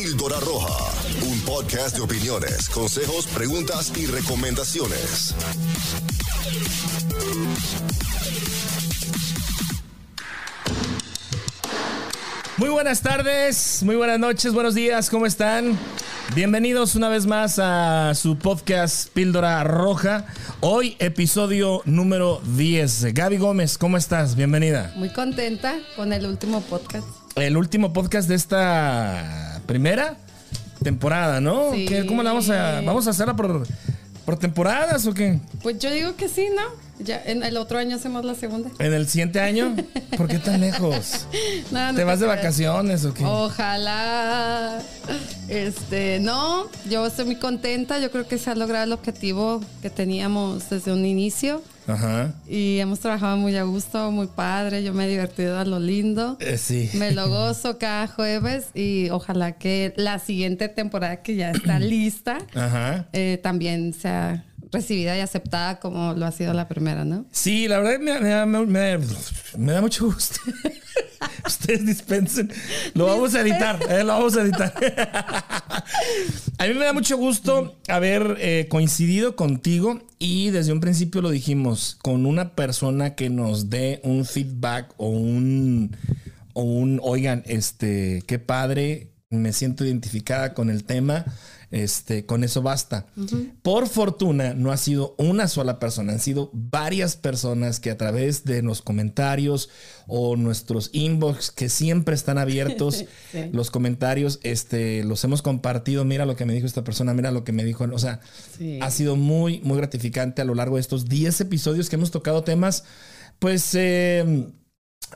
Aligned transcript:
Píldora 0.00 0.38
Roja, 0.38 0.92
un 1.28 1.40
podcast 1.40 1.96
de 1.96 2.02
opiniones, 2.02 2.68
consejos, 2.68 3.26
preguntas 3.26 3.92
y 3.96 4.06
recomendaciones. 4.06 5.34
Muy 12.58 12.68
buenas 12.68 13.02
tardes, 13.02 13.82
muy 13.82 13.96
buenas 13.96 14.20
noches, 14.20 14.52
buenos 14.52 14.76
días, 14.76 15.10
¿cómo 15.10 15.26
están? 15.26 15.76
Bienvenidos 16.36 16.94
una 16.94 17.08
vez 17.08 17.26
más 17.26 17.58
a 17.58 18.14
su 18.14 18.38
podcast 18.38 19.08
Píldora 19.12 19.64
Roja. 19.64 20.26
Hoy 20.60 20.94
episodio 21.00 21.82
número 21.86 22.40
10. 22.56 23.14
Gaby 23.14 23.38
Gómez, 23.38 23.76
¿cómo 23.76 23.96
estás? 23.96 24.36
Bienvenida. 24.36 24.92
Muy 24.94 25.12
contenta 25.12 25.74
con 25.96 26.12
el 26.12 26.24
último 26.24 26.60
podcast. 26.60 27.04
El 27.34 27.56
último 27.56 27.92
podcast 27.92 28.28
de 28.28 28.36
esta 28.36 29.47
primera 29.68 30.16
temporada, 30.82 31.40
¿no? 31.40 31.72
Sí. 31.72 31.86
¿Qué- 31.86 32.04
¿Cómo 32.06 32.24
la 32.24 32.30
vamos 32.30 32.50
a 32.50 32.80
vamos 32.80 33.06
a 33.06 33.10
hacerla 33.10 33.36
por 33.36 33.64
por 34.24 34.36
temporadas 34.38 35.06
o 35.06 35.14
qué? 35.14 35.38
Pues 35.62 35.78
yo 35.78 35.90
digo 35.90 36.16
que 36.16 36.28
sí, 36.28 36.48
¿no? 36.54 36.62
Ya 37.02 37.22
en 37.24 37.42
el 37.44 37.56
otro 37.56 37.78
año 37.78 37.94
hacemos 37.96 38.24
la 38.24 38.34
segunda. 38.34 38.70
¿En 38.80 38.92
el 38.92 39.06
siguiente 39.08 39.40
año? 39.40 39.74
¿Por 40.16 40.26
qué 40.28 40.38
tan 40.38 40.60
lejos? 40.60 41.26
No, 41.70 41.92
no 41.92 41.94
¿Te 41.98 42.02
vas 42.04 42.18
de 42.20 42.26
vacaciones 42.26 43.04
o 43.04 43.14
qué? 43.14 43.24
Ojalá. 43.24 44.80
Este, 45.48 46.18
no, 46.20 46.66
yo 46.90 47.06
estoy 47.06 47.26
muy 47.26 47.36
contenta. 47.36 47.98
Yo 48.00 48.10
creo 48.10 48.26
que 48.26 48.36
se 48.38 48.50
ha 48.50 48.54
logrado 48.54 48.84
el 48.84 48.92
objetivo 48.92 49.60
que 49.82 49.90
teníamos 49.90 50.68
desde 50.70 50.92
un 50.92 51.04
inicio. 51.06 51.62
Ajá. 51.88 52.34
Y 52.46 52.78
hemos 52.78 53.00
trabajado 53.00 53.36
muy 53.36 53.56
a 53.56 53.62
gusto, 53.64 54.10
muy 54.12 54.26
padre. 54.28 54.84
Yo 54.84 54.92
me 54.94 55.06
he 55.06 55.08
divertido 55.08 55.58
a 55.58 55.64
lo 55.64 55.80
lindo. 55.80 56.36
Eh, 56.40 56.58
sí. 56.58 56.90
Me 56.94 57.12
lo 57.12 57.28
gozo 57.28 57.78
cada 57.78 58.06
jueves 58.06 58.68
y 58.74 59.08
ojalá 59.10 59.52
que 59.52 59.94
la 59.96 60.18
siguiente 60.18 60.68
temporada 60.68 61.22
que 61.22 61.34
ya 61.36 61.50
está 61.50 61.78
lista 61.80 62.38
Ajá. 62.54 63.06
eh, 63.12 63.40
también 63.42 63.94
sea 63.94 64.44
recibida 64.72 65.16
y 65.16 65.20
aceptada 65.20 65.80
como 65.80 66.14
lo 66.14 66.26
ha 66.26 66.32
sido 66.32 66.52
la 66.54 66.68
primera, 66.68 67.04
¿no? 67.04 67.26
Sí, 67.30 67.68
la 67.68 67.78
verdad 67.78 67.98
me, 68.00 68.66
me 68.66 68.98
me 69.56 69.72
da 69.72 69.80
mucho 69.80 70.06
gusto. 70.06 70.40
Ustedes 71.46 71.86
dispensen. 71.86 72.52
Lo 72.94 73.06
vamos 73.06 73.34
a 73.34 73.40
editar, 73.40 73.78
eh, 73.88 74.04
lo 74.04 74.08
vamos 74.08 74.36
a 74.36 74.42
editar. 74.42 74.72
a 76.58 76.66
mí 76.66 76.74
me 76.74 76.84
da 76.84 76.92
mucho 76.92 77.16
gusto 77.16 77.76
haber 77.88 78.36
eh, 78.40 78.66
coincidido 78.68 79.36
contigo 79.36 80.00
y 80.18 80.50
desde 80.50 80.72
un 80.72 80.80
principio 80.80 81.22
lo 81.22 81.30
dijimos, 81.30 81.96
con 82.02 82.26
una 82.26 82.54
persona 82.54 83.14
que 83.14 83.30
nos 83.30 83.70
dé 83.70 84.00
un 84.04 84.24
feedback 84.24 84.92
o 84.96 85.08
un, 85.08 85.96
o 86.52 86.62
un, 86.62 87.00
oigan, 87.02 87.42
este, 87.46 88.22
qué 88.26 88.38
padre, 88.38 89.08
me 89.30 89.52
siento 89.52 89.84
identificada 89.84 90.54
con 90.54 90.70
el 90.70 90.84
tema. 90.84 91.24
Este, 91.70 92.24
con 92.24 92.44
eso 92.44 92.62
basta. 92.62 93.04
Por 93.60 93.88
fortuna, 93.88 94.54
no 94.54 94.72
ha 94.72 94.78
sido 94.78 95.14
una 95.18 95.48
sola 95.48 95.78
persona, 95.78 96.14
han 96.14 96.18
sido 96.18 96.48
varias 96.54 97.16
personas 97.16 97.78
que 97.78 97.90
a 97.90 97.98
través 97.98 98.44
de 98.46 98.62
los 98.62 98.80
comentarios 98.80 99.68
o 100.06 100.34
nuestros 100.36 100.88
inbox 100.94 101.50
que 101.50 101.68
siempre 101.68 102.14
están 102.14 102.38
abiertos, 102.38 103.04
Sí. 103.32 103.50
los 103.52 103.70
comentarios, 103.70 104.40
este, 104.44 105.04
los 105.04 105.22
hemos 105.24 105.42
compartido. 105.42 106.06
Mira 106.06 106.24
lo 106.24 106.36
que 106.36 106.46
me 106.46 106.54
dijo 106.54 106.66
esta 106.66 106.84
persona, 106.84 107.12
mira 107.12 107.32
lo 107.32 107.44
que 107.44 107.52
me 107.52 107.64
dijo. 107.64 107.84
O 107.92 107.98
sea, 107.98 108.20
Sí. 108.56 108.78
ha 108.80 108.90
sido 108.90 109.16
muy, 109.16 109.60
muy 109.60 109.76
gratificante 109.76 110.40
a 110.40 110.46
lo 110.46 110.54
largo 110.54 110.76
de 110.76 110.80
estos 110.80 111.04
10 111.06 111.38
episodios 111.42 111.90
que 111.90 111.96
hemos 111.96 112.10
tocado 112.10 112.44
temas, 112.44 112.84
pues. 113.40 113.74
eh, 113.74 114.46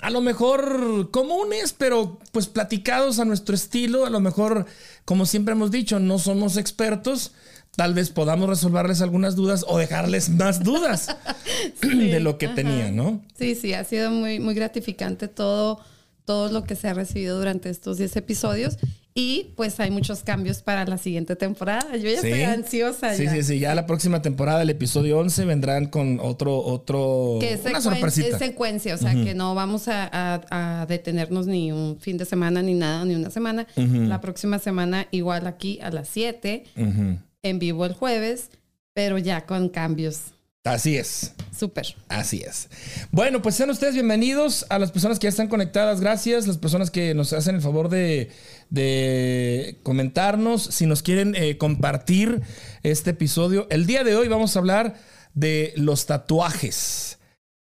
a 0.00 0.10
lo 0.10 0.20
mejor 0.20 1.10
comunes, 1.10 1.74
pero 1.76 2.18
pues 2.32 2.46
platicados 2.46 3.18
a 3.18 3.24
nuestro 3.24 3.54
estilo. 3.54 4.06
A 4.06 4.10
lo 4.10 4.20
mejor, 4.20 4.66
como 5.04 5.26
siempre 5.26 5.52
hemos 5.52 5.70
dicho, 5.70 6.00
no 6.00 6.18
somos 6.18 6.56
expertos. 6.56 7.32
Tal 7.76 7.94
vez 7.94 8.10
podamos 8.10 8.48
resolverles 8.48 9.00
algunas 9.00 9.34
dudas 9.34 9.64
o 9.66 9.78
dejarles 9.78 10.28
más 10.28 10.62
dudas 10.62 11.16
de 11.82 12.20
lo 12.20 12.36
que 12.36 12.48
tenían, 12.48 12.96
¿no? 12.96 13.22
Sí, 13.38 13.54
sí, 13.54 13.72
ha 13.72 13.84
sido 13.84 14.10
muy, 14.10 14.40
muy 14.40 14.54
gratificante 14.54 15.28
todo, 15.28 15.80
todo 16.24 16.50
lo 16.50 16.64
que 16.64 16.76
se 16.76 16.88
ha 16.88 16.94
recibido 16.94 17.38
durante 17.38 17.70
estos 17.70 17.98
10 17.98 18.16
episodios. 18.16 18.76
Y 19.14 19.52
pues 19.56 19.78
hay 19.78 19.90
muchos 19.90 20.22
cambios 20.22 20.62
para 20.62 20.86
la 20.86 20.96
siguiente 20.96 21.36
temporada. 21.36 21.96
Yo 21.96 22.08
ya 22.08 22.20
Sí. 22.22 22.28
estoy 22.28 22.42
ansiosa. 22.44 23.14
Sí, 23.14 23.24
ya. 23.24 23.32
sí, 23.34 23.42
sí. 23.42 23.58
Ya 23.58 23.74
la 23.74 23.86
próxima 23.86 24.22
temporada, 24.22 24.62
el 24.62 24.70
episodio 24.70 25.18
11, 25.18 25.44
vendrán 25.44 25.86
con 25.86 26.18
otro, 26.18 26.58
otro, 26.58 27.36
Que 27.40 27.52
es, 27.52 27.60
una 27.66 27.82
sorpresita. 27.82 28.28
es 28.28 28.38
secuencia, 28.38 28.94
o 28.94 28.98
sea, 28.98 29.12
que 29.12 29.34
no 29.34 29.54
vamos 29.54 29.88
a, 29.88 30.08
a- 30.10 30.80
a 30.80 30.86
detenernos 30.86 31.46
ni 31.46 31.72
un 31.72 31.98
fin 32.00 32.16
de 32.16 32.24
semana, 32.24 32.62
ni 32.62 32.72
nada, 32.72 33.04
ni 33.04 33.14
una 33.14 33.28
semana. 33.30 33.66
La 33.76 34.20
próxima 34.22 34.58
semana, 34.58 35.06
igual 35.10 35.46
aquí 35.46 35.78
a 35.82 35.90
las 35.90 36.08
7, 36.08 36.64
Ujú. 36.76 37.18
en 37.42 37.58
vivo 37.58 37.84
el 37.84 37.92
jueves, 37.92 38.48
pero 38.94 39.18
ya 39.18 39.44
con 39.44 39.68
cambios. 39.68 40.20
Así 40.64 40.96
es. 40.96 41.32
Súper. 41.58 41.96
Así 42.08 42.40
es. 42.46 42.68
Bueno, 43.10 43.42
pues 43.42 43.56
sean 43.56 43.68
ustedes 43.70 43.94
bienvenidos 43.94 44.64
a 44.68 44.78
las 44.78 44.92
personas 44.92 45.18
que 45.18 45.24
ya 45.24 45.30
están 45.30 45.48
conectadas. 45.48 46.00
Gracias. 46.00 46.46
Las 46.46 46.56
personas 46.56 46.90
que 46.92 47.14
nos 47.14 47.32
hacen 47.32 47.56
el 47.56 47.60
favor 47.62 47.88
de, 47.88 48.30
de 48.72 49.78
comentarnos. 49.82 50.62
Si 50.62 50.86
nos 50.86 51.02
quieren 51.02 51.34
eh, 51.36 51.58
compartir 51.58 52.40
este 52.82 53.10
episodio. 53.10 53.66
El 53.70 53.86
día 53.86 54.02
de 54.02 54.16
hoy 54.16 54.28
vamos 54.28 54.56
a 54.56 54.60
hablar 54.60 54.96
de 55.34 55.74
los 55.76 56.06
tatuajes. 56.06 57.18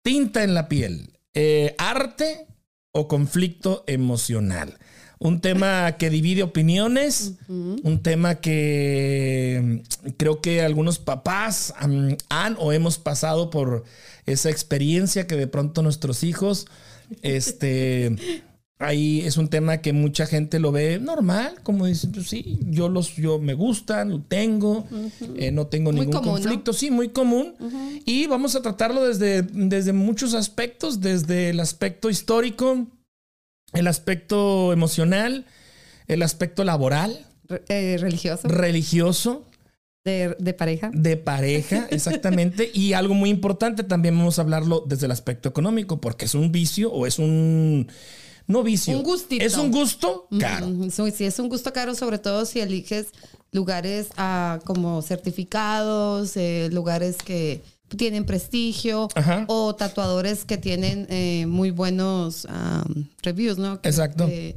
Tinta 0.04 0.44
en 0.44 0.54
la 0.54 0.68
piel. 0.68 1.12
eh, 1.36 1.76
arte 1.78 2.48
o 2.92 3.08
conflicto 3.08 3.84
emocional. 3.88 4.80
Un 5.20 5.42
tema 5.42 5.98
que 5.98 6.10
divide 6.10 6.44
opiniones, 6.44 7.34
un 7.48 8.02
tema 8.04 8.36
que 8.36 9.82
mm, 10.04 10.10
creo 10.18 10.42
que 10.42 10.62
algunos 10.62 11.00
papás 11.00 11.74
mm, 11.88 12.14
han 12.30 12.56
o 12.60 12.72
hemos 12.72 12.98
pasado 12.98 13.50
por 13.50 13.84
esa 14.26 14.50
experiencia 14.50 15.28
que 15.28 15.36
de 15.36 15.48
pronto 15.48 15.82
nuestros 15.82 16.24
hijos, 16.24 16.68
este, 17.22 18.16
ahí 18.80 19.22
es 19.22 19.38
un 19.38 19.48
tema 19.48 19.78
que 19.78 19.94
mucha 19.94 20.26
gente 20.26 20.60
lo 20.60 20.72
ve 20.72 21.00
normal, 21.00 21.56
como 21.64 21.86
dicen, 21.86 22.12
pues 22.12 22.28
sí, 22.28 22.60
yo 22.66 22.90
los, 22.90 23.16
yo 23.16 23.40
me 23.40 23.54
gustan, 23.54 24.10
lo 24.10 24.22
tengo, 24.22 24.86
eh, 25.38 25.52
no 25.52 25.68
tengo 25.68 25.92
Muy 25.92 26.02
ningún 26.02 26.14
común, 26.14 26.28
¿no? 26.36 26.42
conflicto, 26.42 26.74
sí, 26.74 26.92
muy 26.92 27.10
común. 27.10 27.56
Y 28.06 28.28
vamos 28.28 28.56
a 28.56 28.62
tratarlo 28.62 29.06
desde, 29.08 29.44
desde 29.44 29.94
muchos 29.94 30.34
aspectos, 30.34 31.00
desde 31.00 31.50
el 31.52 31.60
aspecto 31.60 32.10
histórico, 32.10 32.88
el 33.74 33.88
aspecto 33.88 34.72
emocional, 34.74 35.46
el 36.08 36.22
aspecto 36.22 36.64
laboral, 36.64 37.26
Re- 37.48 37.64
eh, 37.70 37.98
religioso, 38.00 38.48
religioso, 38.48 39.46
de, 40.04 40.36
de 40.38 40.54
pareja. 40.54 40.92
de 40.94 41.18
pareja, 41.18 41.88
exactamente. 41.92 42.70
y 42.74 42.94
algo 42.94 43.14
muy 43.14 43.30
importante, 43.30 43.84
también 43.84 44.18
vamos 44.18 44.38
a 44.38 44.44
hablarlo 44.44 44.84
desde 44.88 45.06
el 45.06 45.12
aspecto 45.12 45.48
económico, 45.50 46.00
porque 46.02 46.26
es 46.26 46.36
un 46.36 46.52
vicio 46.52 46.92
o 46.92 47.08
es 47.08 47.20
un... 47.20 47.88
No 48.48 48.62
vicio. 48.64 48.96
Un 48.98 49.04
gustito. 49.04 49.44
Es 49.44 49.58
un 49.58 49.72
gusto 49.72 50.28
caro. 50.40 50.68
Ujú, 50.68 50.92
Sí, 50.92 51.12
sí, 51.12 51.26
es 51.26 51.40
un 51.40 51.50
gusto 51.50 51.74
caro, 51.74 51.96
sobre 51.96 52.20
todo 52.20 52.46
si 52.46 52.60
eliges 52.60 53.08
lugares 53.52 54.08
ah, 54.18 54.60
como 54.66 55.02
certificados, 55.02 56.36
eh, 56.38 56.70
lugares 56.72 57.18
que 57.18 57.62
tienen 57.98 58.26
prestigio 58.26 59.08
Ajá. 59.16 59.46
o 59.48 59.76
tatuadores 59.76 60.44
que 60.44 60.58
tienen 60.58 61.08
eh, 61.10 61.46
muy 61.48 61.72
buenos 61.72 62.46
am, 62.50 63.10
reviews, 63.22 63.58
¿no? 63.58 63.80
Que, 63.82 63.90
Exacto. 63.90 64.26
Que, 64.26 64.56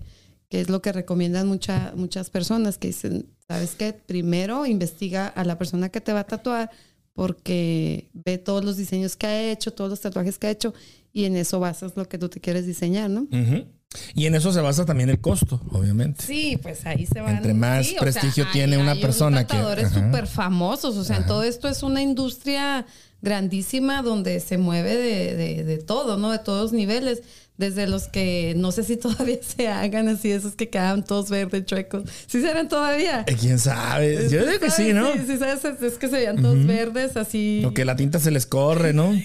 que 0.48 0.60
es 0.60 0.69
lo 0.71 0.81
que 0.82 0.93
recomiendan 0.93 1.47
mucha- 1.47 1.93
muchas 1.94 2.31
personas 2.31 2.78
que 2.78 2.88
dicen, 2.88 3.27
¿sabes 3.47 3.75
qué? 3.77 3.93
Primero 3.93 4.66
investiga 4.66 5.28
a 5.28 5.44
la 5.44 5.56
persona 5.59 5.91
que 5.91 6.00
te 6.00 6.12
va 6.12 6.21
a 6.21 6.25
tatuar 6.27 6.71
porque 7.12 8.09
ve 8.15 8.38
todos 8.38 8.65
los 8.65 8.77
diseños 8.77 9.15
que 9.16 9.27
ha 9.27 9.50
hecho, 9.50 9.72
todos 9.72 9.91
los 9.91 10.00
tatuajes 10.00 10.38
que 10.38 10.47
ha 10.47 10.50
hecho 10.50 10.72
y 11.12 11.25
en 11.25 11.37
eso 11.37 11.60
basas 11.60 11.93
lo 11.97 12.09
que 12.09 12.16
tú 12.19 12.28
te 12.28 12.41
quieres 12.41 12.66
diseñar, 12.66 13.10
¿no? 13.10 13.22
Ujú. 13.22 13.66
Y 14.15 14.26
en 14.26 14.34
eso 14.34 14.53
se 14.53 14.60
basa 14.60 14.84
también 14.84 15.09
el 15.09 15.19
costo, 15.21 15.60
obviamente. 15.71 16.22
Sí, 16.25 16.59
pues 16.62 16.84
ahí 16.86 17.07
se 17.07 17.21
van. 17.21 17.36
Entre 17.36 17.54
más 17.54 17.86
sí, 17.86 17.97
o 17.97 18.01
prestigio 18.01 18.45
hay- 18.47 18.53
tiene 18.53 18.77
una 18.78 18.92
hay 18.92 19.01
persona 19.01 19.47
que- 19.47 19.57
ajá. 19.57 19.89
súper 19.89 20.27
famosos. 20.27 20.97
O 20.97 21.04
sea, 21.04 21.16
en 21.16 21.27
todo 21.27 21.42
esto 21.42 21.68
es 21.68 21.83
una 21.83 22.03
industria 22.03 22.84
grandísima 23.22 24.03
donde 24.03 24.41
se 24.41 24.59
mueve 24.59 24.97
de, 24.97 25.34
de- 25.36 25.65
de 25.65 25.78
todo, 25.78 26.16
¿no? 26.18 26.30
De 26.30 26.39
todos 26.39 26.72
niveles. 26.72 27.22
Desde 27.57 27.89
los 27.89 28.07
que 28.07 28.54
no 28.57 28.71
sé 28.71 28.84
si 28.84 28.97
todavía 28.97 29.39
se 29.42 29.66
hagan 29.66 30.07
así, 30.09 30.30
esos 30.30 30.54
que 30.54 30.68
quedan 30.68 31.04
todos 31.04 31.28
verdes, 31.28 31.65
chuecos. 31.66 32.04
¿Sí 32.28 32.41
se 32.41 32.48
harán 32.48 32.68
todavía? 32.68 33.24
Eh, 33.27 33.34
¿Quién 33.41 33.59
sabe? 33.59 34.28
Yo 34.30 34.47
digo 34.47 34.60
que 34.60 34.71
sí, 34.71 34.92
¿no? 34.92 35.13
Sí, 35.15 35.21
sí, 35.27 35.39
sabes, 35.39 35.65
es 35.83 35.95
que 35.98 36.07
se 36.09 36.16
veían 36.18 36.41
todos 36.41 36.65
verdes, 36.66 37.16
así. 37.16 37.63
O 37.65 37.74
que 37.74 37.84
la 37.84 37.97
tinta 37.97 38.21
se 38.21 38.30
les 38.30 38.47
corre, 38.47 38.92
¿no? 38.92 39.10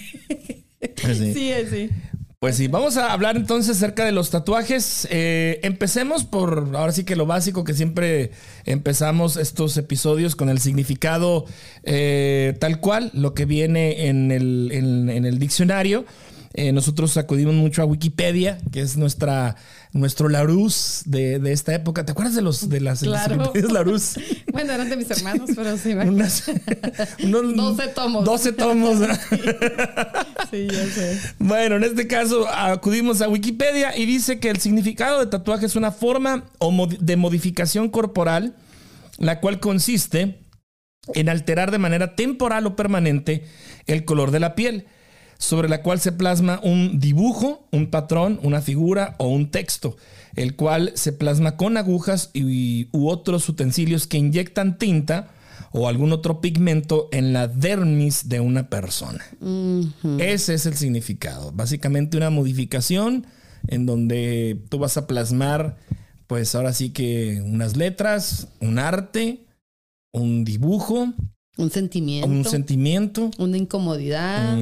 Pues 1.02 1.16
sí. 1.18 1.32
Sí, 1.32 1.50
sí. 1.70 1.90
Pues 2.44 2.56
sí, 2.56 2.68
vamos 2.68 2.98
a 2.98 3.10
hablar 3.10 3.38
entonces 3.38 3.78
acerca 3.78 4.04
de 4.04 4.12
los 4.12 4.28
tatuajes. 4.28 5.08
Eh, 5.10 5.60
empecemos 5.62 6.24
por, 6.24 6.72
ahora 6.74 6.92
sí 6.92 7.04
que 7.04 7.16
lo 7.16 7.24
básico 7.24 7.64
que 7.64 7.72
siempre 7.72 8.32
empezamos 8.66 9.38
estos 9.38 9.78
episodios 9.78 10.36
con 10.36 10.50
el 10.50 10.58
significado 10.58 11.46
eh, 11.84 12.54
tal 12.60 12.80
cual, 12.80 13.10
lo 13.14 13.32
que 13.32 13.46
viene 13.46 14.08
en 14.08 14.30
el, 14.30 15.38
diccionario. 15.38 16.04
Eh, 16.52 16.72
nosotros 16.72 17.16
acudimos 17.16 17.54
mucho 17.54 17.80
a 17.80 17.86
Wikipedia, 17.86 18.58
que 18.70 18.82
es 18.82 18.98
nuestra, 18.98 19.56
nuestro 19.94 20.28
Larus 20.28 21.02
de, 21.06 21.38
de 21.38 21.52
esta 21.52 21.72
época. 21.74 22.04
¿Te 22.04 22.12
acuerdas 22.12 22.34
de 22.34 22.42
los 22.42 22.68
de 22.68 22.80
las 22.80 23.00
Claro. 23.00 23.50
Larus? 23.72 24.18
Bueno, 24.52 24.72
eran 24.72 24.88
de 24.88 24.96
mis 24.96 25.10
hermanos, 25.10 25.50
pero 25.56 25.76
sí. 25.76 25.90
Unas- 25.94 26.44
unos- 27.22 27.56
12 27.76 27.88
tomos. 27.88 28.24
12 28.24 28.52
tomos. 28.52 28.98
Sí, 30.50 30.68
ya 30.70 30.86
sé. 30.86 31.18
Bueno, 31.38 31.76
en 31.76 31.84
este 31.84 32.06
caso 32.06 32.46
acudimos 32.48 33.20
a 33.20 33.28
Wikipedia 33.28 33.96
y 33.96 34.04
dice 34.06 34.38
que 34.38 34.50
el 34.50 34.58
significado 34.58 35.18
de 35.20 35.26
tatuaje 35.26 35.66
es 35.66 35.74
una 35.76 35.90
forma 35.90 36.44
de 37.00 37.16
modificación 37.16 37.88
corporal, 37.88 38.54
la 39.18 39.40
cual 39.40 39.58
consiste 39.58 40.38
en 41.14 41.28
alterar 41.28 41.70
de 41.70 41.78
manera 41.78 42.14
temporal 42.14 42.66
o 42.66 42.76
permanente 42.76 43.44
el 43.86 44.04
color 44.04 44.30
de 44.30 44.40
la 44.40 44.54
piel, 44.54 44.86
sobre 45.38 45.68
la 45.68 45.82
cual 45.82 46.00
se 46.00 46.12
plasma 46.12 46.60
un 46.62 46.98
dibujo, 47.00 47.66
un 47.70 47.90
patrón, 47.90 48.38
una 48.42 48.60
figura 48.60 49.14
o 49.18 49.28
un 49.28 49.50
texto, 49.50 49.96
el 50.36 50.56
cual 50.56 50.92
se 50.94 51.12
plasma 51.12 51.56
con 51.56 51.76
agujas 51.76 52.30
y, 52.32 52.88
u 52.92 53.08
otros 53.08 53.48
utensilios 53.48 54.06
que 54.06 54.18
inyectan 54.18 54.78
tinta 54.78 55.30
o 55.72 55.88
algún 55.88 56.12
otro 56.12 56.40
pigmento 56.40 57.08
en 57.10 57.32
la 57.32 57.48
dermis 57.48 58.28
de 58.28 58.40
una 58.40 58.68
persona. 58.68 59.24
Ese 60.18 60.54
es 60.54 60.66
el 60.66 60.74
significado. 60.74 61.50
Básicamente 61.52 62.16
una 62.16 62.30
modificación 62.30 63.26
en 63.66 63.86
donde 63.86 64.62
tú 64.68 64.78
vas 64.78 64.96
a 64.96 65.06
plasmar, 65.06 65.76
pues 66.26 66.54
ahora 66.54 66.72
sí 66.72 66.90
que 66.90 67.42
unas 67.44 67.76
letras, 67.76 68.48
un 68.60 68.78
arte, 68.78 69.46
un 70.12 70.44
dibujo, 70.44 71.12
Un 71.56 71.70
sentimiento. 71.70 72.28
un 72.28 72.44
sentimiento. 72.44 73.30
una 73.38 73.56
incomodidad. 73.56 74.56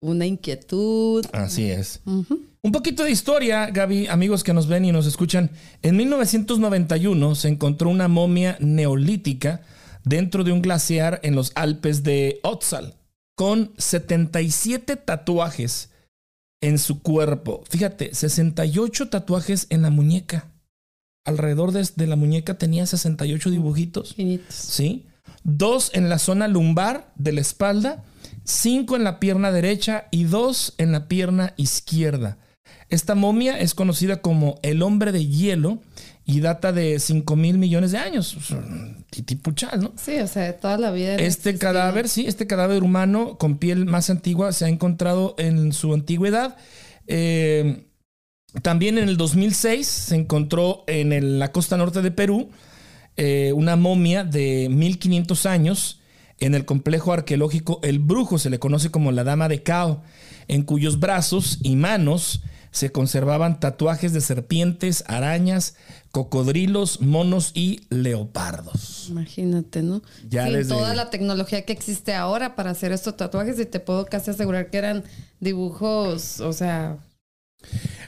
Una 0.00 0.26
inquietud. 0.26 1.24
Así 1.32 1.70
es. 1.70 2.00
Un 2.06 2.72
poquito 2.72 3.04
de 3.04 3.10
historia, 3.10 3.66
Gaby, 3.66 4.06
amigos 4.08 4.44
que 4.44 4.54
nos 4.54 4.66
ven 4.66 4.84
y 4.84 4.92
nos 4.92 5.06
escuchan. 5.06 5.50
En 5.82 5.96
1991 5.96 7.34
se 7.34 7.48
encontró 7.48 7.90
una 7.90 8.08
momia 8.08 8.56
neolítica 8.60 9.62
dentro 10.04 10.44
de 10.44 10.52
un 10.52 10.62
glaciar 10.62 11.20
en 11.22 11.34
los 11.34 11.52
Alpes 11.54 12.02
de 12.02 12.40
Otzal, 12.42 12.94
con 13.36 13.72
77 13.76 14.96
tatuajes 14.96 15.90
en 16.62 16.78
su 16.78 17.02
cuerpo. 17.02 17.64
Fíjate, 17.68 18.14
68 18.14 19.08
tatuajes 19.08 19.66
en 19.70 19.82
la 19.82 19.90
muñeca. 19.90 20.50
Alrededor 21.26 21.72
de, 21.72 21.86
de 21.94 22.06
la 22.06 22.16
muñeca 22.16 22.58
tenía 22.58 22.86
68 22.86 23.50
dibujitos. 23.50 24.10
Infinitos. 24.10 24.54
¿sí? 24.54 25.06
Dos 25.44 25.90
en 25.94 26.08
la 26.08 26.18
zona 26.18 26.48
lumbar 26.48 27.12
de 27.16 27.32
la 27.32 27.40
espalda, 27.40 28.04
cinco 28.44 28.96
en 28.96 29.04
la 29.04 29.20
pierna 29.20 29.52
derecha 29.52 30.06
y 30.10 30.24
dos 30.24 30.74
en 30.78 30.92
la 30.92 31.08
pierna 31.08 31.54
izquierda. 31.56 32.38
Esta 32.88 33.14
momia 33.14 33.58
es 33.58 33.74
conocida 33.74 34.20
como 34.20 34.58
el 34.62 34.82
hombre 34.82 35.12
de 35.12 35.26
hielo 35.26 35.78
y 36.24 36.40
data 36.40 36.72
de 36.72 36.98
5 37.00 37.34
mil 37.36 37.58
millones 37.58 37.92
de 37.92 37.98
años. 37.98 38.36
Titipuchal, 39.10 39.80
¿no? 39.80 39.92
Sí, 39.96 40.18
o 40.20 40.26
sea, 40.26 40.44
de 40.44 40.52
toda 40.52 40.76
la 40.78 40.90
vida. 40.90 41.16
Este 41.16 41.56
cadáver, 41.58 42.08
sí, 42.08 42.26
este 42.26 42.46
cadáver 42.46 42.82
humano 42.82 43.36
con 43.38 43.58
piel 43.58 43.86
más 43.86 44.10
antigua 44.10 44.52
se 44.52 44.64
ha 44.64 44.68
encontrado 44.68 45.34
en 45.38 45.72
su 45.72 45.92
antigüedad. 45.94 46.56
Eh, 47.06 47.86
también 48.62 48.98
en 48.98 49.08
el 49.08 49.16
2006 49.16 49.86
se 49.86 50.16
encontró 50.16 50.84
en 50.86 51.12
el- 51.12 51.38
la 51.38 51.52
costa 51.52 51.76
norte 51.76 52.02
de 52.02 52.10
Perú 52.10 52.50
eh, 53.16 53.52
una 53.54 53.76
momia 53.76 54.24
de 54.24 54.68
1500 54.70 55.46
años 55.46 55.99
en 56.40 56.54
el 56.54 56.64
complejo 56.64 57.12
arqueológico 57.12 57.80
El 57.82 57.98
Brujo, 57.98 58.38
se 58.38 58.50
le 58.50 58.58
conoce 58.58 58.90
como 58.90 59.12
la 59.12 59.24
Dama 59.24 59.48
de 59.48 59.62
Cao, 59.62 60.02
en 60.48 60.62
cuyos 60.62 60.98
brazos 60.98 61.58
y 61.62 61.76
manos 61.76 62.42
se 62.72 62.92
conservaban 62.92 63.58
tatuajes 63.58 64.12
de 64.12 64.20
serpientes, 64.20 65.02
arañas, 65.08 65.74
cocodrilos, 66.12 67.00
monos 67.00 67.50
y 67.54 67.80
leopardos. 67.90 69.06
Imagínate, 69.10 69.82
¿no? 69.82 70.02
Ya 70.28 70.44
desde- 70.44 70.68
toda 70.74 70.94
la 70.94 71.10
tecnología 71.10 71.64
que 71.64 71.72
existe 71.72 72.14
ahora 72.14 72.54
para 72.54 72.70
hacer 72.70 72.92
estos 72.92 73.16
tatuajes 73.16 73.58
y 73.58 73.66
te 73.66 73.80
puedo 73.80 74.06
casi 74.06 74.30
asegurar 74.30 74.70
que 74.70 74.78
eran 74.78 75.04
dibujos, 75.40 76.40
o 76.40 76.52
sea, 76.52 76.98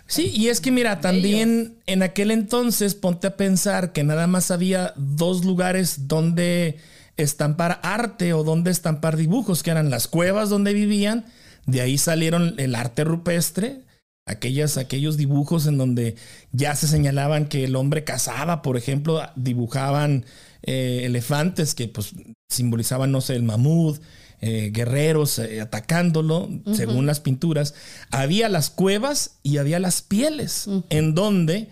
Sí, 0.07 0.31
y 0.35 0.49
es 0.49 0.61
que 0.63 0.71
mira, 0.71 1.01
también 1.01 1.77
en 1.87 2.03
aquel 2.03 2.31
entonces 2.31 2.95
ponte 2.95 3.27
a 3.27 3.37
pensar 3.37 3.93
que 3.93 4.03
nada 4.03 4.27
más 4.27 4.51
había 4.51 4.95
dos 4.97 5.45
lugares 5.45 6.09
donde 6.09 6.79
estampar 7.17 7.81
arte 7.83 8.33
o 8.33 8.45
donde 8.45 8.71
estampar 8.71 9.17
dibujos, 9.17 9.63
que 9.63 9.71
eran 9.71 9.91
las 9.91 10.09
cuevas 10.09 10.49
donde 10.49 10.73
vivían, 10.73 11.25
de 11.67 11.81
ahí 11.81 11.99
salieron 11.99 12.55
el 12.59 12.75
arte 12.75 13.05
rupestre, 13.05 13.81
aquellas, 14.27 14.77
aquellos 14.79 15.17
dibujos 15.17 15.67
en 15.67 15.79
donde 15.79 16.17
ya 16.53 16.75
se 16.77 16.89
señalaban 16.89 17.47
que 17.47 17.65
el 17.65 17.77
hombre 17.77 18.05
cazaba, 18.05 18.63
por 18.63 18.77
ejemplo, 18.77 19.21
dibujaban 19.37 20.25
eh, 20.63 21.03
elefantes 21.05 21.75
que 21.75 21.89
pues 21.89 22.15
simbolizaban, 22.49 23.13
no 23.13 23.21
sé, 23.21 23.35
el 23.35 23.43
mamut, 23.43 24.01
eh, 24.41 24.71
guerreros 24.73 25.39
eh, 25.39 25.61
atacándolo, 25.61 26.49
según 26.75 27.07
las 27.07 27.21
pinturas. 27.21 27.75
Había 28.11 28.49
las 28.49 28.71
cuevas 28.71 29.39
y 29.43 29.59
había 29.59 29.79
las 29.79 30.03
pieles, 30.03 30.69
en 30.91 31.15
donde 31.15 31.69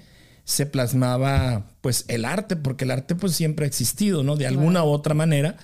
se 0.51 0.67
plasmaba 0.67 1.67
pues 1.81 2.05
el 2.09 2.25
arte, 2.25 2.57
porque 2.57 2.85
el 2.85 2.91
arte 2.91 3.15
pues 3.15 3.35
siempre 3.35 3.65
ha 3.65 3.69
existido, 3.69 4.23
¿no? 4.23 4.37
De 4.37 4.47
alguna 4.47 4.85
u 4.85 4.89
otra 4.89 5.15
manera. 5.15 5.57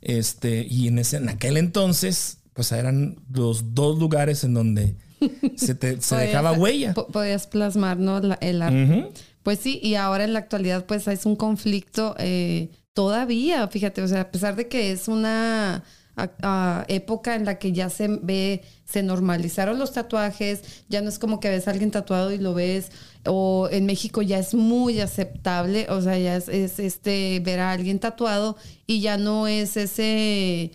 Este, 0.00 0.66
y 0.68 0.88
en, 0.88 0.98
ese, 0.98 1.18
en 1.18 1.28
aquel 1.28 1.56
entonces, 1.56 2.38
pues 2.54 2.72
eran 2.72 3.16
los 3.32 3.74
dos 3.74 3.98
lugares 3.98 4.42
en 4.44 4.54
donde 4.54 4.96
se, 5.56 5.74
te- 5.74 6.00
se 6.00 6.14
podías- 6.16 6.26
dejaba 6.28 6.52
huella. 6.52 6.94
po- 6.94 7.06
Podías 7.06 7.46
plasmar, 7.46 7.98
¿no? 7.98 8.20
La- 8.20 8.38
el 8.40 8.62
arte. 8.62 9.10
Pues 9.42 9.58
sí, 9.60 9.80
y 9.82 9.94
ahora 9.96 10.24
en 10.24 10.32
la 10.32 10.38
actualidad 10.40 10.86
pues 10.86 11.06
es 11.08 11.26
un 11.26 11.36
conflicto 11.36 12.14
eh, 12.18 12.70
todavía, 12.94 13.66
fíjate, 13.68 14.02
o 14.02 14.08
sea, 14.08 14.20
a 14.22 14.30
pesar 14.30 14.54
de 14.56 14.68
que 14.68 14.92
es 14.92 15.08
una 15.08 15.82
a- 16.16 16.30
a, 16.42 16.84
época 16.88 17.34
en 17.34 17.44
la 17.44 17.58
que 17.58 17.72
ya 17.72 17.88
se 17.90 18.08
ve, 18.08 18.62
se 18.84 19.02
normalizaron 19.02 19.78
los 19.78 19.92
tatuajes, 19.92 20.60
ya 20.88 21.00
no 21.00 21.08
es 21.08 21.18
como 21.18 21.40
que 21.40 21.48
ves 21.50 21.68
a 21.68 21.70
alguien 21.70 21.90
tatuado 21.90 22.32
y 22.32 22.38
lo 22.38 22.54
ves, 22.54 22.90
o 23.24 23.68
en 23.70 23.86
México 23.86 24.20
ya 24.22 24.38
es 24.38 24.54
muy 24.54 25.00
aceptable, 25.00 25.86
o 25.88 26.00
sea, 26.02 26.18
ya 26.18 26.36
es, 26.36 26.48
es, 26.48 26.78
este 26.78 27.40
ver 27.44 27.60
a 27.60 27.72
alguien 27.72 27.98
tatuado 27.98 28.56
y 28.86 29.00
ya 29.00 29.16
no 29.16 29.46
es 29.48 29.76
ese... 29.76 30.72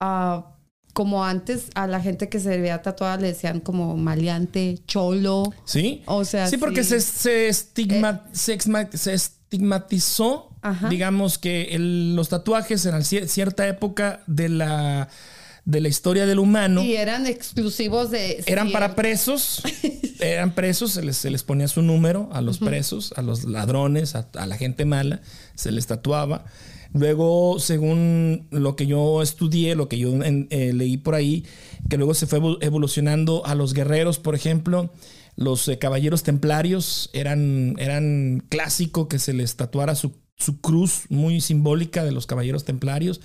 ah, 0.00 0.48
como 0.94 1.24
antes 1.24 1.70
a 1.74 1.86
la 1.86 2.00
gente 2.02 2.28
que 2.28 2.38
se 2.38 2.58
veía 2.58 2.82
tatuada 2.82 3.16
le 3.16 3.28
decían 3.28 3.60
como 3.60 3.96
maleante, 3.96 4.78
cholo. 4.86 5.44
¿Sí? 5.64 6.02
O 6.04 6.22
sea, 6.26 6.46
sí, 6.48 6.58
porque 6.58 6.84
sí. 6.84 6.90
Se, 6.90 7.00
se, 7.00 7.48
estigma- 7.48 8.22
exma- 8.34 8.90
se 8.94 9.14
estigmatizó, 9.14 10.51
Ajá. 10.62 10.88
digamos, 10.88 11.38
que 11.38 11.74
el- 11.74 12.14
los 12.16 12.28
tatuajes 12.28 12.86
en 12.86 12.94
cier- 13.02 13.26
cierta 13.26 13.66
época 13.68 14.22
de 14.26 14.48
la, 14.48 15.08
de 15.64 15.80
la 15.80 15.88
historia 15.88 16.24
del 16.26 16.38
humano 16.38 16.82
Y 16.82 16.94
eran 16.96 17.26
exclusivos 17.26 18.10
de... 18.10 18.42
eran 18.46 18.72
para 18.72 18.94
presos, 18.94 19.62
eran 20.20 20.54
presos, 20.54 20.92
se 20.92 21.02
les, 21.02 21.16
se 21.16 21.30
les 21.30 21.42
ponía 21.42 21.68
su 21.68 21.82
número 21.82 22.28
a 22.32 22.40
los 22.40 22.58
presos, 22.58 23.12
a 23.16 23.22
los 23.22 23.44
ladrones, 23.44 24.14
a, 24.14 24.28
a 24.34 24.46
la 24.46 24.56
gente 24.56 24.84
mala, 24.84 25.20
se 25.54 25.70
les 25.72 25.86
tatuaba. 25.86 26.44
Luego, 26.94 27.58
según 27.58 28.46
lo 28.50 28.76
que 28.76 28.86
yo 28.86 29.22
estudié, 29.22 29.74
lo 29.74 29.88
que 29.88 29.98
yo 29.98 30.10
en- 30.22 30.46
eh, 30.50 30.72
leí 30.74 30.96
por 30.98 31.14
ahí, 31.14 31.44
que 31.88 31.96
luego 31.96 32.12
se 32.14 32.26
fue 32.26 32.38
evol- 32.40 32.58
evolucionando 32.60 33.44
a 33.46 33.54
los 33.54 33.72
guerreros, 33.72 34.18
por 34.18 34.34
ejemplo, 34.34 34.92
los 35.36 35.66
eh, 35.68 35.78
caballeros 35.78 36.22
templarios 36.22 37.08
eran, 37.14 37.76
eran 37.78 38.44
clásico 38.50 39.08
que 39.08 39.18
se 39.18 39.32
les 39.32 39.56
tatuara 39.56 39.94
su, 39.94 40.12
su 40.38 40.60
cruz 40.60 41.04
muy 41.08 41.40
simbólica 41.40 42.04
de 42.04 42.12
los 42.12 42.26
caballeros 42.26 42.64
templarios. 42.64 43.20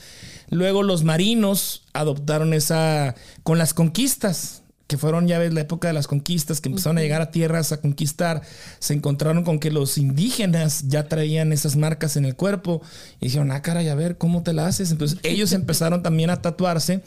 Luego 0.49 0.83
los 0.83 1.03
marinos 1.03 1.83
adoptaron 1.93 2.53
esa 2.53 3.15
con 3.43 3.57
las 3.57 3.73
conquistas 3.73 4.63
que 4.87 4.97
fueron 4.97 5.27
ya 5.27 5.37
ves 5.37 5.53
la 5.53 5.61
época 5.61 5.89
de 5.89 5.93
las 5.93 6.07
conquistas, 6.07 6.61
que 6.61 6.69
empezaron 6.69 6.97
a 6.97 7.01
llegar 7.01 7.21
a 7.21 7.29
tierras 7.29 7.71
a 7.73 7.81
conquistar, 7.81 8.41
se 8.79 8.93
encontraron 8.93 9.43
con 9.43 9.59
que 9.59 9.69
los 9.69 9.97
indígenas 9.97 10.85
ya 10.87 11.07
traían 11.07 11.51
esas 11.51 11.75
marcas 11.75 12.15
en 12.15 12.23
el 12.23 12.35
cuerpo 12.35 12.81
y 13.19 13.25
dijeron, 13.25 13.51
ah, 13.51 13.61
caray, 13.61 13.89
a 13.89 13.95
ver, 13.95 14.17
¿cómo 14.17 14.43
te 14.43 14.53
la 14.53 14.65
haces? 14.65 14.91
Entonces 14.91 15.19
ellos 15.23 15.51
empezaron 15.51 16.01
también 16.03 16.29
a 16.29 16.41
tatuarse 16.41 17.01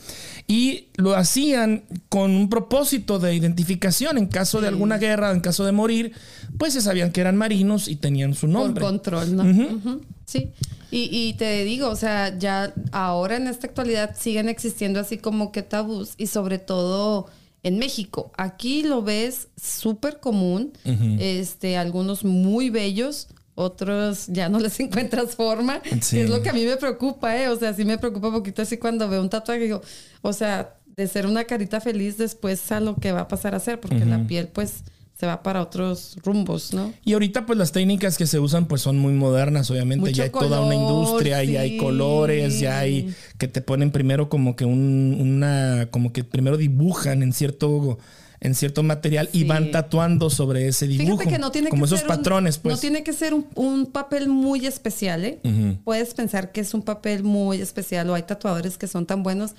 y 0.47 0.89
lo 0.97 1.17
hacían 1.17 1.85
con 2.11 2.33
un 2.33 2.51
propósito 2.51 3.19
de 3.19 3.35
identificación 3.35 4.19
en 4.19 4.27
caso 4.27 4.61
de 4.61 4.69
alguna 4.69 4.99
guerra, 4.99 5.31
en 5.31 5.41
caso 5.41 5.65
de 5.65 5.73
morir, 5.73 6.13
pues 6.59 6.75
se 6.75 6.83
sabían 6.83 7.13
que 7.13 7.23
eran 7.23 7.37
marinos 7.37 7.89
y 7.89 7.97
tenían 7.97 8.35
su 8.35 8.47
nombre. 8.47 8.85
control, 8.85 9.37
¿no? 9.37 10.01
Sí. 10.27 10.53
Y, 10.93 11.09
y 11.13 11.35
te 11.35 11.65
digo, 11.65 11.89
o 11.89 11.97
sea, 11.97 12.37
ya 12.37 12.75
ahora 12.93 13.37
en 13.37 13.47
esta 13.47 13.69
actualidad 13.69 14.17
siguen 14.19 14.49
existiendo 14.49 15.01
así 15.01 15.19
como 15.19 15.51
que 15.51 15.63
tabús 15.63 16.15
y 16.19 16.27
sobre 16.27 16.59
todo 16.59 17.27
en 17.63 17.79
México. 17.79 18.33
Aquí 18.37 18.83
lo 18.83 19.03
ves 19.03 19.49
súper 19.61 20.21
común, 20.21 20.73
este, 21.19 21.77
algunos 21.77 22.25
muy 22.25 22.71
bellos, 22.71 23.29
otros 23.55 24.27
ya 24.29 24.49
no 24.49 24.59
les 24.59 24.79
encuentras 24.81 25.35
forma. 25.35 25.83
Sí. 26.01 26.21
Es 26.21 26.31
lo 26.31 26.43
que 26.43 26.51
a 26.51 26.53
mí 26.53 26.65
me 26.65 26.77
preocupa, 26.77 27.37
¿eh? 27.37 27.49
O 27.49 27.59
sea, 27.59 27.75
sí 27.75 27.85
me 27.85 27.99
preocupa 27.99 28.29
un 28.29 28.35
poquito 28.35 28.63
así 28.63 28.79
cuando 28.79 29.09
veo 29.09 29.21
un 29.21 29.31
tatuaje 29.31 29.61
digo, 29.61 29.83
o 30.23 30.33
sea, 30.33 30.77
de 30.97 31.07
ser 31.07 31.27
una 31.27 31.45
carita 31.45 31.81
feliz 31.81 32.19
después 32.19 32.71
a 32.73 32.81
lo 32.81 32.97
que 32.97 33.13
va 33.13 33.21
a 33.21 33.29
pasar 33.29 33.55
a 33.55 33.61
ser, 33.61 33.81
porque 33.81 34.05
la 34.05 34.27
piel 34.27 34.49
pues 34.49 34.85
se 35.21 35.27
va 35.27 35.43
para 35.43 35.61
otros 35.61 36.17
rumbos, 36.25 36.73
¿no? 36.73 36.95
Y 37.05 37.13
ahorita 37.13 37.45
pues 37.45 37.59
las 37.59 37.73
técnicas 37.73 38.17
que 38.17 38.27
se 38.27 38.39
usan 38.39 38.65
pues 38.67 38.81
son 38.81 38.97
muy 38.99 39.13
modernas, 39.13 39.71
obviamente. 39.71 40.01
Mucho 40.07 40.13
ya 40.17 40.25
hay 40.25 40.31
toda 40.31 40.63
una 40.63 40.75
industria, 40.75 41.45
ya 41.45 41.61
hay 41.61 41.73
sí. 41.73 41.77
colores, 41.77 42.59
ya 42.59 42.79
hay 42.79 43.15
que 43.37 43.47
te 43.47 43.61
ponen 43.61 43.91
primero 43.91 44.31
como 44.31 44.57
que 44.57 44.65
un, 44.65 45.15
una, 45.21 45.89
como 45.91 46.15
que 46.15 46.25
primero 46.25 46.57
dibujan 46.57 47.23
en 47.23 47.35
cierto, 47.35 47.99
en 48.41 48.55
cierto 48.55 48.83
material 48.83 49.29
y 49.35 49.41
Sí. 49.41 49.45
van 49.45 49.71
tatuando 49.71 50.31
sobre 50.31 50.67
ese 50.69 50.87
dibujo. 50.87 51.19
Fíjate 51.19 51.31
que 51.35 51.39
no 51.39 51.51
tiene 51.51 51.69
como 51.69 51.83
que 51.83 51.87
esos 51.89 52.01
ser 52.01 52.09
un- 52.11 52.17
patrones, 52.17 52.57
pues. 52.57 52.77
No 52.77 52.81
tiene 52.81 53.03
que 53.03 53.13
ser 53.13 53.35
un, 53.35 53.47
un 53.57 53.85
papel 53.87 54.29
muy 54.31 54.65
especial, 54.65 55.23
¿eh? 55.27 55.39
Puedes 55.85 56.15
pensar 56.15 56.51
que 56.51 56.63
es 56.63 56.73
un 56.73 56.81
papel 56.81 57.25
muy 57.25 57.61
especial 57.61 58.09
o 58.09 58.15
hay 58.15 58.23
tatuadores 58.23 58.79
que 58.79 58.87
son 58.87 59.05
tan 59.05 59.23
buenos. 59.23 59.51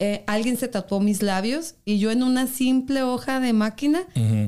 Eh, 0.00 0.22
alguien 0.28 0.56
se 0.56 0.68
tatuó 0.68 1.00
mis 1.00 1.22
labios 1.22 1.74
y 1.84 1.98
yo 1.98 2.10
en 2.12 2.22
una 2.22 2.46
simple 2.46 3.02
hoja 3.02 3.40
de 3.40 3.52
máquina 3.52 4.02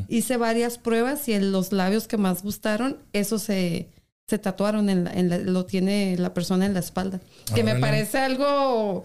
hice 0.08 0.36
varias 0.36 0.78
pruebas 0.78 1.28
y 1.28 1.32
en 1.32 1.50
los 1.50 1.72
labios 1.72 2.06
que 2.06 2.16
más 2.16 2.42
gustaron, 2.44 2.98
esos 3.12 3.42
se, 3.42 3.88
se 4.28 4.38
tatuaron, 4.38 4.88
en 4.88 5.04
la- 5.04 5.12
en 5.12 5.28
la- 5.28 5.38
lo 5.38 5.64
tiene 5.66 6.14
la 6.18 6.32
persona 6.34 6.66
en 6.66 6.74
la 6.74 6.78
espalda. 6.80 7.20
Que 7.52 7.64
me 7.64 7.74
parece 7.80 8.18
algo, 8.18 9.02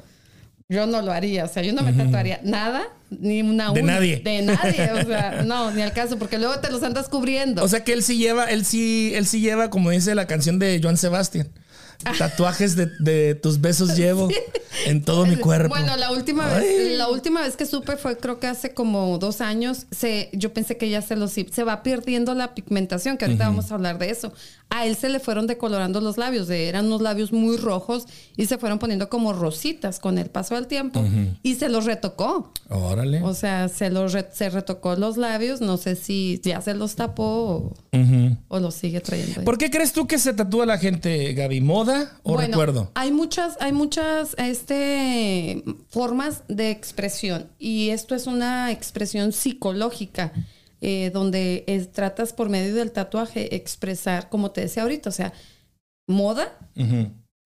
yo 0.70 0.86
no 0.86 1.02
lo 1.02 1.12
haría, 1.12 1.46
o 1.46 1.48
sea, 1.48 1.64
yo 1.64 1.74
no 1.74 1.82
me 1.82 1.94
tatuaría 1.94 2.40
nada, 2.44 2.84
ni 3.10 3.42
una 3.42 3.72
De 3.72 3.82
nadie. 3.82 4.20
De 4.24 4.42
nadie, 4.44 4.92
o 4.92 5.04
sea, 5.06 5.42
no, 5.48 5.72
ni 5.72 5.82
al 5.82 5.94
caso, 5.94 6.18
porque 6.20 6.38
luego 6.38 6.60
te 6.60 6.70
los 6.72 6.84
andas 6.84 7.10
cubriendo. 7.10 7.64
O 7.64 7.68
sea 7.68 7.84
que 7.84 7.94
él 7.94 8.04
sí 8.04 8.18
lleva, 8.20 8.46
él 8.46 8.66
sí, 8.66 9.12
él 9.16 9.26
sí 9.26 9.40
lleva, 9.42 9.72
como 9.72 9.90
dice 9.90 10.14
la 10.14 10.28
canción 10.28 10.60
de 10.60 10.80
Joan 10.82 10.98
Sebastián. 10.98 11.50
Tatuajes 12.18 12.76
de, 12.76 12.88
de 13.00 13.36
tus 13.36 13.60
besos 13.62 13.96
llevo 13.98 14.30
en 14.86 15.04
todo 15.04 15.26
mi 15.26 15.36
cuerpo. 15.38 15.70
Bueno, 15.70 15.96
la 15.98 16.12
última 16.12 16.48
Ay. 16.56 16.62
vez, 16.64 16.98
la 16.98 17.10
última 17.10 17.42
vez 17.42 17.56
que 17.56 17.66
supe 17.66 17.98
fue 17.98 18.18
creo 18.18 18.40
que 18.40 18.48
hace 18.48 18.74
como 18.74 19.18
dos 19.18 19.42
años. 19.42 19.86
Se, 19.92 20.30
yo 20.34 20.54
pensé 20.54 20.78
que 20.78 20.90
ya 20.90 21.02
se 21.02 21.16
los 21.16 21.32
se 21.32 21.64
va 21.64 21.84
perdiendo 21.84 22.34
la 22.36 22.54
pigmentación, 22.54 23.18
que 23.18 23.26
ahorita 23.26 23.48
vamos 23.48 23.72
a 23.72 23.76
hablar 23.76 23.98
de 23.98 24.10
eso. 24.10 24.32
A 24.70 24.86
él 24.88 24.96
se 24.96 25.10
le 25.10 25.20
fueron 25.20 25.46
decolorando 25.48 26.02
los 26.02 26.18
labios, 26.18 26.50
eran 26.50 26.88
unos 26.88 27.02
labios 27.02 27.32
muy 27.32 27.56
rojos 27.58 28.08
y 28.36 28.48
se 28.48 28.58
fueron 28.58 28.80
poniendo 28.80 29.10
como 29.10 29.32
rositas 29.32 30.00
con 30.00 30.18
el 30.18 30.30
paso 30.30 30.56
del 30.56 30.66
tiempo 30.68 31.04
y 31.44 31.56
se 31.56 31.70
los 31.70 31.86
retocó. 31.86 32.52
Órale. 32.70 33.22
O 33.22 33.34
sea, 33.36 33.70
se 33.70 33.90
los 33.92 34.12
re- 34.14 34.28
se 34.34 34.50
retocó 34.50 34.96
los 34.96 35.18
labios, 35.18 35.62
no 35.62 35.78
sé 35.78 35.96
si 35.96 36.42
ya 36.44 36.62
se 36.62 36.74
los 36.74 36.96
tapó 36.96 37.74
o, 38.50 38.60
los 38.60 38.74
sigue 38.76 39.02
trayendo. 39.02 39.40
ahí. 39.42 39.46
¿Por 39.46 39.58
qué 39.58 39.70
crees 39.70 39.94
tú 39.94 40.08
que 40.08 40.18
se 40.18 40.34
tatúa 40.34 40.66
la 40.66 40.78
gente, 40.80 41.34
Gaby? 41.34 41.62
¿Moda 41.62 41.95
o 42.24 42.34
Bueno, 42.34 42.52
recuerdo? 42.52 42.92
Hay 42.96 43.12
muchas, 43.12 43.58
hay 43.60 43.72
muchas 43.72 44.36
este, 44.38 45.64
formas 45.90 46.44
de 46.48 46.72
expresión 46.72 47.50
y 47.60 47.90
esto 47.90 48.16
es 48.16 48.28
una 48.28 48.72
expresión 48.72 49.32
psicológica 49.32 50.32
eh, 50.82 51.10
donde 51.14 51.64
es- 51.68 51.92
tratas 51.92 52.34
por 52.34 52.50
medio 52.50 52.76
del 52.76 52.92
tatuaje 52.92 53.56
expresar, 53.56 54.30
como 54.30 54.52
te 54.52 54.62
decía 54.62 54.84
ahorita, 54.84 55.10
o 55.10 55.14
sea, 55.14 55.34
moda. 56.08 56.58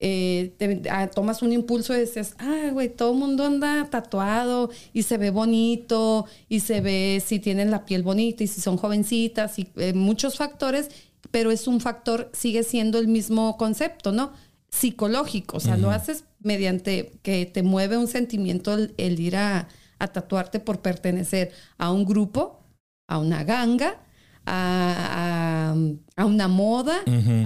Eh, 0.02 0.54
te- 0.58 0.82
ah, 0.90 1.08
tomas 1.10 1.42
un 1.42 1.52
impulso 1.52 1.94
y 1.94 2.00
dices, 2.00 2.34
ah, 2.40 2.70
güey, 2.72 2.88
todo 2.88 3.12
el 3.12 3.18
mundo 3.20 3.44
anda 3.46 3.86
tatuado 3.90 4.70
y 4.94 5.04
se 5.04 5.18
ve 5.18 5.30
bonito 5.30 6.26
y 6.48 6.62
se 6.62 6.80
ve 6.80 7.22
si 7.26 7.40
tienen 7.40 7.70
la 7.70 7.84
piel 7.84 8.02
bonita 8.04 8.44
y 8.44 8.48
si 8.48 8.62
son 8.62 8.78
jovencitas 8.78 9.60
y 9.60 9.68
eh, 9.76 9.92
muchos 9.94 10.38
factores, 10.38 10.90
pero 11.32 11.52
es 11.52 11.68
un 11.68 11.80
factor, 11.82 12.30
sigue 12.34 12.64
siendo 12.64 12.98
el 13.00 13.08
mismo 13.08 13.58
concepto, 13.58 14.12
¿no? 14.12 14.32
Psicológico, 14.72 15.58
o 15.58 15.60
sea, 15.60 15.78
lo 15.78 15.90
haces 15.92 16.26
mediante 16.42 17.14
que 17.24 17.46
te 17.46 17.64
mueve 17.64 17.98
un 17.98 18.08
sentimiento 18.08 18.74
el, 18.74 18.94
el 18.98 19.20
ir 19.20 19.36
a, 19.36 19.68
a 20.00 20.08
tatuarte 20.08 20.60
por 20.60 20.82
pertenecer 20.82 21.52
a 21.78 21.92
un 21.92 22.06
grupo, 22.06 22.62
a 23.08 23.18
una 23.18 23.44
ganga, 23.44 23.98
a, 24.46 25.74
a- 25.74 26.22
a 26.22 26.26
una 26.26 26.48
moda, 26.48 26.98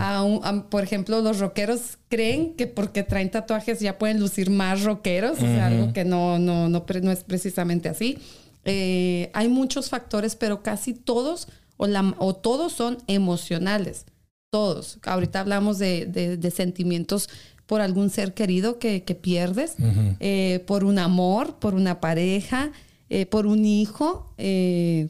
a 0.02 0.24
un- 0.24 0.64
por 0.70 0.84
ejemplo, 0.84 1.22
los 1.22 1.40
rockeros 1.40 1.98
creen 2.10 2.54
que 2.56 2.68
porque 2.68 3.04
traen 3.04 3.32
tatuajes 3.32 3.80
ya 3.80 3.98
pueden 3.98 4.20
lucir 4.20 4.50
más 4.50 4.84
rockeros, 4.84 5.38
o 5.38 5.42
sea, 5.42 5.68
algo 5.68 5.94
que 5.94 6.06
no, 6.06 6.40
no, 6.40 6.70
no, 6.70 6.86
no 7.02 7.12
es 7.12 7.24
precisamente 7.24 7.90
así. 7.90 8.18
Eh, 8.66 9.30
hay 9.34 9.48
muchos 9.50 9.90
factores, 9.90 10.36
pero 10.36 10.64
casi 10.64 10.94
todos 10.94 11.48
o, 11.84 11.88
la, 11.88 12.16
o 12.18 12.34
todos 12.36 12.72
son 12.74 12.98
emocionales. 13.08 14.06
Todos. 14.52 15.00
Ahorita 15.04 15.40
hablamos 15.40 15.80
de, 15.80 16.06
de- 16.06 16.38
de 16.38 16.52
sentimientos 16.52 17.30
por 17.66 17.82
algún 17.82 18.10
ser 18.10 18.34
querido 18.34 18.78
que, 18.78 19.04
que 19.04 19.16
pierdes, 19.16 19.76
eh, 20.20 20.64
por 20.68 20.84
un 20.84 21.00
amor, 21.00 21.56
por 21.60 21.74
una 21.74 22.00
pareja, 22.00 22.72
eh, 23.10 23.26
por 23.26 23.46
un 23.48 23.66
hijo. 23.66 24.34
eh, 24.38 25.08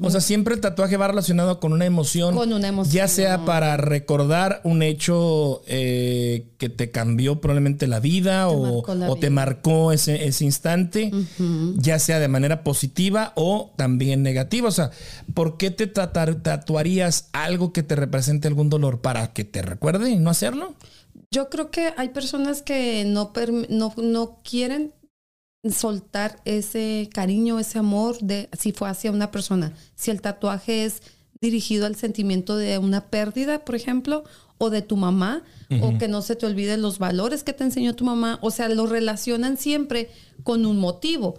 O 0.00 0.10
sea, 0.10 0.20
siempre 0.20 0.54
el 0.54 0.60
tatuaje 0.60 0.96
va 0.96 1.08
relacionado 1.08 1.58
con 1.58 1.72
una 1.72 1.86
emoción. 1.86 2.34
Con 2.34 2.52
una 2.52 2.68
emoción. 2.68 2.94
Ya 2.94 3.08
sea 3.08 3.44
para 3.44 3.76
recordar 3.76 4.60
un 4.64 4.82
hecho 4.82 5.62
eh, 5.66 6.52
que 6.58 6.68
te 6.68 6.90
cambió 6.90 7.40
probablemente 7.40 7.86
la 7.86 7.98
vida 7.98 8.48
Te 8.48 8.54
o, 8.54 8.60
marcó 8.60 8.94
la 8.94 9.10
o 9.10 9.16
te 9.16 9.30
marcó 9.30 9.92
ese, 9.92 10.26
ese 10.26 10.44
instante, 10.44 11.10
ya 11.76 11.98
sea 11.98 12.20
de 12.20 12.28
manera 12.28 12.62
positiva 12.62 13.32
o 13.34 13.72
también 13.76 14.22
negativa. 14.22 14.68
O 14.68 14.72
sea, 14.72 14.90
¿por 15.34 15.56
qué 15.56 15.70
te 15.70 15.86
tatuarías 15.86 17.28
algo 17.32 17.72
que 17.72 17.82
te 17.82 17.96
represente 17.96 18.48
algún 18.48 18.68
dolor? 18.68 19.00
¿Para 19.00 19.32
que 19.32 19.44
te 19.44 19.62
recuerde 19.62 20.10
y 20.10 20.16
no 20.16 20.30
hacerlo? 20.30 20.74
Yo 21.30 21.48
creo 21.48 21.70
que 21.70 21.92
hay 21.96 22.10
personas 22.10 22.62
que 22.62 23.04
no, 23.06 23.32
no, 23.68 23.94
no 23.96 24.38
quieren 24.44 24.92
soltar 25.70 26.40
ese 26.44 27.08
cariño, 27.12 27.58
ese 27.58 27.78
amor 27.78 28.18
de 28.20 28.48
si 28.58 28.72
fue 28.72 28.88
hacia 28.88 29.12
una 29.12 29.30
persona. 29.30 29.72
Si 29.94 30.10
el 30.10 30.20
tatuaje 30.20 30.84
es 30.84 31.02
dirigido 31.40 31.86
al 31.86 31.96
sentimiento 31.96 32.56
de 32.56 32.78
una 32.78 33.06
pérdida, 33.06 33.64
por 33.64 33.74
ejemplo, 33.74 34.24
o 34.58 34.70
de 34.70 34.82
tu 34.82 34.96
mamá, 34.96 35.42
o 35.80 35.98
que 35.98 36.06
no 36.06 36.22
se 36.22 36.36
te 36.36 36.46
olviden 36.46 36.82
los 36.82 36.98
valores 36.98 37.42
que 37.42 37.52
te 37.52 37.64
enseñó 37.64 37.96
tu 37.96 38.04
mamá, 38.04 38.38
o 38.42 38.50
sea, 38.50 38.68
lo 38.68 38.86
relacionan 38.86 39.56
siempre 39.56 40.10
con 40.44 40.66
un 40.66 40.78
motivo. 40.78 41.34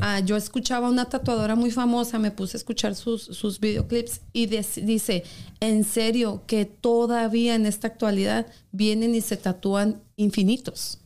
Ah, 0.00 0.20
yo 0.20 0.36
escuchaba 0.36 0.86
a 0.86 0.90
una 0.90 1.04
tatuadora 1.04 1.56
muy 1.56 1.70
famosa, 1.70 2.18
me 2.18 2.30
puse 2.30 2.56
a 2.56 2.58
escuchar 2.58 2.94
sus, 2.94 3.22
sus 3.22 3.60
videoclips 3.60 4.22
y 4.32 4.46
dice, 4.46 5.24
en 5.60 5.84
serio, 5.84 6.42
que 6.46 6.64
todavía 6.64 7.54
en 7.54 7.66
esta 7.66 7.88
actualidad 7.88 8.46
vienen 8.72 9.14
y 9.14 9.20
se 9.20 9.36
tatúan 9.36 10.00
infinitos. 10.16 10.98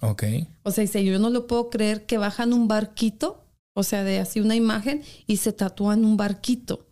Ok. 0.00 0.24
O 0.62 0.70
sea, 0.70 0.82
dice, 0.82 1.04
yo 1.04 1.18
no 1.18 1.30
lo 1.30 1.46
puedo 1.46 1.70
creer 1.70 2.06
que 2.06 2.18
bajan 2.18 2.52
un 2.52 2.68
barquito, 2.68 3.44
o 3.74 3.82
sea, 3.82 4.04
de 4.04 4.18
así 4.18 4.40
una 4.40 4.56
imagen 4.56 5.02
y 5.26 5.38
se 5.38 5.52
tatúan 5.52 6.04
un 6.04 6.16
barquito, 6.16 6.86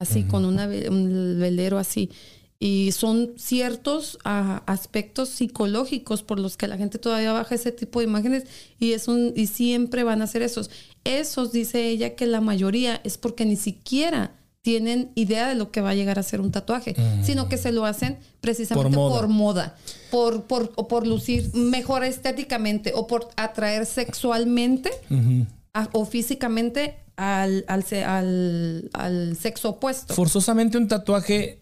así 0.00 0.24
con 0.24 0.44
una, 0.44 0.66
un 0.66 1.38
velero 1.38 1.78
así. 1.78 2.10
Y 2.58 2.92
son 2.92 3.32
ciertos 3.36 4.18
ah, 4.24 4.62
aspectos 4.66 5.30
psicológicos 5.30 6.22
por 6.22 6.38
los 6.38 6.56
que 6.56 6.68
la 6.68 6.76
gente 6.76 7.00
todavía 7.00 7.32
baja 7.32 7.56
ese 7.56 7.72
tipo 7.72 7.98
de 7.98 8.04
imágenes 8.04 8.44
y, 8.78 8.92
es 8.92 9.08
un, 9.08 9.32
y 9.34 9.48
siempre 9.48 10.04
van 10.04 10.22
a 10.22 10.28
ser 10.28 10.42
esos. 10.42 10.70
Esos, 11.02 11.50
dice 11.50 11.88
ella, 11.88 12.14
que 12.14 12.26
la 12.26 12.40
mayoría 12.40 13.00
es 13.02 13.18
porque 13.18 13.44
ni 13.44 13.56
siquiera 13.56 14.36
tienen 14.62 15.10
idea 15.16 15.48
de 15.48 15.56
lo 15.56 15.70
que 15.72 15.80
va 15.80 15.90
a 15.90 15.94
llegar 15.94 16.18
a 16.18 16.22
ser 16.22 16.40
un 16.40 16.52
tatuaje, 16.52 16.94
sino 17.24 17.48
que 17.48 17.58
se 17.58 17.72
lo 17.72 17.84
hacen 17.84 18.18
precisamente 18.40 18.96
Por 18.96 19.10
por 19.20 19.28
moda. 19.28 19.76
por, 20.10 20.44
por, 20.44 20.72
o 20.76 20.86
por 20.88 21.04
lucir 21.06 21.50
mejor 21.54 22.04
estéticamente 22.04 22.92
o 22.94 23.06
por 23.08 23.28
atraer 23.36 23.86
sexualmente 23.86 24.90
a- 25.74 25.88
o 25.92 26.04
físicamente 26.06 26.96
al, 27.16 27.64
al, 27.66 27.84
al- 28.06 28.90
al 28.92 29.36
sexo 29.36 29.70
opuesto. 29.70 30.14
Forzosamente 30.14 30.78
un 30.78 30.86
tatuaje 30.88 31.58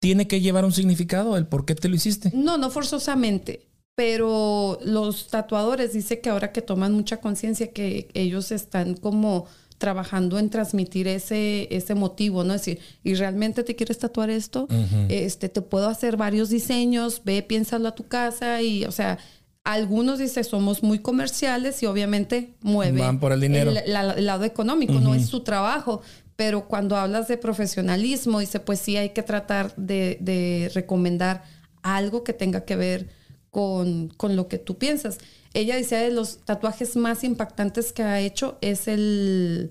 tiene 0.00 0.26
que 0.26 0.40
llevar 0.40 0.64
un 0.64 0.72
significado, 0.72 1.36
el 1.36 1.46
por 1.46 1.66
qué 1.66 1.74
te 1.74 1.88
lo 1.88 1.96
hiciste. 1.96 2.30
No, 2.34 2.56
no 2.56 2.70
forzosamente, 2.70 3.68
pero 3.96 4.78
los 4.82 5.28
tatuadores 5.28 5.92
dice 5.92 6.20
que 6.20 6.30
ahora 6.30 6.52
que 6.52 6.62
toman 6.62 6.94
mucha 6.94 7.18
conciencia 7.18 7.72
que 7.72 8.08
ellos 8.14 8.50
están 8.50 8.94
como 8.94 9.46
trabajando 9.78 10.38
en 10.38 10.50
transmitir 10.50 11.06
ese, 11.08 11.68
ese 11.74 11.94
motivo, 11.94 12.44
¿no? 12.44 12.54
Es 12.54 12.62
decir, 12.62 12.80
¿y 13.04 13.14
realmente 13.14 13.62
te 13.64 13.76
quieres 13.76 13.98
tatuar 13.98 14.28
esto? 14.30 14.66
Este, 15.08 15.48
te 15.48 15.62
puedo 15.62 15.88
hacer 15.88 16.16
varios 16.16 16.50
diseños, 16.50 17.22
ve, 17.24 17.42
piénsalo 17.42 17.88
a 17.88 17.94
tu 17.94 18.06
casa 18.08 18.60
y, 18.60 18.84
o 18.84 18.92
sea, 18.92 19.18
algunos 19.64 20.18
dice 20.18 20.44
somos 20.44 20.82
muy 20.82 20.98
comerciales 20.98 21.82
y 21.82 21.86
obviamente 21.86 22.54
mueven 22.62 22.98
Van 22.98 23.20
por 23.20 23.32
el 23.32 23.40
dinero. 23.40 23.70
la- 23.86 24.12
el 24.14 24.26
lado 24.26 24.44
económico, 24.44 24.94
no 24.94 25.14
es 25.14 25.26
su 25.26 25.40
trabajo. 25.40 26.02
Pero 26.36 26.68
cuando 26.68 26.96
hablas 26.96 27.26
de 27.28 27.36
profesionalismo, 27.36 28.38
dice, 28.40 28.60
pues 28.60 28.78
sí 28.78 28.96
hay 28.96 29.10
que 29.10 29.22
tratar 29.24 29.74
de, 29.76 30.18
de 30.20 30.70
recomendar 30.72 31.42
algo 31.82 32.22
que 32.24 32.32
tenga 32.32 32.64
que 32.64 32.76
ver 32.76 33.08
con, 33.50 34.08
con 34.16 34.36
lo 34.36 34.46
que 34.48 34.58
tú 34.58 34.78
piensas. 34.78 35.18
Ella 35.54 35.76
decía 35.76 36.00
de 36.00 36.10
los 36.10 36.38
tatuajes 36.44 36.96
más 36.96 37.24
impactantes 37.24 37.92
que 37.92 38.02
ha 38.02 38.20
hecho 38.20 38.58
es 38.60 38.88
el... 38.88 39.70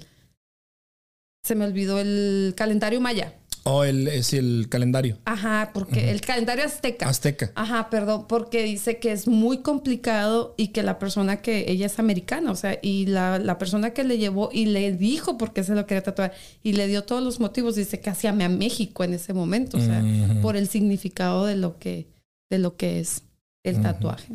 Se 1.43 1.55
me 1.55 1.65
olvidó 1.65 2.00
el 2.00 2.53
calendario 2.57 3.00
maya. 3.00 3.34
O 3.69 3.84
el, 3.84 4.07
es 4.07 4.34
el 4.34 4.67
calendario. 4.69 5.17
Ajá, 5.25 5.72
porque 5.74 6.12
el 6.12 6.22
calendario 6.22 6.63
azteca. 6.63 7.10
Azteca. 7.10 7.51
Ajá, 7.55 7.89
perdón, 7.89 8.25
porque 8.27 8.63
dice 8.63 8.98
que 8.98 9.12
es 9.12 9.27
muy 9.27 9.57
complicado 9.57 10.55
y 10.55 10.69
que 10.69 10.84
la 10.84 11.00
persona 11.00 11.41
que 11.41 11.69
ella 11.69 11.88
es 11.88 12.00
americana, 12.00 12.51
o 12.51 12.55
sea, 12.55 12.79
y 12.81 13.07
la, 13.07 13.39
la 13.39 13.57
persona 13.57 13.89
que 13.89 14.05
le 14.05 14.17
llevó 14.17 14.50
y 14.53 14.67
le 14.67 14.93
dijo 14.93 15.38
por 15.38 15.51
qué 15.51 15.65
se 15.65 15.75
lo 15.75 15.86
quería 15.86 16.01
tatuar 16.01 16.34
y 16.63 16.74
le 16.74 16.88
dio 16.88 17.03
todos 17.03 17.22
los 17.22 17.41
motivos, 17.41 17.75
dice 17.75 18.00
que 18.00 18.10
hacía 18.10 18.29
a 18.29 18.50
México 18.50 19.03
en 19.03 19.13
ese 19.13 19.34
momento, 19.34 19.77
o 19.77 19.81
sea, 19.81 20.01
por 20.41 20.55
el 20.55 20.69
significado 20.69 21.46
de 21.46 21.57
lo 21.57 21.77
que, 21.77 22.07
de 22.50 22.60
lo 22.60 22.77
que 22.77 23.01
es 23.01 23.24
el 23.69 23.81
tatuaje. 23.81 24.25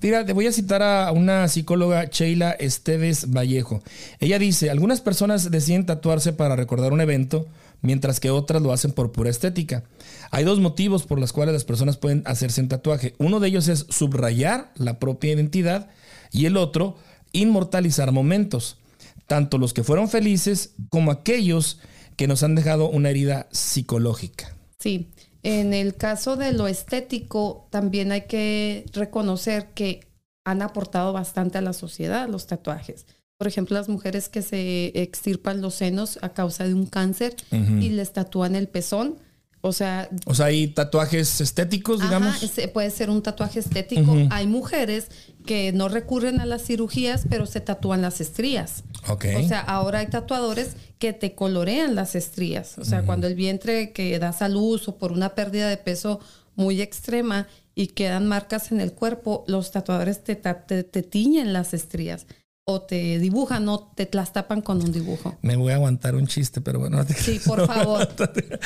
Mira, 0.00 0.24
te 0.24 0.32
voy 0.32 0.46
a 0.46 0.52
citar 0.52 0.82
a 0.82 1.10
una 1.12 1.48
psicóloga, 1.48 2.04
Sheila 2.04 2.52
Esteves 2.52 3.30
Vallejo. 3.32 3.82
Ella 4.20 4.38
dice, 4.38 4.70
algunas 4.70 5.00
personas 5.00 5.50
deciden 5.50 5.86
tatuarse 5.86 6.32
para 6.32 6.56
recordar 6.56 6.92
un 6.92 7.00
evento, 7.00 7.46
mientras 7.80 8.20
que 8.20 8.30
otras 8.30 8.62
lo 8.62 8.72
hacen 8.72 8.92
por 8.92 9.12
pura 9.12 9.30
estética. 9.30 9.84
Hay 10.30 10.44
dos 10.44 10.60
motivos 10.60 11.04
por 11.04 11.18
los 11.18 11.32
cuales 11.32 11.52
las 11.52 11.64
personas 11.64 11.96
pueden 11.96 12.22
hacerse 12.26 12.60
un 12.60 12.68
tatuaje. 12.68 13.14
Uno 13.18 13.40
de 13.40 13.48
ellos 13.48 13.68
es 13.68 13.86
subrayar 13.88 14.72
la 14.76 14.98
propia 14.98 15.32
identidad 15.32 15.88
y 16.32 16.46
el 16.46 16.56
otro, 16.56 16.96
inmortalizar 17.32 18.12
momentos, 18.12 18.78
tanto 19.26 19.58
los 19.58 19.72
que 19.72 19.84
fueron 19.84 20.08
felices 20.08 20.72
como 20.90 21.10
aquellos 21.10 21.78
que 22.16 22.26
nos 22.26 22.42
han 22.42 22.54
dejado 22.54 22.88
una 22.88 23.10
herida 23.10 23.48
psicológica. 23.50 24.54
Sí, 24.78 25.08
en 25.44 25.74
el 25.74 25.94
caso 25.94 26.36
de 26.36 26.52
lo 26.52 26.66
estético, 26.66 27.68
también 27.70 28.10
hay 28.12 28.22
que 28.22 28.86
reconocer 28.92 29.68
que 29.74 30.00
han 30.44 30.62
aportado 30.62 31.12
bastante 31.12 31.58
a 31.58 31.60
la 31.60 31.74
sociedad 31.74 32.28
los 32.28 32.46
tatuajes. 32.46 33.06
Por 33.36 33.46
ejemplo, 33.46 33.76
las 33.76 33.88
mujeres 33.88 34.28
que 34.28 34.42
se 34.42 34.92
extirpan 35.00 35.60
los 35.60 35.74
senos 35.74 36.18
a 36.22 36.30
causa 36.30 36.64
de 36.64 36.72
un 36.72 36.86
cáncer 36.86 37.36
y 37.50 37.90
les 37.90 38.12
tatúan 38.12 38.56
el 38.56 38.68
pezón. 38.68 39.18
O 39.66 39.72
sea, 39.72 40.10
o 40.26 40.34
sea, 40.34 40.46
hay 40.46 40.66
tatuajes 40.68 41.40
estéticos, 41.40 41.98
digamos. 41.98 42.36
Ajá, 42.36 42.68
puede 42.74 42.90
ser 42.90 43.08
un 43.08 43.22
tatuaje 43.22 43.60
estético. 43.60 44.14
Hay 44.28 44.46
mujeres 44.46 45.06
que 45.46 45.72
no 45.72 45.88
recurren 45.88 46.38
a 46.38 46.44
las 46.44 46.66
cirugías, 46.66 47.22
pero 47.30 47.46
se 47.46 47.62
tatúan 47.62 48.02
las 48.02 48.20
estrías. 48.20 48.84
Okay. 49.08 49.36
O 49.36 49.48
sea, 49.48 49.60
ahora 49.60 50.00
hay 50.00 50.08
tatuadores 50.08 50.76
que 50.98 51.14
te 51.14 51.34
colorean 51.34 51.94
las 51.94 52.14
estrías. 52.14 52.76
O 52.76 52.84
sea, 52.84 53.06
cuando 53.06 53.26
el 53.26 53.36
vientre 53.36 53.92
que 53.92 54.18
das 54.18 54.42
a 54.42 54.50
luz 54.50 54.86
o 54.86 54.98
por 54.98 55.12
una 55.12 55.34
pérdida 55.34 55.70
de 55.70 55.78
peso 55.78 56.20
muy 56.56 56.82
extrema 56.82 57.48
y 57.74 57.86
quedan 57.86 58.26
marcas 58.26 58.70
en 58.70 58.82
el 58.82 58.92
cuerpo, 58.92 59.44
los 59.46 59.70
tatuadores 59.70 60.22
te, 60.22 60.36
te, 60.36 60.84
te 60.84 61.02
tiñen 61.02 61.54
las 61.54 61.72
estrías 61.72 62.26
o 62.66 62.80
te 62.80 63.18
dibujan 63.18 63.68
o 63.68 63.90
te 63.94 64.08
las 64.12 64.32
tapan 64.32 64.62
con 64.62 64.82
un 64.82 64.90
dibujo. 64.90 65.36
Me 65.42 65.56
voy 65.56 65.72
a 65.72 65.76
aguantar 65.76 66.14
un 66.14 66.26
chiste, 66.26 66.60
pero 66.60 66.78
bueno. 66.78 67.04
Sí, 67.04 67.40
por 67.46 67.66
favor. 67.66 68.08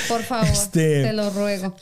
por 0.08 0.22
favor. 0.22 0.48
Este, 0.48 1.02
te 1.02 1.12
lo 1.12 1.30
ruego. 1.30 1.74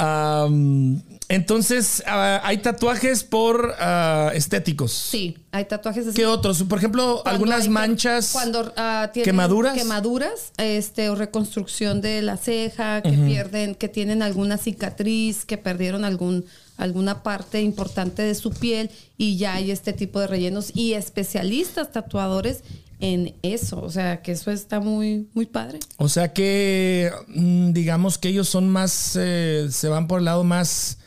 Entonces, 1.29 2.03
ah, 2.07 2.41
hay 2.45 2.59
tatuajes 2.59 3.25
por 3.25 3.75
ah, 3.79 4.31
estéticos. 4.35 4.93
Sí, 4.93 5.37
hay 5.51 5.65
tatuajes. 5.65 6.15
¿Qué 6.15 6.27
otros? 6.27 6.63
Por 6.63 6.79
ejemplo, 6.79 7.23
algunas 7.25 7.69
manchas. 7.69 8.31
Cuando 8.33 8.63
uh, 8.63 9.23
quemaduras. 9.25 9.77
Quemaduras, 9.77 10.53
este, 10.57 11.11
o 11.11 11.15
reconstrucción 11.15 12.01
de 12.01 12.23
la 12.23 12.37
ceja, 12.37 13.03
que 13.03 13.13
pierden, 13.13 13.75
que 13.75 13.89
tienen 13.89 14.23
alguna 14.23 14.57
cicatriz, 14.57 15.45
que 15.45 15.59
perdieron 15.59 16.05
algún 16.05 16.45
alguna 16.77 17.23
parte 17.23 17.63
importante 17.63 18.23
de 18.23 18.35
su 18.35 18.51
piel 18.51 18.91
y 19.17 19.39
ya 19.39 19.55
hay 19.55 19.71
este 19.71 19.95
tipo 19.95 20.21
de 20.21 20.27
rellenos 20.27 20.73
y 20.75 20.93
especialistas 20.93 21.91
tatuadores 21.91 22.63
en 23.01 23.35
eso, 23.43 23.81
o 23.81 23.91
sea, 23.91 24.23
que 24.23 24.33
eso 24.33 24.51
está 24.51 24.81
muy 24.81 25.29
muy 25.35 25.47
padre. 25.47 25.81
O 25.97 26.09
sea 26.09 26.33
que 26.33 27.11
mm, 27.29 27.73
digamos 27.73 28.19
que 28.19 28.29
ellos 28.29 28.49
son 28.49 28.69
más 28.69 29.17
eh, 29.19 29.69
se 29.71 29.89
van 29.89 30.07
por 30.07 30.19
el 30.19 30.27
lado 30.27 30.45
más 30.45 30.99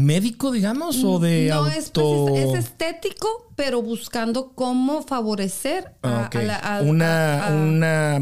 médico, 0.00 0.50
digamos, 0.50 1.02
o 1.04 1.18
de 1.18 1.48
no 1.48 1.66
es, 1.66 1.92
es, 1.94 2.54
estético, 2.54 3.52
pero 3.56 3.82
buscando 3.82 4.52
cómo 4.54 5.02
favorecer 5.02 5.94
a, 6.02 6.30
la, 6.32 6.82
una, 6.82 7.48
una 7.52 8.20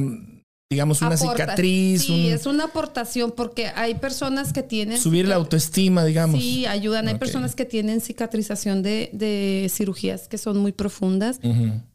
digamos, 0.70 1.00
una 1.00 1.16
cicatriz. 1.16 2.04
Sí, 2.04 2.28
es 2.28 2.46
una 2.46 2.64
aportación 2.64 3.32
porque 3.32 3.68
hay 3.74 3.94
personas 3.94 4.52
que 4.52 4.62
tienen... 4.62 4.98
Subir 4.98 5.26
la 5.26 5.36
autoestima, 5.36 6.04
digamos. 6.04 6.40
Sí, 6.40 6.66
ayudan. 6.66 7.08
Hay 7.08 7.16
personas 7.16 7.54
que 7.54 7.64
tienen 7.64 8.00
cicatrización 8.00 8.82
de, 8.82 9.10
de 9.12 9.70
cirugías 9.70 10.28
que 10.28 10.36
son 10.36 10.58
muy 10.58 10.72
profundas 10.72 11.40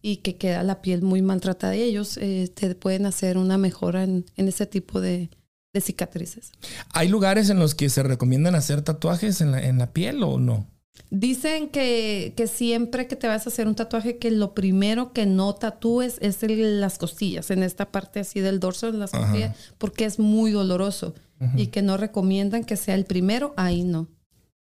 y 0.01 0.17
que 0.17 0.38
queda 0.38 0.63
la 0.63 0.81
piel 0.81 1.03
muy 1.03 1.21
maltratada. 1.21 1.75
Y 1.75 1.84
ellos 1.84 2.17
eh, 2.17 2.51
te 2.53 2.73
pueden 2.75 3.05
hacer 3.05 3.38
una 3.38 3.57
mejora 3.57 4.03
en, 4.03 4.25
en 4.38 4.47
ese 4.47 4.65
tipo 4.65 5.01
de, 5.01 5.29
de, 5.73 5.81
cicatrices. 5.81 6.51
¿Hay 6.91 7.07
lugares 7.07 7.49
en 7.49 7.59
los 7.59 7.75
que 7.75 7.89
se 7.89 8.03
recomiendan 8.03 8.55
hacer 8.55 8.81
tatuajes 8.81 9.41
en 9.41 9.51
la, 9.51 9.62
en 9.62 9.79
la 9.79 9.91
piel 9.91 10.23
o 10.23 10.39
no? 10.39 10.67
Dicen 11.09 11.69
que, 11.69 12.33
que, 12.38 12.47
siempre 12.47 13.07
que 13.07 13.15
te 13.15 13.27
vas 13.27 13.45
a 13.45 13.49
hacer 13.49 13.67
un 13.67 13.75
tatuaje, 13.75 14.17
que 14.17 14.29
lo 14.31 14.53
primero 14.53 15.12
que 15.12 15.25
no 15.25 15.53
tatúes 15.55 16.17
es 16.21 16.38
las 16.43 16.97
costillas, 16.97 17.49
en 17.51 17.63
esta 17.63 17.91
parte 17.91 18.19
así 18.19 18.39
del 18.39 18.59
dorso 18.59 18.91
de 18.91 18.97
las 18.97 19.12
costillas, 19.12 19.55
porque 19.77 20.05
es 20.05 20.19
muy 20.19 20.51
doloroso 20.51 21.13
y 21.57 21.67
que 21.67 21.81
no 21.81 21.97
recomiendan 21.97 22.63
que 22.63 22.77
sea 22.77 22.95
el 22.95 23.05
primero, 23.05 23.53
ahí 23.57 23.83
no. 23.83 24.07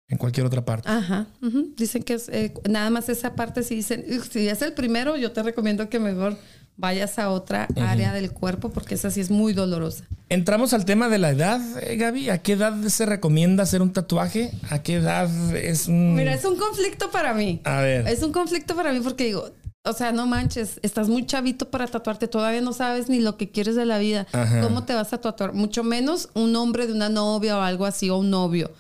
En 0.08 0.18
cualquier 0.18 0.44
otra 0.46 0.64
parte. 0.64 0.88
Ajá. 0.88 1.28
Dicen 1.76 2.02
que 2.02 2.14
es, 2.14 2.28
eh, 2.28 2.52
nada 2.68 2.90
más 2.90 3.08
esa 3.08 3.34
parte, 3.34 3.62
si 3.62 3.76
dicen, 3.76 4.04
si 4.30 4.48
es 4.48 4.60
el 4.60 4.72
primero, 4.72 5.16
yo 5.16 5.32
te 5.32 5.42
recomiendo 5.42 5.88
que 5.88 5.98
mejor 5.98 6.36
vayas 6.76 7.18
a 7.18 7.30
otra 7.30 7.68
área 7.76 8.12
del 8.12 8.32
cuerpo 8.32 8.70
porque 8.70 8.94
esa 8.94 9.10
sí 9.10 9.20
es 9.20 9.30
muy 9.30 9.52
dolorosa. 9.52 10.04
Entramos 10.28 10.72
al 10.72 10.84
tema 10.84 11.08
de 11.08 11.18
la 11.18 11.30
edad, 11.30 11.60
eh, 11.82 11.96
Gaby. 11.96 12.30
¿A 12.30 12.38
qué 12.38 12.52
edad 12.52 12.74
se 12.88 13.06
recomienda 13.06 13.62
hacer 13.62 13.82
un 13.82 13.92
tatuaje? 13.92 14.50
¿A 14.70 14.82
qué 14.82 14.94
edad 14.94 15.28
es 15.54 15.86
un... 15.86 16.14
Mira, 16.14 16.34
es 16.34 16.44
un 16.44 16.56
conflicto 16.56 17.10
para 17.10 17.34
mí. 17.34 17.60
A 17.64 17.80
ver. 17.80 18.08
Es 18.08 18.22
un 18.22 18.32
conflicto 18.32 18.74
para 18.74 18.92
mí 18.92 19.00
porque 19.00 19.24
digo, 19.24 19.52
o 19.86 19.92
sea, 19.92 20.12
no 20.12 20.26
manches, 20.26 20.80
estás 20.82 21.08
muy 21.08 21.26
chavito 21.26 21.70
para 21.70 21.86
tatuarte, 21.86 22.26
todavía 22.26 22.62
no 22.62 22.72
sabes 22.72 23.10
ni 23.10 23.20
lo 23.20 23.36
que 23.36 23.50
quieres 23.50 23.76
de 23.76 23.84
la 23.84 23.98
vida. 23.98 24.26
¿Cómo 24.62 24.84
te 24.84 24.94
vas 24.94 25.12
a 25.12 25.18
tatuar? 25.18 25.52
Mucho 25.52 25.84
menos 25.84 26.30
un 26.32 26.56
hombre 26.56 26.86
de 26.86 26.94
una 26.94 27.10
novia 27.10 27.58
o 27.58 27.60
algo 27.60 27.84
así, 27.84 28.08
o 28.08 28.16
un 28.16 28.30
novio. 28.30 28.72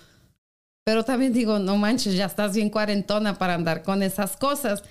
Pero 0.82 1.04
también 1.04 1.34
digo, 1.34 1.58
no 1.58 1.76
manches, 1.76 2.14
ya 2.14 2.24
estás 2.24 2.54
bien 2.54 2.70
cuarentona 2.70 3.38
para 3.38 3.54
andar 3.54 3.82
con 3.82 4.02
esas 4.02 4.36
cosas 4.36 4.82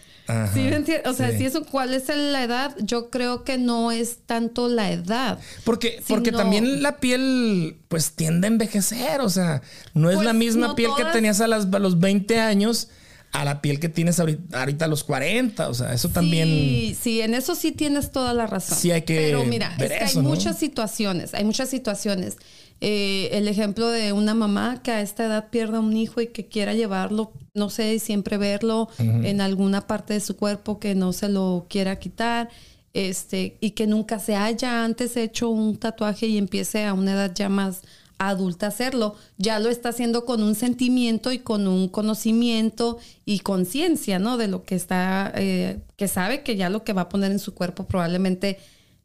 sí, 0.53 0.69
o 1.05 1.13
sea, 1.13 1.37
si 1.37 1.45
eso, 1.45 1.65
¿cuál 1.65 1.93
es 1.93 2.07
la 2.07 2.43
edad? 2.43 2.75
Yo 2.79 3.09
creo 3.09 3.43
que 3.43 3.57
no 3.57 3.91
es 3.91 4.19
tanto 4.25 4.67
la 4.67 4.91
edad. 4.91 5.39
Porque, 5.63 6.01
porque 6.07 6.31
también 6.31 6.81
la 6.81 6.97
piel, 6.97 7.77
pues 7.87 8.13
tiende 8.13 8.47
a 8.47 8.51
envejecer. 8.51 9.21
O 9.21 9.29
sea, 9.29 9.61
no 9.93 10.09
es 10.09 10.17
la 10.17 10.31
pues, 10.31 10.35
misma 10.35 10.75
piel 10.75 10.91
que 10.97 11.05
tenías 11.05 11.41
a, 11.41 11.47
las, 11.47 11.65
los 11.65 11.99
20 11.99 12.39
años 12.39 12.89
a 13.33 13.43
la 13.43 13.61
piel 13.61 13.79
que 13.79 13.89
tienes 13.89 14.19
ahorita, 14.19 14.85
a 14.85 14.87
los 14.87 15.03
40. 15.03 15.67
O 15.67 15.73
sea, 15.73 15.93
eso 15.93 16.09
también. 16.09 16.47
Sí, 16.47 16.97
sí, 16.99 17.21
en 17.21 17.33
eso 17.33 17.55
sí 17.55 17.71
tienes 17.71 18.11
toda 18.11 18.33
la 18.33 18.47
razón. 18.47 18.77
Sí, 18.77 18.91
hay 18.91 19.01
que. 19.01 19.15
Pero 19.15 19.43
mira, 19.43 19.75
es 19.79 19.91
que 19.91 20.19
hay 20.19 20.23
muchas 20.23 20.57
situaciones. 20.59 21.33
Hay 21.33 21.43
muchas 21.43 21.69
situaciones. 21.69 22.37
Eh, 22.81 23.29
el 23.31 23.47
ejemplo 23.47 23.87
de 23.87 24.11
una 24.11 24.33
mamá 24.33 24.81
que 24.83 24.91
a 24.91 25.01
esta 25.01 25.25
edad 25.25 25.49
pierda 25.49 25.79
un 25.79 25.95
hijo 25.95 26.19
y 26.19 26.27
que 26.27 26.47
quiera 26.47 26.73
llevarlo, 26.73 27.31
no 27.53 27.69
sé, 27.69 27.97
siempre 27.99 28.37
verlo 28.37 28.89
en 28.97 29.39
alguna 29.39 29.87
parte 29.87 30.13
de 30.13 30.19
su 30.19 30.35
cuerpo 30.35 30.79
que 30.79 30.93
no 30.93 31.13
se 31.13 31.29
lo 31.29 31.67
quiera 31.69 31.97
quitar, 31.99 32.49
este, 32.93 33.57
y 33.59 33.71
que 33.71 33.87
nunca 33.87 34.19
se 34.19 34.35
haya 34.35 34.83
antes 34.83 35.17
hecho 35.17 35.49
un 35.49 35.77
tatuaje 35.77 36.27
y 36.27 36.37
empiece 36.37 36.85
a 36.85 36.93
una 36.93 37.13
edad 37.13 37.31
ya 37.33 37.49
más 37.49 37.81
adulta 38.19 38.67
a 38.67 38.69
hacerlo, 38.69 39.15
ya 39.37 39.59
lo 39.59 39.69
está 39.69 39.89
haciendo 39.89 40.25
con 40.25 40.43
un 40.43 40.55
sentimiento 40.55 41.31
y 41.31 41.39
con 41.39 41.67
un 41.67 41.89
conocimiento 41.89 42.97
y 43.25 43.39
conciencia, 43.39 44.19
¿no? 44.19 44.37
De 44.37 44.47
lo 44.47 44.63
que 44.63 44.75
está, 44.75 45.31
eh, 45.35 45.79
que 45.97 46.07
sabe 46.07 46.43
que 46.43 46.55
ya 46.55 46.69
lo 46.69 46.83
que 46.83 46.93
va 46.93 47.03
a 47.03 47.09
poner 47.09 47.31
en 47.31 47.39
su 47.39 47.53
cuerpo 47.53 47.85
probablemente 47.85 48.59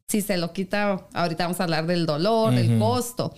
si 0.07 0.23
se 0.23 0.39
lo 0.39 0.53
quita, 0.53 1.07
ahorita 1.13 1.45
vamos 1.45 1.61
a 1.61 1.65
hablar 1.65 1.87
del 1.87 2.07
dolor, 2.07 2.55
del 2.55 2.79
costo. 2.79 3.35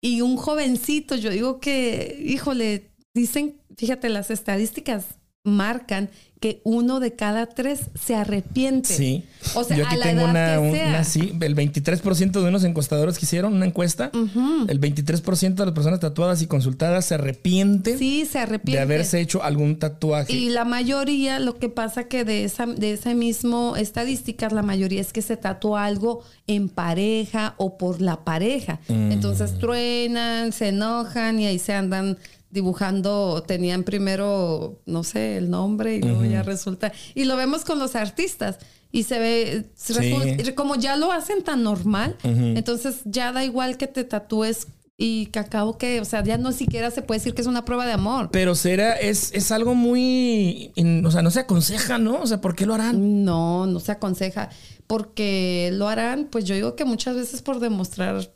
Y 0.00 0.20
un 0.20 0.36
jovencito, 0.36 1.16
yo 1.16 1.30
digo 1.30 1.60
que, 1.60 2.22
híjole, 2.24 2.92
dicen, 3.14 3.60
fíjate, 3.76 4.08
las 4.08 4.30
estadísticas 4.30 5.18
marcan 5.48 6.10
que 6.40 6.60
uno 6.62 7.00
de 7.00 7.14
cada 7.14 7.46
tres 7.46 7.80
se 8.00 8.14
arrepiente. 8.14 8.94
Sí. 8.94 9.24
O 9.54 9.64
sea, 9.64 9.76
Yo 9.76 9.86
aquí 9.86 9.96
tengo 10.00 10.24
una, 10.24 10.60
una, 10.60 11.02
sí, 11.02 11.32
el 11.40 11.56
23% 11.56 12.30
de 12.30 12.48
unos 12.48 12.62
encuestadores 12.64 13.18
que 13.18 13.24
hicieron 13.24 13.54
una 13.54 13.66
encuesta, 13.66 14.10
el 14.12 14.80
23% 14.80 15.54
de 15.54 15.64
las 15.64 15.74
personas 15.74 16.00
tatuadas 16.00 16.40
y 16.42 16.46
consultadas 16.46 17.06
se 17.06 17.14
arrepienten. 17.14 17.98
Sí, 17.98 18.24
se 18.24 18.38
arrepienten. 18.38 18.74
De 18.74 18.94
haberse 18.94 19.20
hecho 19.20 19.42
algún 19.42 19.78
tatuaje. 19.78 20.32
Y 20.32 20.50
la 20.50 20.64
mayoría, 20.64 21.40
lo 21.40 21.58
que 21.58 21.68
pasa 21.68 22.04
que 22.04 22.24
de 22.24 22.44
esa, 22.44 22.66
de 22.66 22.92
esa 22.92 23.14
mismo 23.14 23.76
estadísticas, 23.76 24.52
la 24.52 24.62
mayoría 24.62 25.00
es 25.00 25.12
que 25.12 25.22
se 25.22 25.36
tatúa 25.36 25.86
algo 25.86 26.22
en 26.46 26.68
pareja 26.68 27.54
o 27.56 27.78
por 27.78 28.00
la 28.00 28.24
pareja. 28.24 28.80
Mm. 28.88 29.12
Entonces 29.12 29.58
truenan, 29.58 30.52
se 30.52 30.68
enojan 30.68 31.40
y 31.40 31.46
ahí 31.46 31.58
se 31.58 31.72
andan 31.72 32.16
dibujando, 32.50 33.42
tenían 33.46 33.82
primero, 33.84 34.80
no 34.86 35.04
sé, 35.04 35.36
el 35.36 35.50
nombre 35.50 35.96
y 35.96 36.00
luego 36.02 36.24
ya 36.24 36.42
resulta. 36.42 36.92
Y 37.14 37.24
lo 37.24 37.36
vemos 37.36 37.64
con 37.64 37.78
los 37.78 37.94
artistas 37.94 38.58
y 38.90 39.02
se 39.02 39.18
ve, 39.18 40.54
como 40.54 40.74
ya 40.76 40.96
lo 40.96 41.12
hacen 41.12 41.42
tan 41.44 41.62
normal, 41.62 42.16
entonces 42.24 43.00
ya 43.04 43.32
da 43.32 43.44
igual 43.44 43.76
que 43.76 43.86
te 43.86 44.04
tatúes 44.04 44.66
y 45.00 45.26
que 45.26 45.38
acabo 45.38 45.78
que, 45.78 46.00
o 46.00 46.04
sea, 46.04 46.24
ya 46.24 46.38
no 46.38 46.50
siquiera 46.50 46.90
se 46.90 47.02
puede 47.02 47.20
decir 47.20 47.32
que 47.34 47.42
es 47.42 47.46
una 47.46 47.64
prueba 47.64 47.86
de 47.86 47.92
amor. 47.92 48.30
Pero 48.32 48.54
será, 48.56 48.94
es, 48.94 49.32
es 49.32 49.52
algo 49.52 49.76
muy, 49.76 50.72
in- 50.74 51.06
o 51.06 51.10
sea, 51.12 51.22
no 51.22 51.30
se 51.30 51.38
aconseja, 51.40 51.98
¿no? 51.98 52.20
O 52.20 52.26
sea, 52.26 52.40
¿por 52.40 52.56
qué 52.56 52.66
lo 52.66 52.74
harán? 52.74 53.24
No, 53.24 53.66
no 53.66 53.78
se 53.78 53.92
aconseja. 53.92 54.48
Porque 54.88 55.70
lo 55.72 55.86
harán, 55.86 56.26
pues 56.32 56.46
yo 56.46 56.54
digo 56.56 56.74
que 56.74 56.84
muchas 56.84 57.14
veces 57.14 57.42
por 57.42 57.60
demostrar, 57.60 58.32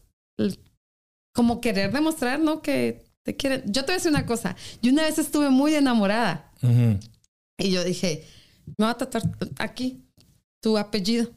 como 1.35 1.61
querer 1.61 1.92
demostrar, 1.92 2.38
¿no? 2.40 2.62
Que 2.62 3.03
te 3.24 3.37
quieren. 3.37 3.62
Yo 3.66 3.82
te 3.82 3.87
voy 3.87 3.92
a 3.92 3.96
decir 3.98 4.11
una 4.11 4.26
cosa. 4.26 4.56
Yo 4.82 4.92
una 4.92 5.02
vez 5.02 5.18
estuve 5.18 5.50
muy 5.50 5.74
enamorada 5.74 6.50
y 7.58 7.70
yo 7.70 7.85
dije, 7.85 8.24
me 8.78 8.87
voy 8.87 8.90
a 8.90 8.94
tatuar 8.94 9.24
aquí 9.58 10.02
tu 10.61 10.78
apellido. 10.78 11.30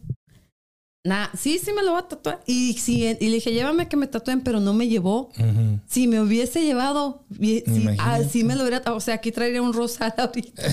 Nah, 1.03 1.27
sí, 1.37 1.59
sí 1.63 1.71
me 1.71 1.83
lo 1.83 1.91
voy 1.91 1.99
a 1.99 2.07
tatuar. 2.07 2.41
Y, 2.47 2.73
sí, 2.79 3.03
y 3.03 3.27
le 3.27 3.35
dije, 3.35 3.53
llévame 3.53 3.87
que 3.87 3.95
me 3.95 4.07
tatúen, 4.07 4.41
pero 4.41 4.59
no 4.59 4.73
me 4.73 4.87
llevó. 4.87 5.29
Si 5.87 6.07
me 6.07 6.19
hubiese 6.19 6.63
llevado, 6.63 7.25
Imagínate. 7.39 7.97
ah, 7.99 8.19
sí 8.23 8.43
me 8.43 8.55
lo 8.55 8.63
hubiera, 8.63 8.81
o 8.91 8.99
sea, 8.99 9.15
aquí 9.15 9.31
traería 9.31 9.61
un 9.61 9.73
rosal 9.73 10.13
ahorita. 10.17 10.63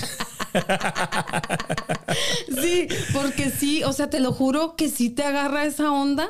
sí, 2.61 2.87
porque 3.13 3.51
sí, 3.51 3.83
o 3.83 3.93
sea, 3.93 4.09
te 4.09 4.19
lo 4.19 4.31
juro 4.33 4.75
que 4.75 4.89
sí 4.89 5.11
te 5.11 5.23
agarra 5.23 5.65
esa 5.65 5.91
onda. 5.91 6.27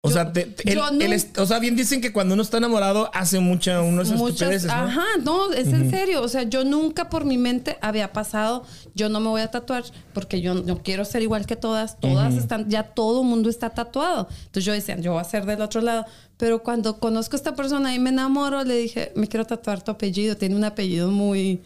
O 0.00 0.10
Yo- 0.10 0.14
sea, 0.14 0.32
te- 0.32 0.54
el- 0.64 0.76
no- 0.78 1.42
o 1.42 1.46
sea, 1.46 1.58
bien 1.58 1.74
dicen 1.74 2.00
que 2.00 2.12
cuando 2.12 2.34
uno 2.34 2.42
está 2.44 2.58
enamorado 2.58 3.10
hace 3.12 3.40
mucha, 3.40 3.82
unos 3.82 4.10
Muchas, 4.12 4.52
estupideces, 4.52 4.68
¿no? 4.68 4.72
ajá, 4.74 5.04
no, 5.24 5.52
es 5.52 5.66
en 5.68 5.90
serio. 5.90 6.22
O 6.22 6.28
sea, 6.28 6.44
yo 6.44 6.62
nunca 6.64 7.08
por 7.10 7.24
mi 7.24 7.36
mente 7.36 7.78
había 7.80 8.12
pasado, 8.12 8.64
yo 8.94 9.08
no 9.08 9.18
me 9.18 9.26
voy 9.28 9.40
a 9.40 9.50
tatuar 9.50 9.82
porque 10.14 10.40
yo 10.40 10.54
no 10.54 10.82
quiero 10.84 11.04
ser 11.04 11.22
igual 11.22 11.46
que 11.46 11.56
todas. 11.56 11.98
Todas 11.98 12.34
están, 12.34 12.70
ya 12.70 12.84
todo 12.84 13.24
mundo 13.24 13.50
está 13.50 13.70
tatuado. 13.70 14.28
Entonces 14.30 14.64
yo 14.64 14.72
decía, 14.72 14.96
yo 15.00 15.12
voy 15.14 15.20
a 15.20 15.24
ser 15.24 15.44
del 15.46 15.60
otro 15.62 15.80
lado. 15.80 16.06
Pero 16.36 16.62
cuando 16.62 17.00
conozco 17.00 17.34
a 17.34 17.38
esta 17.38 17.56
persona 17.56 17.92
y 17.92 17.98
me 17.98 18.10
enamoro, 18.10 18.62
le 18.62 18.76
dije, 18.76 19.10
me 19.16 19.26
quiero 19.26 19.46
tatuar 19.46 19.82
tu 19.82 19.90
apellido. 19.90 20.36
Tiene 20.36 20.54
un 20.54 20.62
apellido 20.62 21.10
muy, 21.10 21.60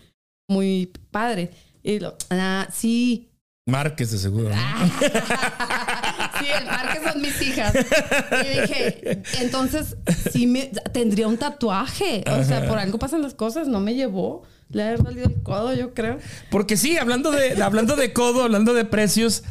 muy 0.49 0.91
padre. 1.11 1.51
Y 1.83 2.01
lo, 2.01 2.17
ah, 2.31 2.67
sí. 2.73 3.29
Márquez, 3.67 4.11
de 4.13 4.17
seguro. 4.19 4.49
¿no? 4.49 4.57
sí, 6.39 6.47
el 6.59 6.67
mar 6.67 6.93
que 6.99 7.09
son 7.11 7.21
mis 7.21 7.43
hijas. 7.43 7.75
Y 7.75 8.61
dije, 8.61 9.23
entonces, 9.41 9.97
sí 10.33 10.47
me 10.47 10.71
tendría 10.93 11.29
un 11.29 11.37
tatuaje. 11.39 12.25
O 12.31 12.45
sea, 12.45 12.67
por 12.67 12.79
algo 12.79 12.99
pasan 12.99 13.23
las 13.23 13.35
cosas, 13.35 13.69
no 13.69 13.81
me 13.81 13.95
llevó. 13.95 14.43
Le 14.71 14.83
ha 14.85 14.97
dolido 14.97 15.27
el 15.27 15.43
codo, 15.43 15.75
yo 15.75 15.93
creo. 15.93 16.19
Porque 16.51 16.77
sí, 16.77 16.97
hablando 16.97 17.31
de, 17.31 17.63
hablando 17.63 17.95
de 17.97 18.13
codo, 18.15 18.43
hablando 18.43 18.73
de 18.73 18.85
precios, 18.87 19.43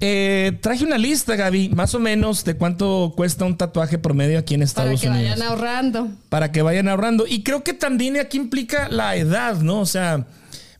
eh, 0.00 0.58
traje 0.60 0.84
una 0.84 0.98
lista, 0.98 1.34
Gaby, 1.36 1.70
más 1.70 1.94
o 1.94 1.98
menos 1.98 2.44
de 2.44 2.56
cuánto 2.56 3.14
cuesta 3.16 3.46
un 3.46 3.56
tatuaje 3.56 3.96
promedio 3.96 4.38
aquí 4.38 4.52
en 4.52 4.60
Para 4.60 4.64
Estados 4.66 5.00
que 5.00 5.08
Unidos. 5.08 5.30
vayan 5.30 5.42
ahorrando. 5.48 6.08
para 6.28 6.52
que 6.52 6.60
vayan 6.60 6.88
ahorrando. 6.88 7.24
Y 7.26 7.42
creo 7.42 7.64
que 7.64 7.72
también 7.72 8.18
aquí 8.18 8.36
implica 8.36 8.88
la 8.90 9.16
edad, 9.16 9.56
¿no? 9.62 9.80
O 9.80 9.86
sea, 9.86 10.26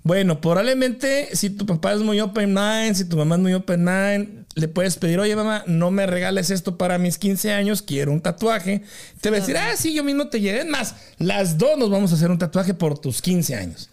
bueno, 0.02 0.42
probablemente 0.42 1.34
si 1.34 1.48
tu 1.48 1.64
papá 1.64 1.94
es 1.94 2.00
muy 2.00 2.20
open 2.20 2.52
mind, 2.52 2.94
si 2.96 3.08
tu 3.08 3.16
mamá 3.16 3.36
es 3.36 3.40
muy 3.40 3.54
open 3.54 3.82
mind, 3.82 4.45
le 4.56 4.68
puedes 4.68 4.96
pedir, 4.96 5.20
oye 5.20 5.36
mamá, 5.36 5.62
no 5.66 5.90
me 5.92 6.06
regales 6.06 6.50
esto 6.50 6.76
para 6.78 6.98
mis 6.98 7.18
15 7.18 7.52
años, 7.52 7.82
quiero 7.82 8.10
un 8.10 8.20
tatuaje. 8.22 8.82
Te 9.20 9.30
va 9.30 9.36
a 9.36 9.40
decir, 9.40 9.56
ah, 9.56 9.76
sí, 9.76 9.94
yo 9.94 10.02
mismo 10.02 10.28
te 10.28 10.40
llevé. 10.40 10.64
Más, 10.64 10.94
las 11.18 11.58
dos 11.58 11.78
nos 11.78 11.90
vamos 11.90 12.10
a 12.10 12.14
hacer 12.16 12.30
un 12.30 12.38
tatuaje 12.38 12.74
por 12.74 12.98
tus 12.98 13.22
15 13.22 13.54
años. 13.54 13.90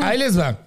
Ahí 0.00 0.18
les 0.18 0.38
va. 0.38 0.66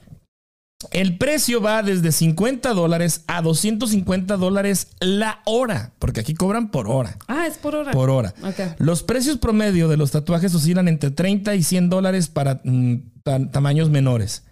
El 0.92 1.18
precio 1.18 1.62
va 1.62 1.82
desde 1.84 2.12
50 2.12 2.74
dólares 2.74 3.22
a 3.28 3.42
250 3.42 4.38
dólares 4.38 4.88
la 5.00 5.40
hora, 5.46 5.94
porque 6.00 6.20
aquí 6.20 6.34
cobran 6.36 6.70
por 6.70 6.88
hora 6.90 7.18
Ah, 7.28 7.48
es 7.48 7.58
por 7.58 7.74
hora. 7.76 7.92
por 7.92 8.10
hora. 8.10 8.34
Los 8.78 9.02
precios 9.02 9.38
promedio 9.38 9.88
de 9.88 9.98
los 9.98 10.12
tatuajes 10.12 10.54
oscilan 10.54 10.88
entre 10.88 11.12
30 11.12 11.56
y 11.56 11.64
100 11.64 11.90
dólares 11.90 12.28
para 12.28 12.60
mm, 12.64 12.96
ta- 13.24 13.50
tamaños 13.52 13.90
menores. 13.90 14.44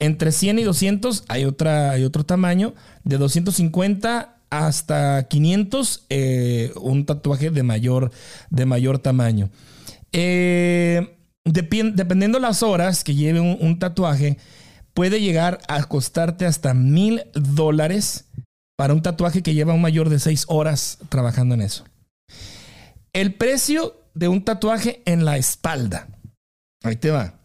Entre 0.00 0.32
100 0.32 0.60
y 0.60 0.62
200 0.62 1.24
hay, 1.28 1.44
otra, 1.44 1.90
hay 1.90 2.04
otro 2.04 2.24
tamaño. 2.24 2.74
De 3.04 3.18
250 3.18 4.36
hasta 4.50 5.28
500 5.28 6.06
eh, 6.08 6.72
un 6.80 7.04
tatuaje 7.04 7.50
de 7.50 7.62
mayor, 7.62 8.10
de 8.50 8.66
mayor 8.66 8.98
tamaño. 8.98 9.50
Eh, 10.12 11.16
dependiendo 11.44 12.38
las 12.38 12.62
horas 12.62 13.04
que 13.04 13.14
lleve 13.14 13.40
un, 13.40 13.58
un 13.60 13.78
tatuaje, 13.78 14.38
puede 14.94 15.20
llegar 15.20 15.60
a 15.68 15.84
costarte 15.84 16.46
hasta 16.46 16.74
mil 16.74 17.22
dólares 17.34 18.26
para 18.76 18.94
un 18.94 19.02
tatuaje 19.02 19.42
que 19.42 19.54
lleva 19.54 19.74
un 19.74 19.80
mayor 19.80 20.08
de 20.08 20.20
6 20.20 20.44
horas 20.46 20.98
trabajando 21.08 21.54
en 21.56 21.62
eso. 21.62 21.84
El 23.12 23.34
precio 23.34 24.00
de 24.14 24.28
un 24.28 24.44
tatuaje 24.44 25.02
en 25.04 25.24
la 25.24 25.36
espalda. 25.36 26.08
Ahí 26.84 26.96
te 26.96 27.10
va. 27.10 27.37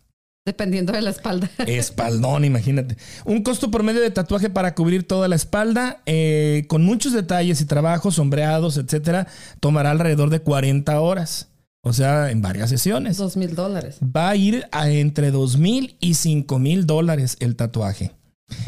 Dependiendo 0.45 0.91
de 0.91 1.01
la 1.01 1.11
espalda. 1.11 1.49
Espaldón, 1.67 2.43
imagínate. 2.43 2.97
Un 3.23 3.43
costo 3.43 3.71
promedio 3.71 4.01
de 4.01 4.11
tatuaje 4.11 4.49
para 4.49 4.75
cubrir 4.75 5.07
toda 5.07 5.29
la 5.29 5.35
espalda, 5.35 6.01
eh, 6.05 6.65
con 6.67 6.83
muchos 6.83 7.13
detalles 7.13 7.61
y 7.61 7.65
trabajos, 7.65 8.15
sombreados, 8.15 8.77
etcétera, 8.77 9.27
tomará 9.61 9.91
alrededor 9.91 10.29
de 10.29 10.39
40 10.41 10.99
horas. 10.99 11.47
O 11.81 11.93
sea, 11.93 12.29
en 12.29 12.41
varias 12.41 12.69
sesiones. 12.69 13.17
Dos 13.17 13.37
mil 13.37 13.55
dólares. 13.55 13.97
Va 14.03 14.29
a 14.29 14.35
ir 14.35 14.67
a 14.71 14.89
entre 14.89 15.31
2 15.31 15.57
mil 15.57 15.97
y 15.99 16.15
5 16.15 16.59
mil 16.59 16.85
dólares 16.85 17.37
el 17.39 17.55
tatuaje. 17.55 18.11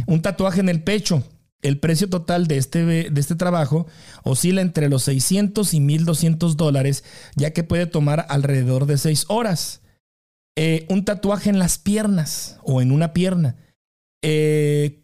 Un 0.06 0.22
tatuaje 0.22 0.62
en 0.62 0.70
el 0.70 0.82
pecho. 0.84 1.24
El 1.62 1.80
precio 1.80 2.10
total 2.10 2.48
de 2.48 2.58
este, 2.58 2.86
de 2.86 3.20
este 3.22 3.36
trabajo 3.36 3.88
oscila 4.24 4.62
entre 4.62 4.88
los 4.88 5.04
600 5.04 5.74
y 5.74 5.80
1200 5.80 6.58
dólares, 6.58 7.04
ya 7.36 7.52
que 7.52 7.64
puede 7.64 7.86
tomar 7.86 8.26
alrededor 8.30 8.86
de 8.86 8.98
6 8.98 9.26
horas. 9.30 9.82
Eh, 10.58 10.86
un 10.90 11.04
tatuaje 11.04 11.50
en 11.50 11.60
las 11.60 11.78
piernas 11.78 12.60
o 12.64 12.82
en 12.82 12.92
una 12.92 13.14
pierna. 13.14 13.58
Eh, 14.22 15.02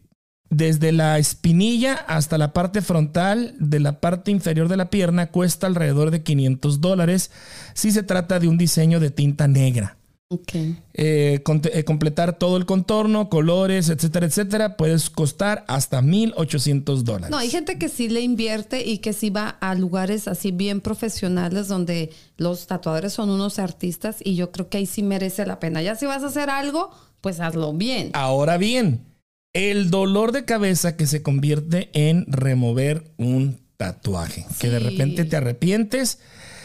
desde 0.48 0.92
la 0.92 1.18
espinilla 1.18 1.94
hasta 1.94 2.36
la 2.36 2.52
parte 2.52 2.82
frontal 2.82 3.54
de 3.58 3.80
la 3.80 4.00
parte 4.00 4.30
inferior 4.30 4.68
de 4.68 4.76
la 4.76 4.90
pierna 4.90 5.30
cuesta 5.30 5.66
alrededor 5.66 6.10
de 6.10 6.22
500 6.22 6.80
dólares 6.82 7.30
si 7.72 7.90
se 7.90 8.02
trata 8.02 8.38
de 8.38 8.48
un 8.48 8.58
diseño 8.58 9.00
de 9.00 9.10
tinta 9.10 9.48
negra. 9.48 9.96
Ok. 10.32 10.52
Eh, 10.94 11.40
con- 11.44 11.60
eh, 11.72 11.84
completar 11.84 12.38
todo 12.38 12.56
el 12.56 12.64
contorno, 12.64 13.28
colores, 13.28 13.90
etcétera, 13.90 14.24
etcétera, 14.26 14.76
puedes 14.78 15.10
costar 15.10 15.64
hasta 15.68 16.00
1800 16.00 17.04
dólares. 17.04 17.30
No, 17.30 17.36
hay 17.36 17.50
gente 17.50 17.76
que 17.78 17.88
sí 17.90 18.08
le 18.08 18.20
invierte 18.22 18.86
y 18.86 18.98
que 18.98 19.12
sí 19.12 19.28
va 19.28 19.48
a 19.50 19.74
lugares 19.74 20.28
así 20.28 20.52
bien 20.52 20.80
profesionales 20.80 21.68
donde 21.68 22.10
los 22.38 22.66
tatuadores 22.66 23.12
son 23.12 23.28
unos 23.28 23.58
artistas 23.58 24.16
y 24.24 24.34
yo 24.36 24.50
creo 24.52 24.70
que 24.70 24.78
ahí 24.78 24.86
sí 24.86 25.02
merece 25.02 25.44
la 25.44 25.60
pena. 25.60 25.82
Ya 25.82 25.96
si 25.96 26.06
vas 26.06 26.22
a 26.22 26.28
hacer 26.28 26.48
algo, 26.48 26.90
pues 27.20 27.38
hazlo 27.40 27.72
bien. 27.74 28.10
Ahora 28.14 28.56
bien, 28.56 29.04
el 29.52 29.90
dolor 29.90 30.32
de 30.32 30.46
cabeza 30.46 30.96
que 30.96 31.06
se 31.06 31.22
convierte 31.22 31.90
en 31.92 32.24
remover 32.26 33.12
un 33.18 33.60
tatuaje. 33.76 34.46
Que 34.60 34.70
de 34.70 34.78
repente 34.78 35.24
te 35.26 35.36
arrepientes. 35.36 36.20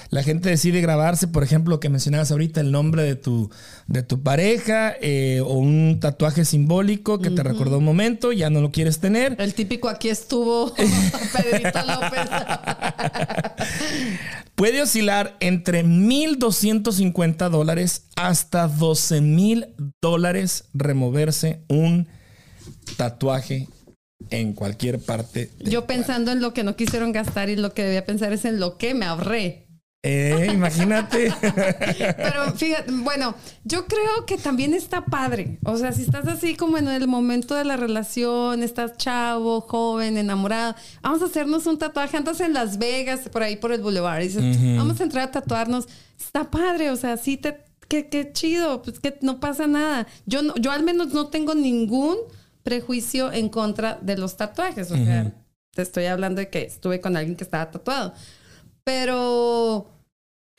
La 0.09 0.23
gente 0.23 0.49
decide 0.49 0.81
grabarse, 0.81 1.27
por 1.27 1.43
ejemplo, 1.43 1.75
lo 1.75 1.79
que 1.79 1.89
mencionabas 1.89 2.31
ahorita, 2.31 2.61
el 2.61 2.71
nombre 2.71 3.03
de 3.03 3.15
tu, 3.15 3.49
de 3.87 4.03
tu 4.03 4.23
pareja 4.23 4.95
eh, 5.01 5.41
o 5.43 5.53
un 5.53 5.99
tatuaje 5.99 6.45
simbólico 6.45 7.19
que 7.19 7.29
te 7.29 7.43
recordó 7.43 7.79
un 7.79 7.83
momento, 7.83 8.31
ya 8.31 8.49
no 8.49 8.61
lo 8.61 8.71
quieres 8.71 8.99
tener. 8.99 9.35
El 9.39 9.53
típico 9.53 9.89
aquí 9.89 10.09
estuvo 10.09 10.73
Pedrito 10.73 11.79
López. 11.85 12.21
Puede 14.55 14.81
oscilar 14.81 15.35
entre 15.39 15.85
1.250 15.85 17.49
dólares 17.49 18.07
hasta 18.15 18.67
12.000 18.67 19.93
dólares 20.01 20.65
removerse 20.73 21.61
un 21.67 22.07
tatuaje 22.95 23.67
en 24.29 24.53
cualquier 24.53 24.99
parte. 24.99 25.51
Yo 25.59 25.85
pensando 25.85 26.31
en 26.31 26.41
lo 26.41 26.53
que 26.53 26.63
no 26.63 26.75
quisieron 26.75 27.11
gastar 27.11 27.49
y 27.49 27.55
lo 27.55 27.73
que 27.73 27.83
debía 27.83 28.05
pensar 28.05 28.33
es 28.33 28.45
en 28.45 28.59
lo 28.59 28.77
que 28.77 28.93
me 28.93 29.05
ahorré. 29.05 29.66
Eh, 30.09 30.47
imagínate. 30.53 31.33
Pero 31.41 32.53
fíjate, 32.55 32.91
bueno, 32.91 33.35
yo 33.63 33.85
creo 33.87 34.25
que 34.25 34.37
también 34.37 34.73
está 34.73 35.03
padre. 35.05 35.59
O 35.65 35.75
sea, 35.77 35.91
si 35.91 36.03
estás 36.03 36.27
así 36.27 36.55
como 36.55 36.77
en 36.77 36.87
el 36.87 37.07
momento 37.07 37.55
de 37.55 37.65
la 37.65 37.75
relación, 37.77 38.63
estás 38.63 38.95
chavo, 38.97 39.61
joven, 39.61 40.17
enamorado, 40.17 40.75
vamos 41.01 41.21
a 41.21 41.25
hacernos 41.25 41.65
un 41.67 41.77
tatuaje. 41.77 42.15
Andas 42.17 42.39
en 42.39 42.53
Las 42.53 42.77
Vegas, 42.77 43.27
por 43.31 43.43
ahí 43.43 43.57
por 43.57 43.71
el 43.73 43.81
boulevard, 43.81 44.21
y 44.21 44.27
dices, 44.29 44.43
vamos 44.77 44.99
a 44.99 45.03
entrar 45.03 45.27
a 45.27 45.31
tatuarnos. 45.31 45.87
Está 46.17 46.49
padre, 46.49 46.89
o 46.91 46.95
sea, 46.95 47.17
sí 47.17 47.35
te, 47.37 47.63
qué, 47.87 48.07
qué 48.07 48.31
chido, 48.31 48.81
pues 48.81 48.99
que 48.99 49.17
no 49.21 49.39
pasa 49.39 49.67
nada. 49.67 50.07
Yo, 50.25 50.41
no- 50.41 50.55
yo 50.55 50.71
al 50.71 50.83
menos 50.83 51.13
no 51.13 51.27
tengo 51.27 51.53
ningún 51.53 52.15
prejuicio 52.63 53.31
en 53.31 53.49
contra 53.49 53.99
de 54.01 54.17
los 54.17 54.37
tatuajes. 54.37 54.89
O 54.91 54.95
sea, 54.95 55.33
te 55.73 55.81
estoy 55.81 56.05
hablando 56.05 56.39
de 56.39 56.49
que 56.49 56.63
estuve 56.63 56.99
con 57.01 57.15
alguien 57.17 57.35
que 57.35 57.43
estaba 57.43 57.69
tatuado. 57.71 58.13
Pero 58.83 59.87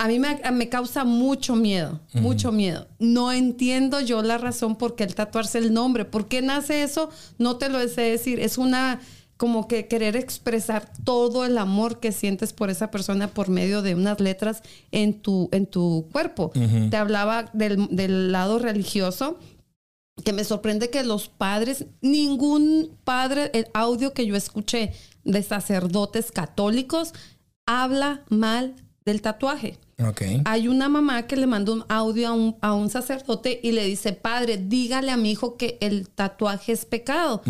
a 0.01 0.07
mí 0.07 0.21
me, 0.21 0.41
me 0.53 0.69
causa 0.69 1.03
mucho 1.03 1.57
miedo, 1.57 2.01
mucho 2.15 2.53
miedo. 2.53 2.87
No 3.01 3.33
entiendo 3.33 4.01
yo 4.01 4.23
la 4.23 4.39
razón 4.39 4.77
por 4.77 4.95
qué 4.95 5.03
el 5.03 5.17
tatuarse 5.17 5.59
el 5.59 5.75
nombre. 5.75 6.05
¿Por 6.05 6.29
qué 6.29 6.41
nace 6.41 6.85
eso? 6.85 7.11
No 7.37 7.57
te 7.57 7.69
lo 7.69 7.81
sé 7.89 8.03
decir. 8.03 8.39
Es 8.39 8.59
una 8.59 9.01
como 9.37 9.67
que 9.67 9.89
querer 9.89 10.17
expresar 10.17 10.93
todo 11.05 11.45
el 11.45 11.59
amor 11.59 11.99
que 11.99 12.13
sientes 12.13 12.53
por 12.53 12.71
esa 12.71 12.93
persona 12.93 13.29
por 13.29 13.49
medio 13.49 13.83
de 13.83 13.97
unas 13.97 14.21
letras 14.21 14.63
en 14.93 15.21
tu, 15.21 15.49
en 15.53 15.67
tu 15.67 16.09
cuerpo. 16.13 16.53
Te 16.91 16.97
hablaba 16.97 17.51
del, 17.53 17.89
del 17.91 18.31
lado 18.31 18.61
religioso 18.61 19.39
que 20.25 20.33
me 20.33 20.45
sorprende 20.45 20.91
que 20.91 21.05
los 21.05 21.29
padres, 21.29 21.87
ningún 22.01 22.97
padre, 23.05 23.51
el 23.55 23.69
audio 23.75 24.13
que 24.13 24.27
yo 24.27 24.37
escuché 24.37 24.93
de 25.25 25.43
sacerdotes 25.43 26.33
católicos 26.33 27.15
habla 27.67 28.25
mal 28.29 28.75
del 29.05 29.23
tatuaje. 29.23 29.79
Hay 30.45 30.69
una 30.69 30.89
mamá 30.89 31.27
que 31.27 31.37
le 31.37 31.47
mandó 31.47 31.73
un 31.73 31.85
audio 31.89 32.29
a 32.29 32.33
un, 32.33 32.57
a 32.61 32.73
un 32.73 32.89
sacerdote 32.89 33.59
y 33.63 33.73
le 33.73 33.85
dice, 33.85 34.13
padre, 34.13 34.57
dígale 34.57 35.11
a 35.11 35.17
mi 35.17 35.33
hijo 35.33 35.57
que 35.57 35.77
el 35.81 36.09
tatuaje 36.09 36.73
es 36.73 36.85
pecado. 36.85 37.43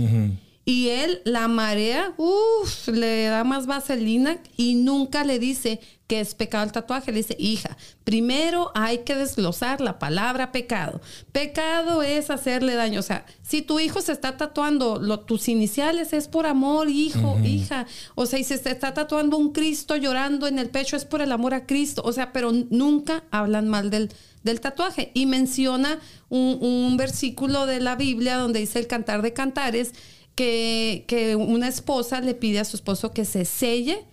Y 0.68 0.90
él 0.90 1.22
la 1.24 1.48
marea, 1.48 2.12
uff, 2.18 2.88
le 2.88 3.24
da 3.24 3.42
más 3.42 3.64
vaselina 3.64 4.36
y 4.58 4.74
nunca 4.74 5.24
le 5.24 5.38
dice 5.38 5.80
que 6.06 6.20
es 6.20 6.34
pecado 6.34 6.62
el 6.64 6.72
tatuaje. 6.72 7.10
Le 7.10 7.18
dice, 7.18 7.36
hija, 7.38 7.78
primero 8.04 8.70
hay 8.74 8.98
que 8.98 9.14
desglosar 9.14 9.80
la 9.80 9.98
palabra 9.98 10.52
pecado. 10.52 11.00
Pecado 11.32 12.02
es 12.02 12.28
hacerle 12.28 12.74
daño. 12.74 13.00
O 13.00 13.02
sea, 13.02 13.24
si 13.42 13.62
tu 13.62 13.80
hijo 13.80 14.02
se 14.02 14.12
está 14.12 14.36
tatuando 14.36 14.98
lo- 15.00 15.20
tus 15.20 15.48
iniciales 15.48 16.12
es 16.12 16.28
por 16.28 16.46
amor, 16.46 16.90
hijo, 16.90 17.38
hija. 17.42 17.86
O 18.14 18.26
sea, 18.26 18.38
y 18.38 18.44
se 18.44 18.56
está 18.56 18.92
tatuando 18.92 19.38
un 19.38 19.52
Cristo 19.52 19.96
llorando 19.96 20.46
en 20.48 20.58
el 20.58 20.68
pecho 20.68 20.96
es 20.96 21.06
por 21.06 21.22
el 21.22 21.32
amor 21.32 21.54
a 21.54 21.64
Cristo. 21.64 22.02
O 22.04 22.12
sea, 22.12 22.30
pero 22.34 22.52
nunca 22.68 23.24
hablan 23.30 23.68
mal 23.68 23.88
del, 23.88 24.10
del 24.42 24.60
tatuaje. 24.60 25.12
Y 25.14 25.24
menciona 25.24 25.98
un, 26.28 26.58
un 26.60 26.98
versículo 26.98 27.64
de 27.64 27.80
la 27.80 27.96
Biblia 27.96 28.36
donde 28.36 28.60
dice 28.60 28.78
el 28.78 28.86
cantar 28.86 29.22
de 29.22 29.32
cantares 29.32 29.92
que, 30.38 31.04
que 31.08 31.34
una 31.34 31.66
esposa 31.66 32.20
le 32.20 32.32
pide 32.32 32.60
a 32.60 32.64
su 32.64 32.76
esposo 32.76 33.10
que 33.10 33.24
se 33.24 33.44
selle 33.44 34.06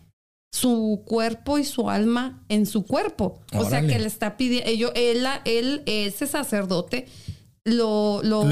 su 0.52 1.04
cuerpo 1.06 1.60
y 1.60 1.64
su 1.64 1.88
alma 1.88 2.44
en 2.50 2.66
su 2.66 2.84
cuerpo. 2.84 3.42
O 3.54 3.70
sea, 3.70 3.82
que 3.82 4.00
le 4.00 4.08
está 4.08 4.36
pidiendo, 4.36 4.68
ello- 4.68 4.92
él, 4.96 5.24
él, 5.46 5.84
ese 5.86 6.26
sacerdote, 6.26 7.06
lo, 7.64 8.22
lo, 8.24 8.44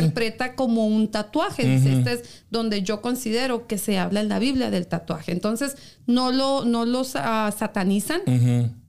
Lo 0.00 0.04
interpreta 0.04 0.54
como 0.56 0.86
un 0.86 1.10
tatuaje. 1.10 1.64
Dice, 1.64 1.92
este 1.98 2.12
es 2.12 2.44
donde 2.50 2.82
yo 2.82 3.00
considero 3.00 3.66
que 3.66 3.78
se 3.78 3.96
habla 3.96 4.20
en 4.20 4.28
la 4.28 4.38
Biblia 4.38 4.70
del 4.70 4.86
tatuaje. 4.86 5.32
Entonces, 5.32 5.76
no 6.06 6.32
lo, 6.32 6.66
no 6.66 6.84
los 6.84 7.12
ah, 7.16 7.50
satanizan. 7.56 8.20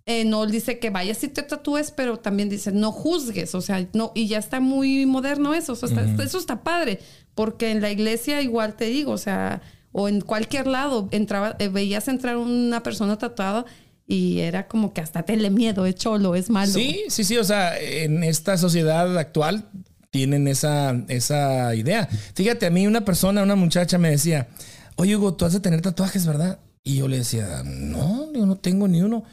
Eh, 0.08 0.26
no 0.26 0.46
dice 0.48 0.80
que 0.80 0.90
vayas 0.90 1.24
y 1.24 1.28
te 1.28 1.44
tatúes, 1.44 1.92
pero 1.92 2.18
también 2.18 2.50
dice 2.50 2.72
no 2.72 2.92
juzgues, 2.92 3.54
o 3.54 3.62
sea, 3.62 3.88
no, 3.94 4.12
y 4.16 4.28
ya 4.28 4.40
está 4.40 4.60
muy 4.60 5.06
moderno 5.06 5.54
eso, 5.54 5.74
o 5.74 5.76
sea, 5.76 5.90
está- 5.90 6.24
eso 6.24 6.40
está 6.40 6.64
padre, 6.64 7.00
porque 7.36 7.70
en 7.70 7.82
la 7.82 7.92
iglesia 7.92 8.42
igual 8.42 8.76
te 8.76 8.86
digo, 8.86 9.12
o 9.12 9.18
sea, 9.20 9.62
o 9.92 10.10
en 10.10 10.22
cualquier 10.22 10.66
lado, 10.68 11.08
entraba, 11.12 11.56
eh, 11.60 11.68
veías 11.68 12.08
entrar 12.08 12.38
una 12.38 12.82
persona 12.82 13.18
tatuada 13.20 13.66
y 14.08 14.40
era 14.40 14.68
como 14.68 14.92
que 14.92 15.02
hasta 15.02 15.22
tenle 15.24 15.50
miedo, 15.52 15.86
es 15.86 15.96
cholo, 15.96 16.34
es 16.36 16.50
malo. 16.50 16.72
Sí, 16.74 17.04
sí, 17.10 17.24
sí. 17.24 17.38
O 17.38 17.44
sea, 17.44 17.78
en 17.78 18.24
esta 18.24 18.58
sociedad 18.58 19.18
actual 19.18 19.66
tienen 20.10 20.48
esa, 20.48 20.96
esa 21.10 21.76
idea. 21.76 22.10
Fíjate, 22.34 22.66
a 22.66 22.70
mí 22.72 22.88
una 22.88 23.06
persona, 23.06 23.44
una 23.44 23.56
muchacha 23.56 23.98
me 23.98 24.10
decía, 24.10 24.48
oye 24.96 25.16
Hugo, 25.16 25.36
tú 25.36 25.46
has 25.46 25.54
de 25.54 25.60
tener 25.60 25.82
tatuajes, 25.82 26.26
¿verdad? 26.26 26.60
Y 26.84 26.98
yo 26.98 27.08
le 27.08 27.20
decía, 27.20 27.62
no, 27.64 28.34
yo 28.34 28.46
no 28.46 28.58
tengo 28.58 28.88
ni 28.88 29.02
uno. 29.02 29.24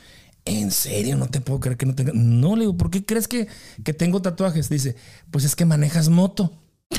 En 0.49 0.71
serio, 0.71 1.17
no 1.17 1.29
te 1.29 1.41
puedo 1.41 1.61
creer 1.61 1.77
que 1.77 1.87
no 1.87 1.95
tenga. 1.95 2.13
No, 2.15 2.57
le 2.57 2.63
digo, 2.63 2.77
¿por 2.77 2.91
qué 2.91 3.05
crees 3.05 3.29
que, 3.29 3.49
que 3.85 3.93
tengo 3.93 4.23
tatuajes? 4.23 4.69
Dice, 4.69 4.97
pues 5.31 5.45
es 5.45 5.55
que 5.55 5.65
manejas 5.65 6.09
moto. 6.09 6.53
¿Qué 6.91 6.99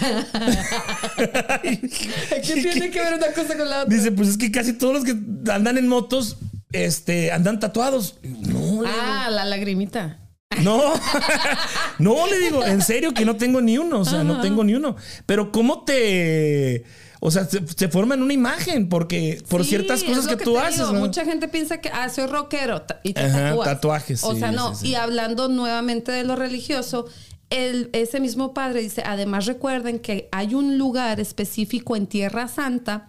tiene 2.62 2.91
que 2.91 2.99
ver 2.99 3.15
una 3.15 3.33
cosa 3.33 3.57
con 3.57 3.67
la 3.69 3.81
otra? 3.83 3.95
Dice, 3.95 4.12
pues 4.12 4.29
es 4.29 4.38
que 4.38 4.51
casi 4.51 4.73
todos 4.73 4.93
los 4.93 5.03
que 5.03 5.17
andan 5.51 5.77
en 5.77 5.88
motos, 5.88 6.38
este, 6.71 7.31
andan 7.31 7.59
tatuados. 7.59 8.19
No, 8.23 8.83
le 8.83 8.89
Ah, 8.89 9.29
la 9.31 9.45
lagrimita. 9.45 10.19
No, 10.63 10.81
no 11.99 12.27
le 12.27 12.39
digo, 12.39 12.65
en 12.65 12.81
serio 12.81 13.13
que 13.13 13.23
no 13.25 13.35
tengo 13.35 13.62
ni 13.62 13.77
uno, 13.77 13.99
o 13.99 14.05
sea, 14.05 14.23
no 14.23 14.41
tengo 14.41 14.63
ni 14.63 14.73
uno. 14.73 14.95
Pero 15.25 15.51
¿cómo 15.51 15.83
te... 15.83 16.83
O 17.21 17.32
sea, 17.32 17.45
se, 17.45 17.62
se 17.67 17.89
forma 17.89 18.15
en 18.15 18.21
una 18.23 18.34
imagen 18.34 18.88
porque 18.88 19.43
por 19.49 19.63
Sí, 19.63 19.69
ciertas 19.71 20.03
cosas 20.03 20.27
que, 20.27 20.38
tú 20.38 20.58
haces, 20.58 20.77
digo. 20.77 20.93
¿no? 20.93 20.99
Mucha 20.99 21.25
gente 21.25 21.47
piensa 21.47 21.82
que, 21.82 21.89
ah, 21.89 22.08
soy 22.10 22.27
rockero 22.27 22.84
y 23.03 23.13
te 23.13 23.21
Ajá, 23.21 23.49
tatúas. 23.49 23.67
tatuajes, 23.67 24.23
O 24.23 24.34
sí, 24.34 24.39
sea, 24.39 24.51
no. 24.51 24.73
sí. 24.75 24.89
Y 24.89 24.95
hablando 24.95 25.49
nuevamente 25.49 26.12
de 26.13 26.23
lo 26.23 26.36
religioso, 26.38 27.08
el, 27.49 27.89
ese 27.93 28.19
mismo 28.19 28.53
padre 28.53 28.82
dice, 28.82 29.03
además 29.05 29.47
recuerden 29.47 29.99
que 29.99 30.29
hay 30.32 30.53
un 30.55 30.77
lugar 30.77 31.19
específico 31.19 31.95
en 31.95 32.08
Tierra 32.08 32.47
Santa 32.47 33.08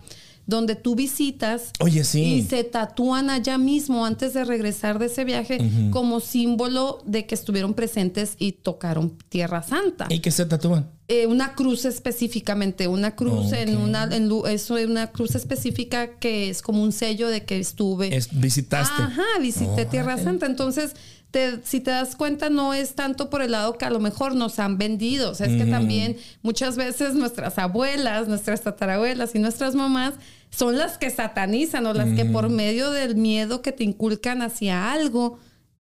donde 0.51 0.75
tú 0.75 0.95
visitas 0.95 1.71
Oye, 1.81 2.05
sí. 2.05 2.23
y 2.23 2.43
se 2.43 2.65
tatúan 2.65 3.31
allá 3.31 3.57
mismo 3.57 4.05
antes 4.05 4.35
de 4.35 4.45
regresar 4.45 4.99
de 4.99 5.07
ese 5.07 5.25
viaje 5.25 5.59
como 5.91 6.21
símbolo 6.21 6.99
de 7.07 7.27
que 7.27 7.35
estuvieron 7.35 7.73
presentes 7.73 8.35
y 8.39 8.53
tocaron 8.53 9.17
Tierra 9.31 9.63
Santa. 9.63 10.07
¿Y 10.11 10.19
qué 10.19 10.31
se 10.31 10.45
tatúan? 10.45 10.91
Eh, 11.09 11.27
una 11.27 11.55
cruz 11.55 11.87
específicamente, 11.87 12.87
una 12.87 13.17
cruz 13.17 13.53
en 13.53 13.77
una, 13.77 14.05
en 14.05 14.31
eso 14.47 14.77
es 14.77 14.87
una 14.87 15.09
cruz 15.09 15.35
específica 15.35 16.19
que 16.19 16.51
es 16.51 16.63
como 16.63 16.85
un 16.85 16.93
sello 16.93 17.27
de 17.29 17.45
que 17.45 17.59
estuve. 17.59 18.15
Es, 18.15 18.29
visitaste. 18.31 19.03
Ajá, 19.03 19.25
visité 19.41 19.87
Tierra 19.87 20.19
Santa. 20.19 20.47
Entonces, 20.47 20.95
te- 21.31 21.61
si 21.65 21.81
te 21.81 21.91
das 21.91 22.17
cuenta, 22.17 22.51
no 22.51 22.75
es 22.75 22.95
tanto 22.95 23.31
por 23.31 23.43
el 23.43 23.53
lado 23.53 23.79
que 23.79 23.85
a 23.85 23.91
lo 23.91 24.01
mejor 24.01 24.35
nos 24.35 24.59
han 24.59 24.79
vendido. 24.79 25.31
O 25.31 25.35
sea, 25.35 25.47
es 25.47 25.53
que 25.63 25.71
también 25.71 26.17
muchas 26.43 26.77
veces 26.77 27.15
nuestras 27.15 27.59
abuelas, 27.59 28.27
nuestras 28.29 28.63
tatarabuelas 28.63 29.35
y 29.35 29.39
nuestras 29.39 29.75
mamás 29.75 30.15
son 30.51 30.77
las 30.77 30.99
que 30.99 31.11
satanizan 31.11 31.87
o 31.87 31.95
las 31.95 32.09
que 32.17 32.25
por 32.25 32.49
medio 32.49 32.91
del 32.91 33.15
miedo 33.17 33.63
que 33.63 33.71
te 33.73 33.85
inculcan 33.85 34.43
hacia 34.43 34.91
algo 34.93 35.39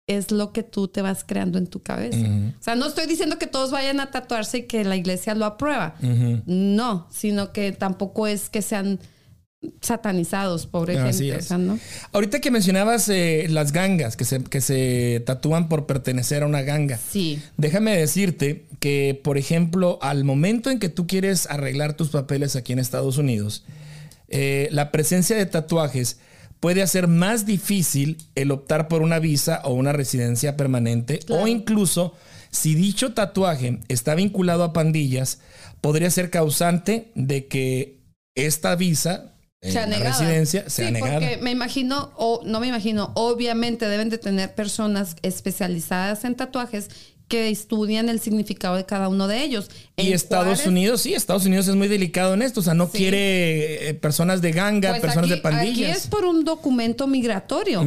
es 0.07 0.31
lo 0.31 0.51
que 0.51 0.63
tú 0.63 0.89
te 0.89 1.01
vas 1.01 1.23
creando 1.23 1.57
en 1.57 1.67
tu 1.67 1.81
cabeza. 1.81 2.17
O 2.59 2.63
sea, 2.63 2.75
no 2.75 2.85
estoy 2.87 3.05
diciendo 3.07 3.37
que 3.39 3.47
todos 3.47 3.71
vayan 3.71 4.01
a 4.01 4.11
tatuarse 4.11 4.57
y 4.57 4.63
que 4.63 4.83
la 4.83 4.97
iglesia 4.97 5.35
lo 5.35 5.45
aprueba. 5.45 5.95
No, 6.45 7.07
sino 7.11 7.53
que 7.53 7.71
tampoco 7.71 8.27
es 8.27 8.49
que 8.49 8.61
sean 8.61 8.99
satanizados, 9.81 10.65
pobre 10.65 10.97
Así 10.97 11.31
gente. 11.31 11.45
Ahorita 12.11 12.39
que 12.39 12.51
mencionabas 12.51 13.09
eh, 13.09 13.47
las 13.49 13.71
gangas, 13.71 14.17
que 14.17 14.25
se, 14.25 14.43
que 14.43 14.61
se 14.61 15.21
tatúan 15.25 15.69
por 15.69 15.85
pertenecer 15.85 16.43
a 16.43 16.47
una 16.47 16.61
ganga. 16.61 16.97
Sí. 16.97 17.41
Déjame 17.57 17.95
decirte 17.95 18.65
que, 18.79 19.19
por 19.23 19.37
ejemplo, 19.37 19.99
al 20.01 20.23
momento 20.23 20.69
en 20.71 20.79
que 20.79 20.89
tú 20.89 21.07
quieres 21.07 21.47
arreglar 21.49 21.93
tus 21.93 22.09
papeles 22.09 22.55
aquí 22.55 22.73
en 22.73 22.79
Estados 22.79 23.17
Unidos, 23.17 23.63
eh, 24.29 24.67
la 24.71 24.91
presencia 24.91 25.35
de 25.35 25.45
tatuajes 25.45 26.19
puede 26.59 26.81
hacer 26.81 27.07
más 27.07 27.45
difícil 27.45 28.17
el 28.35 28.51
optar 28.51 28.87
por 28.87 29.01
una 29.01 29.19
visa 29.19 29.61
o 29.63 29.73
una 29.73 29.93
residencia 29.93 30.55
permanente 30.57 31.19
Claro. 31.19 31.43
o 31.43 31.47
incluso 31.47 32.13
si 32.51 32.75
dicho 32.75 33.13
tatuaje 33.13 33.79
está 33.87 34.13
vinculado 34.15 34.63
a 34.63 34.73
pandillas, 34.73 35.39
podría 35.81 36.09
ser 36.11 36.29
causante 36.29 37.11
de 37.15 37.47
que 37.47 38.01
esta 38.35 38.75
visa, 38.75 39.30
eh, 39.61 39.71
sea 39.71 39.85
la 39.87 39.99
residencia, 39.99 40.69
sea 40.69 40.87
sí, 40.89 40.95
porque 40.99 41.37
me 41.41 41.51
imagino, 41.51 42.11
o 42.15 42.41
no 42.45 42.59
me 42.59 42.67
imagino, 42.67 43.11
obviamente 43.15 43.87
deben 43.87 44.09
de 44.09 44.17
tener 44.17 44.55
personas 44.55 45.15
especializadas 45.21 46.23
en 46.25 46.35
tatuajes 46.35 46.89
que 47.27 47.49
estudian 47.49 48.09
el 48.09 48.19
significado 48.19 48.75
de 48.75 48.85
cada 48.85 49.07
uno 49.07 49.25
de 49.25 49.41
ellos. 49.41 49.69
Y 49.95 50.07
En 50.07 50.13
Estados 50.13 50.45
Juárez, 50.47 50.67
Unidos, 50.67 51.01
sí, 51.01 51.13
Estados 51.13 51.45
Unidos 51.45 51.65
es 51.69 51.75
muy 51.75 51.87
delicado 51.87 52.33
en 52.33 52.41
esto. 52.41 52.59
O 52.59 52.63
sea, 52.63 52.73
no 52.73 52.87
Sí. 52.87 52.97
quiere 52.97 53.87
eh, 53.87 53.93
personas 53.93 54.41
de 54.41 54.51
ganga, 54.51 54.89
pues 54.89 55.01
personas 55.01 55.29
aquí- 55.31 55.35
de 55.35 55.41
pandillas. 55.41 55.89
Aquí 55.91 55.97
es 55.97 56.07
por 56.07 56.25
un 56.25 56.43
documento 56.43 57.07
migratorio. 57.07 57.83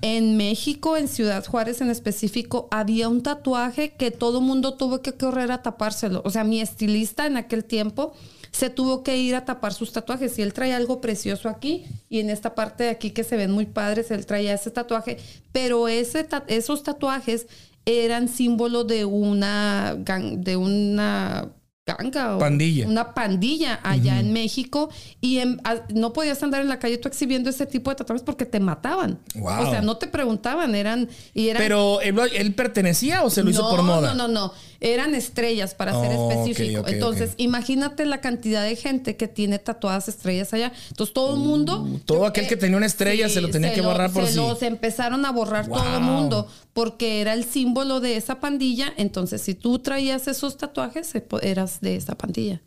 En 0.00 0.36
México, 0.38 0.96
en 0.96 1.08
Ciudad 1.08 1.44
Juárez 1.44 1.82
en 1.82 1.90
específico, 1.90 2.68
había 2.70 3.10
un 3.10 3.22
tatuaje 3.22 3.90
que 3.98 4.10
todo 4.12 4.40
mundo 4.40 4.74
tuvo 4.78 5.02
que 5.02 5.12
correr 5.12 5.52
a 5.52 5.60
tapárselo. 5.60 6.22
O 6.24 6.30
sea, 6.30 6.44
mi 6.44 6.62
estilista 6.62 7.26
en 7.26 7.36
aquel 7.36 7.64
tiempo 7.64 8.14
se 8.56 8.70
tuvo 8.70 9.02
que 9.02 9.16
ir 9.18 9.34
a 9.34 9.44
tapar 9.44 9.74
sus 9.74 9.92
tatuajes 9.92 10.38
y 10.38 10.42
él 10.42 10.52
traía 10.54 10.76
algo 10.76 11.00
precioso 11.00 11.48
aquí 11.48 11.84
y 12.08 12.20
en 12.20 12.30
esta 12.30 12.54
parte 12.54 12.84
de 12.84 12.90
aquí 12.90 13.10
que 13.10 13.22
se 13.24 13.36
ven 13.36 13.50
muy 13.50 13.66
padres, 13.66 14.10
él 14.10 14.24
traía 14.24 14.54
ese 14.54 14.70
tatuaje, 14.70 15.18
pero 15.52 15.88
ese 15.88 16.26
esos 16.48 16.82
tatuajes 16.82 17.46
eran 17.84 18.28
símbolo 18.28 18.84
de 18.84 19.04
una 19.04 19.94
gan- 19.98 20.38
de 20.42 20.56
una 20.56 21.48
ganga 21.88 22.34
o 22.34 22.38
Pandilla. 22.40 22.84
una 22.88 23.14
pandilla 23.14 23.78
allá 23.84 24.18
en 24.18 24.32
México 24.32 24.88
y 25.20 25.38
en- 25.38 25.60
a- 25.62 25.82
no 25.94 26.12
podías 26.12 26.42
andar 26.42 26.60
en 26.62 26.68
la 26.68 26.80
calle 26.80 26.98
tú 26.98 27.06
exhibiendo 27.06 27.48
ese 27.48 27.64
tipo 27.64 27.90
de 27.90 27.96
tatuajes 27.96 28.24
porque 28.24 28.44
te 28.44 28.58
mataban. 28.58 29.20
Wow. 29.36 29.68
O 29.68 29.70
sea, 29.70 29.82
no 29.82 29.96
te 29.96 30.08
preguntaban, 30.08 30.74
eran 30.74 31.08
y 31.32 31.48
eran 31.48 31.62
Pero 31.62 32.00
¿él, 32.00 32.54
pertenecía 32.54 33.22
o 33.22 33.30
se 33.30 33.44
lo 33.44 33.50
hizo 33.50 33.70
por 33.70 33.82
moda? 33.84 34.14
No, 34.14 34.26
no, 34.26 34.28
no. 34.28 34.52
Eran 34.80 35.14
estrellas 35.14 35.74
para 35.74 35.92
ser 36.00 36.12
Oh, 36.16 36.30
específico. 36.30 36.86
Entonces, 36.86 37.34
imagínate 37.36 38.04
la 38.06 38.20
cantidad 38.20 38.62
de 38.64 38.76
gente 38.76 39.16
que 39.16 39.28
tiene 39.28 39.58
tatuadas 39.58 40.08
estrellas 40.08 40.52
allá. 40.52 40.72
Entonces, 40.90 41.12
todo 41.14 41.34
el 41.34 41.40
mundo. 41.40 41.82
Uh, 41.82 41.98
todo 42.00 42.26
aquel 42.26 42.46
que 42.46 42.56
tenía 42.56 42.76
una 42.76 42.86
estrella 42.86 43.28
se 43.28 43.40
lo 43.40 43.48
tenía 43.50 43.72
que 43.72 43.82
lo- 43.82 43.88
borrar 43.88 44.12
por 44.12 44.24
se 44.26 44.32
sí. 44.32 44.36
los 44.38 44.62
empezaron 44.62 45.24
a 45.24 45.32
borrar 45.32 45.66
todo 45.68 45.94
el 45.96 46.00
mundo 46.02 46.48
porque 46.72 47.20
era 47.20 47.32
el 47.34 47.44
símbolo 47.44 48.00
de 48.00 48.16
esa 48.16 48.40
pandilla. 48.40 48.92
Entonces, 48.96 49.40
si 49.42 49.54
tú 49.54 49.78
traías 49.78 50.28
esos 50.28 50.56
tatuajes, 50.56 51.12
eras 51.42 51.80
de 51.80 51.96
esa 51.96 52.14
pandilla. 52.16 52.60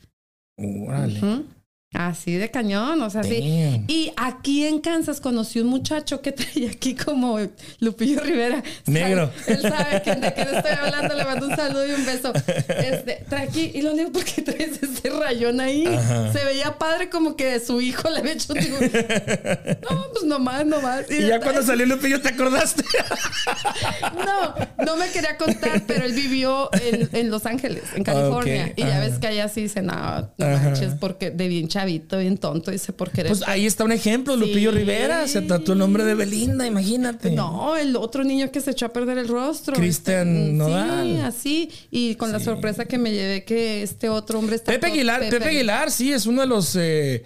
Órale. 0.58 1.20
Así 1.92 2.36
de 2.36 2.52
cañón, 2.52 3.02
o 3.02 3.10
sea, 3.10 3.24
sí. 3.24 3.84
Y 3.88 4.12
aquí 4.16 4.68
en 4.68 4.80
Kansas 4.80 5.20
conocí 5.20 5.60
un 5.60 5.68
muchacho 5.68 6.22
que 6.22 6.32
traía 6.32 6.70
aquí 6.70 6.94
como 6.94 7.40
Lupillo 7.80 8.22
Rivera. 8.22 8.62
¿Sabe? 8.86 9.00
Negro. 9.00 9.32
Él 9.48 9.62
sabe 9.62 10.02
que 10.04 10.16
de 10.16 10.34
quién 10.34 10.48
estoy 10.54 10.72
hablando, 10.72 11.16
le 11.16 11.26
mando 11.26 11.48
un 11.48 11.56
saludo 11.56 11.88
y 11.88 11.92
un 11.92 12.06
beso. 12.06 12.32
Este, 12.80 13.26
trae 13.28 13.44
aquí, 13.44 13.72
y 13.74 13.82
lo 13.82 13.94
digo 13.94 14.12
porque 14.12 14.42
traes 14.42 14.82
ese 14.82 15.10
rayón 15.10 15.60
ahí. 15.60 15.86
Ajá. 15.86 16.32
Se 16.32 16.46
veía 16.46 16.78
padre 16.78 17.10
como 17.10 17.36
que 17.36 17.60
su 17.60 17.82
hijo 17.82 18.10
le 18.10 18.20
había 18.20 18.34
hecho 18.34 18.54
un 18.54 18.60
digo, 18.60 18.78
No, 19.90 20.06
pues 20.12 20.24
nomás, 20.26 20.66
nomás. 20.66 21.10
Y 21.10 21.26
ya 21.26 21.40
cuando 21.40 21.64
salió 21.64 21.86
Lupillo, 21.86 22.22
¿te 22.22 22.30
acordaste? 22.30 22.84
No, 24.26 24.86
no 24.86 24.96
me 24.96 25.10
quería 25.10 25.38
contar, 25.38 25.84
pero 25.88 26.06
él 26.06 26.14
vivió 26.14 26.70
en, 26.82 27.10
en 27.14 27.32
Los 27.32 27.46
Ángeles, 27.46 27.84
en 27.96 28.04
California. 28.04 28.68
Ok, 28.68 28.74
Y 28.78 28.82
ya 28.84 29.00
ves 29.00 29.18
que 29.20 29.28
allá 29.28 29.48
sí 29.50 29.64
dice, 29.64 29.82
no, 29.82 30.32
no 30.38 30.48
manches, 30.48 30.94
porque 31.00 31.32
de 31.32 31.48
bien 31.48 31.68
chavito, 31.80 32.18
bien 32.18 32.38
tonto, 32.38 32.72
dice, 32.72 32.94
porque 32.94 33.22
eres 33.22 33.38
Pues 33.40 33.50
ahí 33.50 33.66
está 33.66 33.84
un 33.84 33.92
ejemplo, 33.92 34.36
Lupillo 34.36 34.72
Sí. 34.72 34.78
Rivera. 34.78 35.28
Se 35.28 35.42
trató 35.42 35.74
el 35.74 35.80
nombre 35.80 36.04
de 36.04 36.14
Belinda, 36.16 36.68
imagínate. 36.68 37.32
No, 37.32 37.76
el 37.76 37.96
otro 37.96 38.24
niño 38.24 38.52
que 38.52 38.62
se 38.62 38.72
echó 38.72 38.88
a 38.88 38.94
perder 38.94 39.18
el 39.18 39.28
rostro. 39.28 39.74
Cristian 39.76 40.36
Este, 40.36 40.54
Nodal. 40.54 41.04
Sí, 41.06 41.22
así. 41.22 41.72
Y 41.92 42.16
con 42.16 42.32
la 42.32 42.40
sorpresa 42.40 42.86
que 42.86 42.98
me 42.98 43.12
llevé 43.12 43.44
que 43.44 43.84
este 43.84 44.10
otro 44.10 44.40
hombre 44.40 44.56
está. 44.58 44.72
Pepe 44.72 44.88
Aguilar, 44.88 45.30
Pepe, 45.30 45.46
Aguilar, 45.46 45.92
sí, 45.92 46.12
es 46.12 46.26
uno 46.26 46.42
de 46.42 46.48
los 46.48 46.76
eh, 46.76 47.24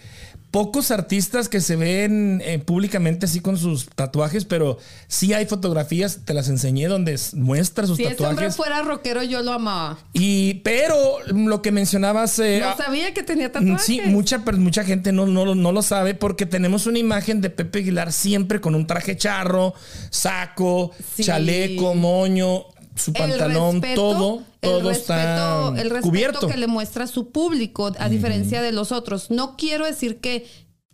pocos 0.54 0.92
artistas 0.92 1.50
que 1.50 1.60
se 1.62 1.76
ven 1.76 2.40
eh, 2.46 2.60
públicamente 2.60 3.26
así 3.26 3.40
con 3.40 3.58
sus 3.58 3.88
tatuajes, 3.88 4.46
pero 4.46 4.78
sí 5.08 5.34
hay 5.34 5.48
fotografías, 5.48 6.20
te 6.26 6.36
las 6.36 6.48
enseñé, 6.48 6.88
donde 6.88 7.20
muestra 7.34 7.88
sus 7.88 7.98
Si 7.98 8.04
ese 8.04 8.12
hombre 8.24 8.28
tatuajes. 8.50 8.56
fuera 8.56 8.84
rockero, 8.84 9.24
yo 9.24 9.42
lo 9.42 9.54
amaba. 9.54 9.98
Y, 10.14 10.54
pero 10.64 10.96
lo 11.26 11.64
que 11.64 11.72
mencionabas. 11.72 12.38
eh, 12.38 12.60
No 12.62 12.70
ah, 12.70 12.76
sabía 12.78 13.16
que 13.16 13.24
tenía 13.24 13.50
mm, 13.50 13.52
tatuajes. 13.52 13.82
Sí, 13.84 14.00
mucha, 14.06 14.46
pero 14.46 14.60
mucha 14.60 14.84
gente 14.84 15.12
no, 15.12 15.26
no, 15.26 15.44
lo- 15.44 15.56
no 15.56 15.72
lo 15.72 15.82
sabe 15.82 16.14
porque 16.14 16.46
tenemos 16.46 16.86
una 16.86 17.00
imagen 17.00 17.42
de 17.42 17.50
Pepe 17.50 17.80
Aguilar 17.80 18.12
siempre 18.14 18.62
con 18.62 18.76
un 18.76 18.86
traje 18.86 19.18
charro, 19.18 19.74
saco, 20.12 20.92
Sí. 21.16 21.24
chaleco, 21.24 21.96
moño, 21.96 22.66
su 22.96 23.12
El 23.12 23.18
pantalón, 23.18 23.82
respeto- 23.82 23.96
todo, 23.96 24.44
el 24.62 24.84
respeto- 24.84 24.92
está 24.92 25.68
el 25.82 25.90
respeto 25.90 26.02
cubierto. 26.10 26.48
que 26.48 26.58
le 26.58 26.68
muestra 26.68 27.06
a 27.06 27.08
su 27.08 27.30
público, 27.32 27.92
a 27.98 28.10
diferencia 28.10 28.62
de 28.62 28.72
los 28.72 28.92
otros. 28.92 29.32
No 29.32 29.56
quiero 29.58 29.86
decir 29.86 30.20
que 30.20 30.46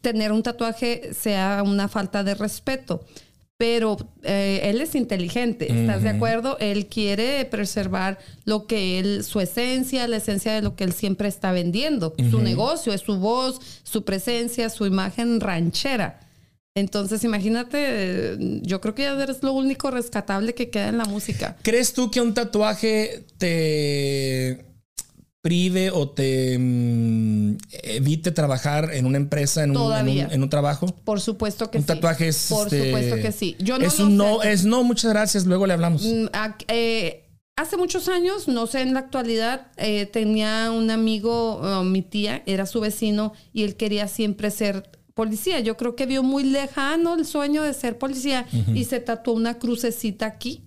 tener 0.01 0.31
un 0.31 0.43
tatuaje 0.43 1.13
sea 1.13 1.61
una 1.65 1.87
falta 1.89 2.23
de 2.23 2.35
respeto, 2.35 3.03
pero 3.57 3.97
eh, 4.23 4.61
él 4.63 4.79
es 4.79 4.95
inteligente, 4.95 5.81
¿estás 5.81 6.01
de 6.01 6.07
acuerdo? 6.09 6.57
Él 6.61 6.87
quiere 6.87 7.43
preservar 7.43 8.17
lo 8.45 8.65
que 8.65 8.99
él, 8.99 9.25
su 9.25 9.41
esencia, 9.41 10.07
la 10.07 10.15
esencia 10.15 10.53
de 10.53 10.61
lo 10.61 10.77
que 10.77 10.85
él 10.85 10.93
siempre 10.93 11.27
está 11.27 11.51
vendiendo. 11.51 12.13
Su 12.31 12.39
negocio, 12.39 12.93
es 12.93 13.01
su 13.01 13.17
voz, 13.17 13.59
su 13.83 14.05
presencia, 14.05 14.69
su 14.69 14.85
imagen 14.85 15.41
ranchera. 15.41 16.21
Entonces, 16.75 17.23
imagínate, 17.23 18.37
yo 18.61 18.79
creo 18.79 18.95
que 18.95 19.03
ya 19.03 19.11
eres 19.21 19.43
lo 19.43 19.53
único 19.53 19.91
rescatable 19.91 20.53
que 20.53 20.69
queda 20.69 20.89
en 20.89 20.97
la 20.97 21.05
música. 21.05 21.57
¿Crees 21.63 21.93
tú 21.93 22.09
que 22.11 22.21
un 22.21 22.33
tatuaje 22.33 23.25
te 23.37 24.65
prive 25.41 25.89
o 25.89 26.09
te 26.09 26.57
mm, 26.59 27.57
evite 27.83 28.31
trabajar 28.31 28.91
en 28.93 29.05
una 29.05 29.17
empresa, 29.17 29.63
en 29.63 29.71
un, 29.71 29.75
en 29.77 29.81
un- 29.81 29.87
Todavía. 29.87 30.27
en 30.31 30.43
un 30.43 30.49
trabajo? 30.49 30.87
Por 31.03 31.21
supuesto 31.21 31.71
que 31.71 31.77
un 31.79 31.83
sí. 31.83 31.87
tatuaje 31.87 32.27
es. 32.27 32.47
Por 32.49 32.67
este, 32.67 32.85
supuesto 32.85 33.15
que 33.15 33.31
sí. 33.31 33.55
Yo 33.59 33.79
no 33.79 33.85
es 33.85 33.99
un 33.99 34.15
no, 34.15 34.41
sé. 34.41 34.51
es 34.51 34.65
no, 34.65 34.83
muchas 34.83 35.11
gracias, 35.11 35.45
luego 35.45 35.65
le 35.65 35.73
hablamos. 35.73 36.03
Mm, 36.03 36.27
eh, 36.67 37.25
hace 37.57 37.77
muchos 37.77 38.07
años, 38.09 38.47
no 38.47 38.67
sé 38.67 38.81
en 38.81 38.93
la 38.93 38.99
actualidad, 38.99 39.67
eh, 39.77 40.05
tenía 40.05 40.71
un 40.71 40.91
amigo, 40.91 41.83
mi 41.83 42.01
tía, 42.03 42.43
era 42.45 42.65
su 42.65 42.79
vecino 42.79 43.33
y 43.53 43.63
él 43.63 43.75
quería 43.75 44.07
siempre 44.07 44.51
ser 44.51 44.89
policía. 45.19 45.59
Yo 45.59 45.75
creo 45.77 45.95
que 45.95 46.05
vio 46.05 46.23
muy 46.23 46.43
lejano 46.43 47.15
el 47.15 47.25
sueño 47.25 47.61
de 47.63 47.73
ser 47.73 47.97
policía 47.97 48.45
y 48.73 48.85
se 48.85 48.99
tatuó 48.99 49.33
una 49.33 49.59
crucecita 49.59 50.25
aquí. 50.25 50.63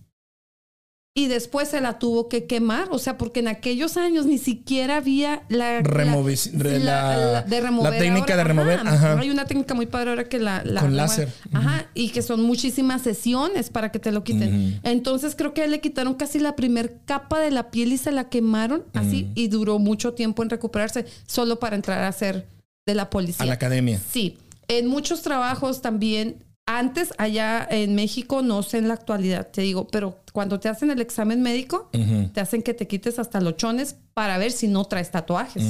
Y 1.14 1.26
después 1.28 1.68
se 1.68 1.82
la 1.82 1.98
tuvo 1.98 2.30
que 2.30 2.46
quemar, 2.46 2.88
o 2.90 2.98
sea, 2.98 3.18
porque 3.18 3.40
en 3.40 3.48
aquellos 3.48 3.98
años 3.98 4.24
ni 4.24 4.38
siquiera 4.38 4.96
había 4.96 5.42
la, 5.50 5.80
Removi- 5.82 6.50
re- 6.54 6.78
la- 6.78 7.42
de 7.42 7.60
remover 7.60 7.92
la 7.92 7.98
técnica 7.98 8.32
ahora. 8.32 8.36
de 8.36 8.44
remover, 8.44 8.78
ajá. 8.80 9.18
Hay 9.18 9.28
una 9.28 9.44
técnica 9.44 9.74
muy 9.74 9.84
padre 9.84 10.08
ahora 10.08 10.24
que 10.24 10.38
la, 10.38 10.62
Con 10.80 10.96
láser. 10.96 11.28
Ajá, 11.52 11.84
y 11.92 12.08
que 12.12 12.22
son 12.22 12.42
muchísimas 12.42 13.02
sesiones 13.02 13.68
para 13.68 13.92
que 13.92 13.98
te 13.98 14.10
lo 14.10 14.24
quiten. 14.24 14.80
Entonces 14.84 15.34
creo 15.36 15.52
que 15.52 15.68
le 15.68 15.82
quitaron 15.82 16.14
casi 16.14 16.38
la 16.38 16.56
primer 16.56 17.00
capa 17.04 17.40
de 17.40 17.50
la 17.50 17.70
piel 17.70 17.92
y 17.92 17.98
se 17.98 18.10
la 18.10 18.30
quemaron 18.30 18.82
así 18.94 19.28
y 19.34 19.48
duró 19.48 19.78
mucho 19.78 20.14
tiempo 20.14 20.42
en 20.42 20.48
recuperarse 20.48 21.04
solo 21.26 21.58
para 21.58 21.76
entrar 21.76 22.02
a 22.04 22.12
ser 22.12 22.46
de 22.86 22.94
la 22.94 23.10
policía. 23.10 23.44
a 23.44 23.46
la 23.46 23.52
academia. 23.54 24.00
Sí, 24.10 24.38
en 24.78 24.86
muchos 24.86 25.22
trabajos 25.22 25.82
también, 25.82 26.44
antes 26.66 27.12
allá 27.18 27.66
en 27.70 27.94
México, 27.94 28.42
no 28.42 28.62
sé 28.62 28.78
en 28.78 28.88
la 28.88 28.94
actualidad, 28.94 29.48
te 29.50 29.62
digo, 29.62 29.88
pero 29.88 30.20
cuando 30.32 30.60
te 30.60 30.68
hacen 30.68 30.90
el 30.90 31.00
examen 31.00 31.42
médico, 31.42 31.90
te 32.32 32.40
hacen 32.40 32.62
que 32.62 32.72
te 32.74 32.86
quites 32.86 33.18
hasta 33.18 33.40
los 33.40 33.56
chones 33.56 33.96
para 34.14 34.38
ver 34.38 34.52
si 34.52 34.68
no 34.68 34.84
traes 34.84 35.10
tatuajes. 35.10 35.62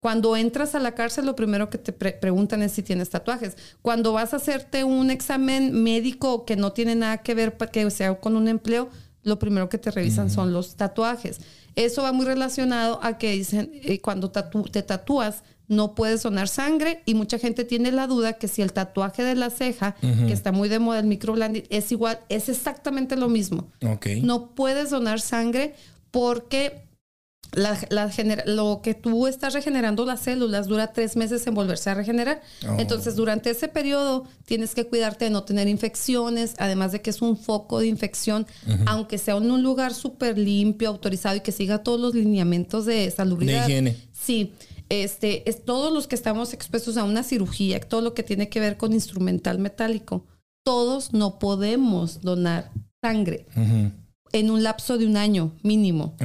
Cuando 0.00 0.36
entras 0.36 0.74
a 0.74 0.80
la 0.80 0.94
cárcel, 0.94 1.24
lo 1.24 1.34
primero 1.34 1.70
que 1.70 1.78
te 1.78 1.92
pre- 1.92 2.12
preguntan 2.12 2.62
es 2.62 2.72
si 2.72 2.82
tienes 2.82 3.08
tatuajes. 3.10 3.56
Cuando 3.80 4.12
vas 4.12 4.34
a 4.34 4.36
hacerte 4.36 4.84
un 4.84 5.10
examen 5.10 5.82
médico 5.82 6.44
que 6.44 6.56
no 6.56 6.72
tiene 6.72 6.94
nada 6.94 7.18
que 7.18 7.34
ver 7.34 7.56
que 7.72 7.90
sea 7.90 8.14
con 8.20 8.36
un 8.36 8.46
empleo, 8.46 8.90
lo 9.22 9.38
primero 9.38 9.70
que 9.70 9.78
te 9.78 9.90
revisan 9.90 10.30
son 10.30 10.52
los 10.52 10.76
tatuajes. 10.76 11.40
Eso 11.74 12.02
va 12.02 12.12
muy 12.12 12.26
relacionado 12.26 13.00
a 13.02 13.16
que 13.16 13.32
dicen, 13.32 13.70
eh, 13.72 14.00
cuando 14.00 14.30
tatu- 14.30 14.70
te 14.70 14.82
tatúas, 14.82 15.42
no 15.68 15.94
puedes 15.94 16.22
donar 16.22 16.48
sangre 16.48 17.02
y 17.06 17.14
mucha 17.14 17.38
gente 17.38 17.64
tiene 17.64 17.90
la 17.92 18.06
duda 18.06 18.34
que 18.34 18.48
si 18.48 18.60
el 18.62 18.72
tatuaje 18.72 19.22
de 19.22 19.34
la 19.34 19.50
ceja, 19.50 19.96
que 20.00 20.32
está 20.32 20.52
muy 20.52 20.68
de 20.68 20.78
moda, 20.78 20.98
el 21.00 21.06
microblading, 21.06 21.64
es 21.70 21.90
igual, 21.92 22.20
es 22.28 22.48
exactamente 22.48 23.16
lo 23.16 23.28
mismo. 23.28 23.70
Ok. 23.86 24.06
No 24.22 24.50
puedes 24.54 24.90
donar 24.90 25.20
sangre 25.20 25.74
porque 26.10 26.82
la- 27.52 27.78
la 27.90 28.10
lo 28.46 28.80
que 28.82 28.94
tú 28.94 29.26
estás 29.28 29.54
regenerando 29.54 30.04
las 30.04 30.20
células 30.20 30.66
dura 30.66 30.92
tres 30.92 31.14
meses 31.16 31.46
en 31.46 31.54
volverse 31.54 31.88
a 31.88 31.94
regenerar. 31.94 32.40
Oh. 32.68 32.76
Entonces, 32.78 33.14
durante 33.14 33.50
ese 33.50 33.68
periodo 33.68 34.24
tienes 34.44 34.74
que 34.74 34.86
cuidarte 34.86 35.26
de 35.26 35.30
no 35.30 35.44
tener 35.44 35.68
infecciones, 35.68 36.54
además 36.58 36.90
de 36.92 37.00
que 37.00 37.10
es 37.10 37.22
un 37.22 37.36
foco 37.36 37.78
de 37.78 37.86
infección, 37.86 38.46
aunque 38.86 39.18
sea 39.18 39.36
en 39.36 39.50
un 39.50 39.62
lugar 39.62 39.94
súper 39.94 40.36
limpio, 40.36 40.88
autorizado 40.88 41.36
y 41.36 41.40
que 41.40 41.52
siga 41.52 41.78
todos 41.84 42.00
los 42.00 42.14
lineamientos 42.14 42.86
de 42.86 43.08
salubridad. 43.10 43.66
De 43.66 43.72
higiene. 43.72 43.96
Sí. 44.12 44.52
Este, 44.88 45.48
es 45.48 45.64
todos 45.64 45.92
los 45.92 46.06
que 46.06 46.14
estamos 46.14 46.52
expuestos 46.52 46.96
a 46.96 47.04
una 47.04 47.22
cirugía, 47.22 47.80
todo 47.80 48.00
lo 48.00 48.14
que 48.14 48.22
tiene 48.22 48.48
que 48.48 48.60
ver 48.60 48.76
con 48.76 48.92
instrumental 48.92 49.58
metálico, 49.58 50.26
todos 50.64 51.12
no 51.12 51.38
podemos 51.38 52.20
donar 52.20 52.70
sangre 53.02 53.46
en 54.32 54.50
un 54.50 54.62
lapso 54.62 54.98
de 54.98 55.06
un 55.06 55.16
año 55.16 55.52
mínimo. 55.62 56.16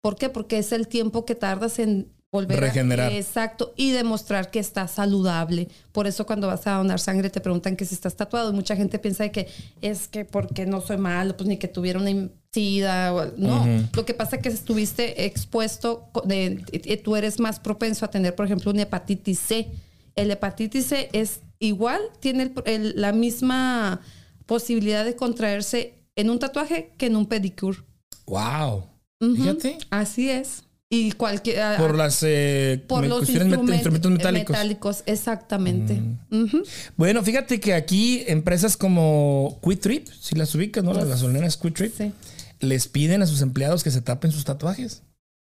¿Por 0.00 0.16
qué? 0.16 0.28
Porque 0.28 0.58
es 0.58 0.72
el 0.72 0.88
tiempo 0.88 1.24
que 1.24 1.34
tardas 1.34 1.78
en 1.78 2.08
volver 2.30 2.60
Regenerar. 2.60 3.10
a... 3.10 3.16
Exacto. 3.16 3.72
Y 3.76 3.90
demostrar 3.90 4.50
que 4.50 4.58
estás 4.58 4.92
saludable. 4.92 5.68
Por 5.92 6.06
eso 6.06 6.26
cuando 6.26 6.46
vas 6.46 6.66
a 6.66 6.74
donar 6.74 7.00
sangre 7.00 7.30
te 7.30 7.40
preguntan 7.40 7.76
que 7.76 7.84
si 7.84 7.94
estás 7.94 8.16
tatuado. 8.16 8.50
Y 8.50 8.54
mucha 8.54 8.76
gente 8.76 8.98
piensa 8.98 9.24
de 9.24 9.32
que 9.32 9.48
es 9.80 10.08
que 10.08 10.24
porque 10.24 10.66
no 10.66 10.80
soy 10.80 10.98
malo, 10.98 11.36
pues 11.36 11.48
ni 11.48 11.56
que 11.56 11.68
tuviera 11.68 11.98
una 11.98 12.28
sida. 12.52 13.12
o- 13.14 13.32
no, 13.36 13.66
lo 13.94 14.04
que 14.04 14.14
pasa 14.14 14.36
es 14.36 14.42
que 14.42 14.48
estuviste 14.48 15.26
expuesto, 15.26 16.10
de, 16.24 17.00
tú 17.04 17.16
eres 17.16 17.38
más 17.40 17.60
propenso 17.60 18.04
a 18.04 18.10
tener, 18.10 18.34
por 18.34 18.46
ejemplo, 18.46 18.70
una 18.70 18.82
hepatitis 18.82 19.38
C. 19.38 19.68
El 20.16 20.30
hepatitis 20.30 20.86
C 20.86 21.08
es 21.12 21.40
igual, 21.58 22.00
tiene 22.20 22.44
el- 22.44 22.52
el- 22.66 22.92
la 23.00 23.12
misma 23.12 24.00
posibilidad 24.46 25.04
de 25.04 25.14
contraerse 25.14 25.94
en 26.16 26.30
un 26.30 26.38
tatuaje 26.38 26.92
que 26.96 27.06
en 27.06 27.16
un 27.16 27.26
pedicure. 27.26 27.78
Wow. 28.26 28.84
Fíjate. 29.20 29.78
Así 29.90 30.30
es. 30.30 30.62
Y 30.90 31.12
cualquier... 31.12 31.76
Por 31.76 31.94
las 31.96 32.22
eh, 32.22 32.82
por 32.88 33.06
los 33.06 33.28
met- 33.28 33.68
instrumentos 33.72 34.10
metálicos. 34.10 34.48
Mm. 34.48 34.52
metálicos, 34.52 35.02
exactamente. 35.04 36.00
Ujú. 36.30 36.62
Bueno, 36.96 37.22
fíjate 37.22 37.60
que 37.60 37.74
aquí 37.74 38.24
empresas 38.26 38.76
como 38.76 39.58
Quitrip, 39.62 40.08
si 40.18 40.34
las 40.34 40.54
ubicas, 40.54 40.82
¿no? 40.82 40.94
Las 40.94 41.06
gasolineras 41.06 41.56
Quitrip, 41.58 41.92
Sí. 41.94 42.10
Les 42.60 42.88
piden 42.88 43.22
a 43.22 43.26
sus 43.26 43.42
empleados 43.42 43.82
que 43.84 43.90
se 43.90 44.00
tapen 44.00 44.32
sus 44.32 44.44
tatuajes. 44.44 45.02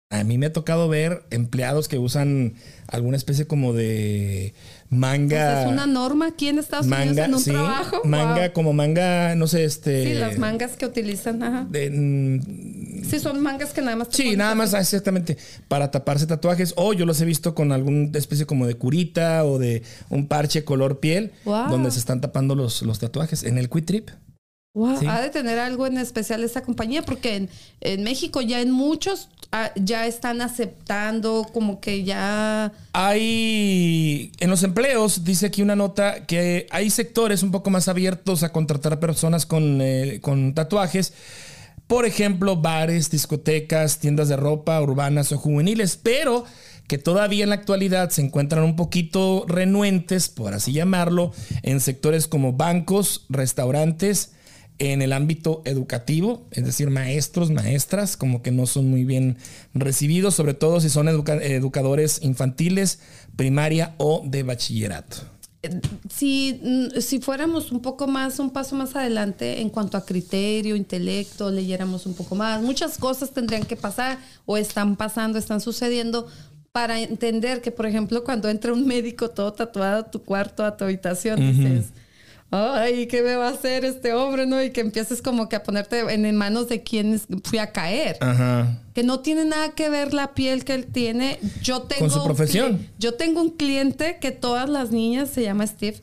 A 0.10 0.24
mí 0.24 0.38
me 0.38 0.46
ha 0.46 0.54
tocado 0.54 0.88
ver 0.88 1.24
empleados 1.32 1.90
que 1.90 1.98
usan 2.00 2.54
alguna 2.88 3.18
especie 3.18 3.46
como 3.46 3.74
de 3.74 4.54
manga. 4.90 5.56
Pues 5.56 5.66
es 5.66 5.72
una 5.74 5.86
norma 5.86 6.28
aquí 6.28 6.48
en 6.48 6.60
Estados 6.60 6.86
Unidos 6.86 7.08
manga, 7.08 7.26
en 7.26 7.34
un 7.34 7.40
sí, 7.42 7.52
trabajo. 7.52 8.02
manga, 8.06 8.44
Wow. 8.46 8.54
como 8.54 8.72
manga, 8.72 9.36
no 9.36 9.48
sé, 9.48 9.66
este. 9.66 10.06
Sí, 10.06 10.14
las 10.14 10.38
mangas 10.38 10.78
que 10.78 10.86
utilizan, 10.86 11.44
ajá. 11.44 11.68
de- 11.70 11.90
mm, 11.90 13.04
Sí, 13.04 13.20
son 13.20 13.42
mangas 13.42 13.74
que 13.74 13.82
nada 13.82 13.98
más. 13.98 14.08
Sí, 14.12 14.38
nada 14.38 14.56
más 14.56 14.74
exactamente 14.74 15.38
para 15.68 15.92
taparse 15.92 16.26
tatuajes. 16.26 16.74
O 16.78 16.94
yo 16.94 17.06
los 17.06 17.20
he 17.20 17.26
visto 17.26 17.54
con 17.54 17.74
alguna 17.74 18.10
especie 18.18 18.46
como 18.46 18.66
de 18.66 18.76
curita 18.76 19.44
o 19.44 19.60
de 19.60 19.84
un 20.10 20.28
parche 20.30 20.64
color 20.64 21.02
piel 21.02 21.34
Wow. 21.44 21.70
donde 21.70 21.92
se 21.92 22.00
están 22.00 22.22
tapando 22.22 22.56
los, 22.56 22.82
los 22.82 23.00
tatuajes 23.00 23.44
en 23.44 23.58
el 23.58 23.70
Quick 23.70 23.86
Trip. 23.86 24.10
Wow, 24.78 25.00
Sí. 25.00 25.08
ha 25.08 25.20
de 25.22 25.30
tener 25.32 25.58
algo 25.58 25.88
en 25.88 25.98
especial 25.98 26.44
esta 26.44 26.62
compañía, 26.62 27.02
porque 27.02 27.36
en, 27.36 27.50
en 27.82 28.04
México 28.04 28.42
ya 28.42 28.62
en 28.62 28.70
muchos 28.70 29.28
ah, 29.52 29.72
ya 29.76 30.06
están 30.06 30.40
aceptando, 30.42 31.48
como 31.52 31.80
que 31.80 32.04
ya. 32.04 32.72
Hay, 32.94 34.32
en 34.40 34.50
los 34.52 34.62
empleos, 34.62 35.24
dice 35.24 35.48
aquí 35.48 35.64
una 35.64 35.76
nota 35.76 36.26
que 36.28 36.68
hay 36.70 36.92
sectores 36.92 37.42
un 37.42 37.50
poco 37.50 37.72
más 37.72 37.88
abiertos 37.88 38.44
a 38.44 38.52
contratar 38.52 39.00
personas 39.00 39.48
con, 39.48 39.80
eh, 39.82 40.20
con 40.22 40.54
tatuajes. 40.54 41.14
Por 41.88 42.06
ejemplo, 42.06 42.58
bares, 42.58 43.10
discotecas, 43.10 43.98
tiendas 43.98 44.28
de 44.30 44.36
ropa 44.36 44.80
urbanas 44.80 45.32
o 45.32 45.38
juveniles, 45.40 45.98
pero 46.02 46.44
que 46.88 46.98
todavía 47.00 47.44
en 47.44 47.50
la 47.50 47.56
actualidad 47.56 48.12
se 48.12 48.22
encuentran 48.22 48.64
un 48.64 48.76
poquito 48.76 49.44
renuentes, 49.48 50.30
por 50.30 50.54
así 50.54 50.72
llamarlo, 50.72 51.32
en 51.64 51.80
sectores 51.80 52.28
como 52.28 52.54
bancos, 52.54 53.26
restaurantes, 53.30 54.34
en 54.80 55.02
el 55.02 55.12
ámbito 55.14 55.62
educativo, 55.66 56.46
es 56.52 56.64
decir, 56.66 56.90
maestros, 56.90 57.50
maestras, 57.50 58.16
como 58.16 58.42
que 58.42 58.52
no 58.52 58.66
son 58.68 58.90
muy 58.90 59.06
bien 59.06 59.38
recibidos, 59.74 60.36
sobre 60.36 60.54
todo 60.54 60.80
si 60.80 60.90
son 60.90 61.08
educa- 61.08 61.42
educadores 61.42 62.20
infantiles, 62.22 63.00
primaria 63.36 63.96
o 63.98 64.22
de 64.26 64.44
bachillerato. 64.44 65.18
Si, 66.10 66.60
mm, 66.64 67.00
si 67.02 67.20
fuéramos 67.20 67.72
un 67.72 67.82
poco 67.82 68.08
más, 68.08 68.40
un 68.40 68.52
paso 68.52 68.76
más 68.76 68.96
adelante 68.96 69.60
en 69.62 69.70
cuanto 69.70 69.98
a 69.98 70.06
criterio, 70.06 70.76
intelecto, 70.76 71.50
leyéramos 71.50 72.06
un 72.06 72.14
poco 72.14 72.36
más, 72.36 72.62
muchas 72.62 72.98
cosas 72.98 73.32
tendrían 73.32 73.64
que 73.66 73.76
pasar 73.76 74.20
o 74.46 74.56
están 74.58 74.96
pasando, 74.96 75.40
están 75.40 75.60
sucediendo 75.60 76.28
para 76.72 77.00
entender 77.00 77.62
que, 77.62 77.72
por 77.72 77.88
ejemplo, 77.88 78.24
cuando 78.24 78.50
entra 78.50 78.72
un 78.72 78.86
médico 78.86 79.30
todo 79.32 79.52
tatuado 79.52 80.02
a 80.02 80.12
tu 80.12 80.22
cuarto, 80.22 80.64
a 80.64 80.78
tu 80.78 80.84
habitación, 80.84 81.40
dices, 81.40 81.86
ay, 82.52 83.08
¿qué 83.08 83.22
me 83.22 83.36
va 83.36 83.48
a 83.48 83.52
hacer 83.52 83.86
este 83.86 84.14
hombre? 84.14 84.46
¿no? 84.46 84.62
Y 84.62 84.72
que 84.72 84.82
empieces 84.82 85.22
como 85.22 85.50
que 85.50 85.56
a 85.56 85.64
ponerte 85.64 86.00
en, 86.00 86.36
manos 86.36 86.70
de 86.70 86.84
quienes 86.84 87.28
fui 87.44 87.60
a 87.60 87.72
caer 87.72 88.18
Ajá. 88.22 88.82
que 88.94 89.04
no 89.04 89.20
tiene 89.20 89.46
nada 89.46 89.72
que 89.72 89.90
ver 89.90 90.14
la 90.14 90.34
piel 90.34 90.64
que 90.64 90.74
él 90.74 90.86
tiene. 90.86 91.40
Yo 91.62 91.82
tengo 91.84 92.10
su 92.10 92.20
un 92.20 92.26
profesión. 92.26 92.88
yo 92.98 93.16
tengo 93.16 93.42
un 93.42 93.52
cliente 93.52 94.18
que 94.20 94.32
todas 94.32 94.70
las 94.70 94.92
niñas, 94.92 95.30
se 95.30 95.44
llama 95.44 95.68
Steve, 95.68 96.02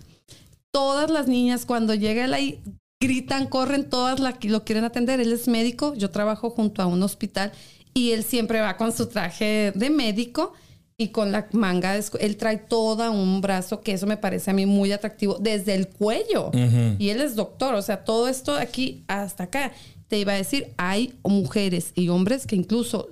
todas 0.70 1.10
las 1.10 1.28
niñas 1.28 1.66
cuando 1.66 1.94
llega 1.94 2.24
él 2.24 2.34
ahí 2.34 2.60
gritan, 3.00 3.46
corren, 3.46 3.88
todas 3.88 4.18
la, 4.18 4.38
lo 4.42 4.64
quieren 4.64 4.84
atender. 4.84 5.20
Él 5.20 5.32
es 5.32 5.46
médico, 5.46 5.94
yo 5.94 6.10
trabajo 6.10 6.50
junto 6.50 6.82
a 6.82 6.86
un 6.86 7.02
hospital 7.02 7.52
y 7.92 8.12
él 8.12 8.24
siempre 8.24 8.60
va 8.60 8.76
con 8.76 8.92
su 8.92 9.06
traje 9.06 9.72
de 9.74 9.90
médico 9.90 10.52
y 10.96 11.08
con 11.08 11.32
la 11.32 11.48
manga, 11.52 11.96
él 11.96 12.36
trae 12.36 12.56
todo 12.58 13.10
un 13.10 13.40
brazo, 13.40 13.80
que 13.80 13.92
eso 13.92 14.06
me 14.06 14.16
parece 14.16 14.50
a 14.50 14.54
mí 14.54 14.64
muy 14.64 14.92
atractivo, 14.92 15.38
desde 15.40 15.74
el 15.74 15.88
cuello. 15.88 16.50
Y 16.98 17.08
él 17.08 17.20
es 17.20 17.34
doctor, 17.34 17.74
o 17.74 17.82
sea, 17.82 18.04
todo 18.04 18.28
esto 18.28 18.54
de 18.54 18.62
aquí 18.62 19.04
hasta 19.08 19.44
acá. 19.44 19.72
Te 20.08 20.18
iba 20.18 20.32
a 20.32 20.36
decir, 20.36 20.72
hay 20.76 21.14
mujeres 21.24 21.92
y 21.96 22.08
hombres 22.10 22.46
que 22.46 22.54
incluso 22.56 23.08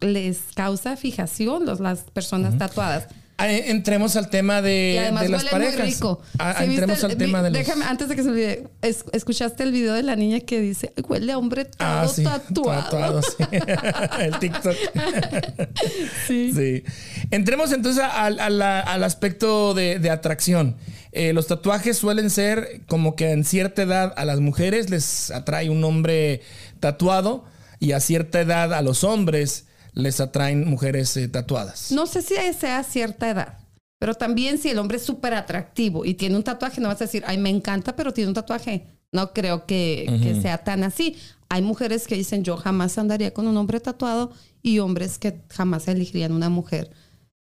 les 0.00 0.40
causa 0.54 0.96
fijación 0.96 1.64
los, 1.64 1.80
las 1.80 2.02
personas 2.10 2.58
tatuadas. 2.58 3.08
Entremos 3.38 4.16
al 4.16 4.30
tema 4.30 4.62
de, 4.62 5.10
las 5.28 5.44
parejas. 5.44 5.78
muy 5.78 5.90
rico. 5.92 6.22
Ah, 6.38 6.54
¿Sí 6.58 6.68
viste 6.68 6.80
entremos 6.84 7.04
el- 7.04 7.10
al 7.10 7.16
tema 7.18 7.42
de 7.42 7.50
los... 7.50 7.58
Déjame, 7.58 7.84
antes 7.84 8.08
de 8.08 8.16
que 8.16 8.22
se 8.22 8.30
olvide, 8.30 8.68
es- 8.80 9.04
¿escuchaste 9.12 9.62
el 9.62 9.72
video 9.72 9.92
de 9.92 10.02
la 10.02 10.16
niña 10.16 10.40
que 10.40 10.60
dice, 10.60 10.92
huele 11.06 11.32
a 11.32 11.38
hombre 11.38 11.66
todo 11.66 11.76
Ah, 11.80 12.08
sí, 12.08 12.24
tatuado? 12.24 12.82
tatuado, 12.82 13.22
sí. 13.22 13.36
el 14.20 14.38
TikTok. 14.38 14.74
Sí. 16.26 16.52
Sí. 16.54 16.82
Entremos 17.30 17.72
entonces 17.72 18.02
al, 18.02 18.40
a 18.40 18.50
la- 18.50 18.80
al 18.80 19.04
aspecto 19.04 19.74
de, 19.74 19.98
de 19.98 20.10
atracción. 20.10 20.76
Eh, 21.12 21.32
los 21.32 21.46
tatuajes 21.46 21.96
suelen 21.96 22.30
ser 22.30 22.80
como 22.88 23.16
que 23.16 23.30
en 23.32 23.44
cierta 23.44 23.82
edad 23.82 24.12
a 24.16 24.24
las 24.24 24.40
mujeres 24.40 24.90
les 24.90 25.30
atrae 25.30 25.70
un 25.70 25.82
hombre 25.84 26.40
tatuado 26.80 27.44
y 27.78 27.92
a 27.92 28.00
cierta 28.00 28.40
edad 28.40 28.72
a 28.74 28.82
los 28.82 29.04
hombres 29.04 29.65
les 29.96 30.20
atraen 30.20 30.68
mujeres 30.68 31.16
eh, 31.16 31.26
tatuadas. 31.26 31.90
No 31.90 32.06
sé 32.06 32.22
si 32.22 32.34
sea 32.52 32.84
cierta 32.84 33.28
edad, 33.28 33.58
pero 33.98 34.14
también 34.14 34.58
si 34.58 34.68
el 34.68 34.78
hombre 34.78 34.98
es 34.98 35.02
súper 35.02 35.34
atractivo 35.34 36.04
y 36.04 36.14
tiene 36.14 36.36
un 36.36 36.44
tatuaje, 36.44 36.80
no 36.80 36.88
vas 36.88 37.00
a 37.00 37.04
decir, 37.04 37.24
ay, 37.26 37.38
me 37.38 37.50
encanta, 37.50 37.96
pero 37.96 38.12
tiene 38.12 38.28
un 38.28 38.34
tatuaje. 38.34 38.86
No 39.10 39.32
creo 39.32 39.66
que, 39.66 40.20
que 40.22 40.40
sea 40.42 40.58
tan 40.58 40.84
así. 40.84 41.16
Hay 41.48 41.62
mujeres 41.62 42.06
que 42.06 42.16
dicen, 42.16 42.44
yo 42.44 42.56
jamás 42.56 42.98
andaría 42.98 43.32
con 43.32 43.46
un 43.46 43.56
hombre 43.56 43.80
tatuado 43.80 44.32
y 44.62 44.80
hombres 44.80 45.18
que 45.18 45.40
jamás 45.48 45.88
elegirían 45.88 46.32
una 46.32 46.50
mujer 46.50 46.90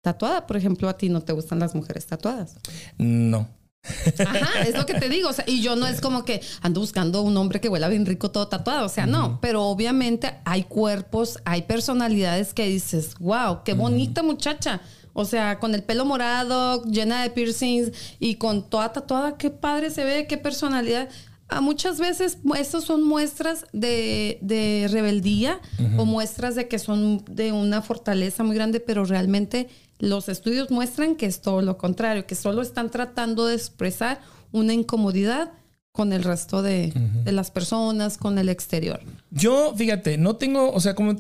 tatuada. 0.01 0.47
Por 0.47 0.57
ejemplo, 0.57 0.89
a 0.89 0.97
ti 0.97 1.07
no 1.07 1.21
te 1.21 1.33
gustan 1.33 1.59
las 1.59 1.73
mujeres 1.73 2.05
tatuadas. 2.07 2.55
No. 2.97 3.47
Ajá, 3.84 4.61
es 4.61 4.75
lo 4.75 4.86
que 4.86 4.93
te 4.93 5.09
digo. 5.09 5.29
O 5.29 5.34
sea, 5.34 5.45
y 5.47 5.61
yo 5.61 5.75
no 5.75 5.88
es 5.88 6.01
como 6.01 6.23
que 6.23 6.41
ando 6.61 6.82
buscando 6.82 7.21
un 7.21 7.36
hombre 7.38 7.59
que 7.59 7.69
huela 7.69 7.88
bien 7.88 8.05
rico 8.05 8.32
todo 8.32 8.47
tatuado. 8.47 8.86
O 8.86 8.89
sea, 8.89 9.05
no. 9.05 9.39
Pero 9.41 9.63
obviamente 9.63 10.36
hay 10.45 10.63
cuerpos, 10.63 11.39
hay 11.45 11.63
personalidades 11.63 12.53
que 12.53 12.67
dices, 12.67 13.15
wow, 13.19 13.63
qué 13.63 13.73
bonita 13.73 14.23
muchacha. 14.23 14.82
O 15.13 15.25
sea, 15.25 15.59
con 15.59 15.75
el 15.75 15.84
pelo 15.84 16.05
morado, 16.05 16.84
llena 16.86 17.21
de 17.23 17.29
piercings 17.29 17.91
y 18.19 18.36
con 18.36 18.69
toda 18.69 18.93
tatuada, 18.93 19.38
qué 19.38 19.49
padre 19.49 19.89
se 19.89 20.05
ve, 20.05 20.25
qué 20.27 20.38
personalidad. 20.38 21.09
A 21.49 21.59
muchas 21.59 21.99
veces 21.99 22.38
estos 22.57 22.86
son 22.86 23.03
muestras 23.03 23.65
de, 23.73 24.38
de 24.41 24.88
rebeldía 24.89 25.59
o 25.97 26.05
muestras 26.05 26.55
de 26.55 26.69
que 26.69 26.79
son 26.79 27.25
de 27.29 27.51
una 27.51 27.82
fortaleza 27.82 28.43
muy 28.43 28.55
grande, 28.55 28.79
pero 28.79 29.03
realmente 29.03 29.67
los 30.01 30.27
estudios 30.29 30.71
muestran 30.71 31.15
que 31.15 31.27
es 31.27 31.41
todo 31.41 31.61
lo 31.61 31.77
contrario, 31.77 32.25
que 32.25 32.35
solo 32.35 32.61
están 32.61 32.89
tratando 32.89 33.45
de 33.45 33.55
expresar 33.55 34.19
una 34.51 34.73
incomodidad 34.73 35.53
con 35.93 36.11
el 36.11 36.23
resto 36.23 36.61
de, 36.61 36.91
de 37.23 37.31
las 37.31 37.51
personas, 37.51 38.17
con 38.17 38.37
el 38.37 38.49
exterior. 38.49 39.01
Yo, 39.29 39.73
fíjate, 39.75 40.17
no 40.17 40.35
tengo, 40.35 40.71
o 40.71 40.79
sea, 40.79 40.95
como 40.95 41.15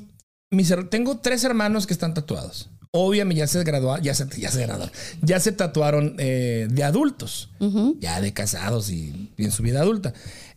mis, 0.49 0.73
tengo 0.89 1.19
tres 1.19 1.43
hermanos 1.43 1.87
que 1.87 1.93
están 1.93 2.13
tatuados. 2.13 2.69
Obviamente 2.93 3.39
ya 3.39 3.47
se 3.47 3.63
graduaron, 3.63 4.03
ya 4.03 4.13
se, 4.13 4.27
ya 4.37 4.51
se 4.51 4.61
graduaron, 4.63 4.93
ya 5.21 5.39
se 5.39 5.53
tatuaron 5.53 6.15
eh, 6.17 6.67
de 6.69 6.83
adultos, 6.83 7.49
ya 7.99 8.19
de 8.19 8.33
casados 8.33 8.89
y 8.89 9.29
en 9.37 9.51
su 9.51 9.63
vida 9.63 9.81
adulta. 9.81 10.13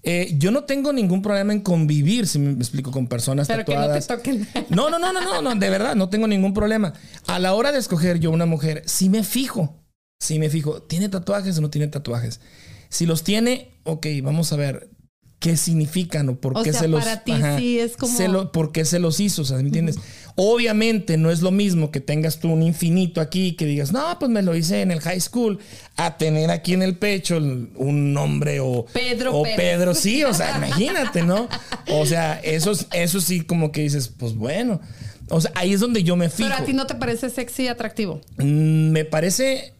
Eh, 0.07 0.34
yo 0.38 0.50
no 0.50 0.64
tengo 0.64 0.92
ningún 0.92 1.22
problema 1.22 1.52
en 1.55 1.61
convivir, 1.61 2.26
si 2.26 2.38
me 2.38 2.52
explico, 2.52 2.90
con 2.90 3.07
personas 3.07 3.48
Pero 3.48 3.64
que 3.64 3.74
no 3.74 3.80
te 3.80 4.00
tatuadas. 4.00 4.07
toquen. 4.07 4.46
No, 4.68 4.90
no, 4.90 4.98
no, 4.98 5.12
no, 5.14 5.20
no, 5.22 5.40
no, 5.40 5.55
de 5.55 5.70
verdad, 5.70 5.96
no 5.96 6.11
tengo 6.11 6.26
ningún 6.26 6.52
problema. 6.52 6.92
A 7.26 7.38
la 7.38 7.55
hora 7.55 7.72
de 7.72 7.78
escoger 7.78 8.20
yo 8.20 8.30
una 8.30 8.44
mujer, 8.44 8.82
sí 8.86 9.09
me 9.09 9.24
fijo, 9.24 9.82
sí 10.20 10.38
me 10.38 10.50
fijo, 10.50 10.82
¿tiene 10.82 11.09
tatuajes 11.09 11.57
o 11.57 11.62
no 11.62 11.70
tiene 11.70 11.88
tatuajes? 11.88 12.40
Si 12.90 13.07
los 13.07 13.24
tiene, 13.24 13.72
ok, 13.84 14.07
vamos 14.22 14.52
a 14.52 14.57
ver 14.57 14.90
qué 15.40 15.57
significan 15.57 16.28
o 16.28 16.36
por 16.40 16.57
O 16.57 16.62
qué 16.62 16.72
sea, 16.72 16.82
se 16.82 16.88
los... 16.88 17.02
para 17.05 17.24
ti 17.24 17.32
sí 17.59 17.78
es 17.80 17.96
como- 17.96 18.16
se 18.16 18.28
lo- 18.28 18.52
¿Por 18.52 18.72
qué 18.72 18.84
se 18.84 18.98
los 18.98 19.20
hizo? 19.20 19.42
O 19.42 19.44
sea, 19.44 19.57
¿me 19.57 19.62
entiendes? 19.64 19.96
Obviamente 20.37 21.16
no 21.16 21.30
es 21.30 21.43
lo 21.43 21.51
mismo 21.53 21.91
que 21.93 22.01
tengas 22.01 22.41
tú 22.41 22.51
un 22.51 22.62
infinito 22.62 23.20
aquí 23.20 23.53
que 23.53 23.66
digas, 23.66 23.93
no, 23.93 24.18
pues 24.18 24.30
me 24.30 24.43
lo 24.43 24.57
hice 24.57 24.80
en 24.82 24.91
el 24.91 25.01
high 25.01 25.20
school, 25.20 25.61
a 25.97 26.16
tener 26.16 26.51
aquí 26.51 26.72
en 26.74 26.82
el 26.82 26.97
pecho 26.99 27.37
un 27.37 28.12
nombre 28.12 28.59
o 28.61 28.85
Pedro 28.93 29.37
o 29.37 29.43
Pérez. 29.45 29.57
Pedro, 29.57 29.95
sí, 29.95 30.24
o 30.24 30.35
sea, 30.35 30.57
imagínate, 30.57 31.22
¿no? 31.22 31.49
O 31.91 32.05
sea, 32.05 32.41
eso, 32.43 32.72
es- 32.72 32.87
eso 32.93 33.20
sí 33.20 33.43
como 33.43 33.70
que 33.70 33.82
dices, 33.82 34.09
pues 34.09 34.35
bueno. 34.35 34.80
O 35.30 35.41
sea, 35.41 35.53
ahí 35.55 35.72
es 35.72 35.80
donde 35.80 36.03
yo 36.03 36.16
me 36.16 36.28
fijo. 36.28 36.49
Pero 36.51 36.62
a 36.62 36.66
ti 36.66 36.72
no 36.72 36.87
te 36.87 36.97
parece 36.97 37.30
sexy 37.30 37.62
y 37.64 37.68
atractivo. 37.68 38.20
Mm, 38.39 38.91
Me 38.91 39.05
parece. 39.05 39.72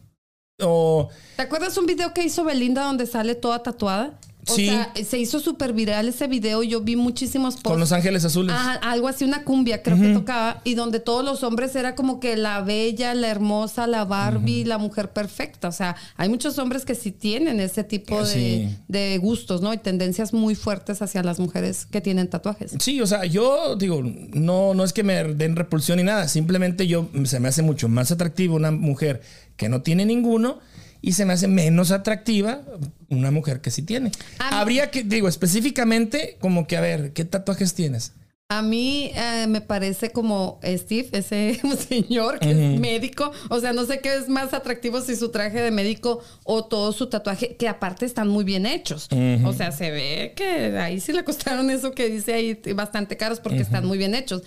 o 0.61 1.09
¿Te 1.35 1.41
acuerdas 1.41 1.77
un 1.77 1.85
video 1.85 2.13
que 2.13 2.23
hizo 2.23 2.45
Belinda 2.45 2.83
donde 2.85 3.05
sale 3.07 3.35
toda 3.35 3.61
tatuada? 3.61 4.17
O 4.47 4.55
Sí. 4.55 4.67
sea, 4.67 4.93
se 5.03 5.17
hizo 5.17 5.39
súper 5.39 5.73
viral 5.73 6.07
ese 6.07 6.27
video. 6.27 6.61
Yo 6.63 6.81
vi 6.81 6.95
muchísimos 6.95 7.55
con 7.55 7.63
posts. 7.63 7.79
los 7.79 7.91
ángeles 7.91 8.23
azules. 8.25 8.53
Ajá, 8.55 8.73
algo 8.75 9.07
así, 9.07 9.25
una 9.25 9.43
cumbia 9.43 9.81
creo 9.81 9.99
que 9.99 10.13
tocaba, 10.13 10.61
y 10.63 10.75
donde 10.75 10.99
todos 10.99 11.25
los 11.25 11.43
hombres 11.43 11.75
era 11.75 11.95
como 11.95 12.19
que 12.19 12.37
la 12.37 12.61
bella, 12.61 13.13
la 13.15 13.27
hermosa, 13.29 13.87
la 13.87 14.05
Barbie, 14.05 14.63
la 14.65 14.77
mujer 14.77 15.09
perfecta. 15.13 15.67
O 15.67 15.71
sea, 15.71 15.95
hay 16.15 16.29
muchos 16.29 16.57
hombres 16.59 16.85
que 16.85 16.93
sí 16.95 17.11
tienen 17.11 17.59
ese 17.59 17.83
tipo 17.83 18.23
de, 18.23 18.33
Sí. 18.33 18.77
de 18.87 19.17
gustos, 19.17 19.61
¿no? 19.61 19.73
Y 19.73 19.77
tendencias 19.77 20.31
muy 20.33 20.53
fuertes 20.55 21.01
hacia 21.01 21.23
las 21.23 21.39
mujeres 21.39 21.85
que 21.85 22.01
tienen 22.01 22.29
tatuajes. 22.29 22.73
Sí, 22.79 23.01
o 23.01 23.07
sea, 23.07 23.25
yo 23.25 23.75
digo, 23.75 24.01
no, 24.03 24.73
no 24.73 24.83
es 24.83 24.93
que 24.93 25.03
me 25.03 25.23
den 25.23 25.55
repulsión 25.55 25.97
ni 25.97 26.03
nada, 26.03 26.27
simplemente 26.27 26.85
yo 26.87 27.09
se 27.25 27.39
me 27.39 27.47
hace 27.47 27.61
mucho 27.63 27.89
más 27.89 28.11
atractiva 28.11 28.53
una 28.55 28.71
mujer 28.71 29.21
que 29.57 29.69
no 29.69 29.81
tiene 29.81 30.05
ninguno 30.05 30.59
y 31.05 31.13
se 31.13 31.25
me 31.25 31.33
hace 31.33 31.47
menos 31.47 31.91
atractiva 31.91 32.61
una 33.09 33.29
mujer 33.31 33.61
que 33.61 33.69
sí 33.71 33.83
tiene. 33.83 34.11
A 34.39 34.49
mí- 34.51 34.57
Habría 34.57 34.89
que, 34.91 35.03
digo, 35.03 35.27
específicamente, 35.27 36.37
como 36.41 36.65
que, 36.67 36.77
a 36.77 36.81
ver, 36.81 37.13
¿qué 37.13 37.25
tatuajes 37.25 37.73
tienes? 37.73 38.13
A 38.49 38.61
mí 38.61 39.11
eh, 39.15 39.45
me 39.47 39.59
parece 39.61 40.11
como 40.11 40.59
Steve, 40.63 41.09
ese 41.13 41.59
señor 41.89 42.39
que 42.39 42.51
es 42.51 42.79
médico. 42.79 43.31
O 43.49 43.59
sea, 43.59 43.73
no 43.73 43.85
sé 43.85 44.01
qué 44.01 44.15
es 44.15 44.29
más 44.29 44.53
atractivo 44.53 45.01
si 45.01 45.15
su 45.15 45.29
traje 45.29 45.61
de 45.61 45.71
médico 45.71 46.21
o 46.43 46.65
todo 46.65 46.91
su 46.91 47.07
tatuaje, 47.07 47.55
que 47.55 47.67
aparte 47.67 48.05
están 48.05 48.27
muy 48.27 48.43
bien 48.43 48.65
hechos. 48.67 49.07
O 49.45 49.53
sea, 49.53 49.71
se 49.71 49.89
ve 49.91 50.33
que 50.35 50.77
ahí 50.77 50.99
sí 50.99 51.11
le 51.11 51.23
costaron 51.23 51.69
eso 51.71 51.91
que 51.93 52.07
dice 52.09 52.33
ahí 52.33 52.59
bastante 52.75 53.17
caros 53.17 53.39
porque 53.39 53.61
están 53.61 53.85
muy 53.85 53.97
bien 53.97 54.13
hechos. 54.13 54.43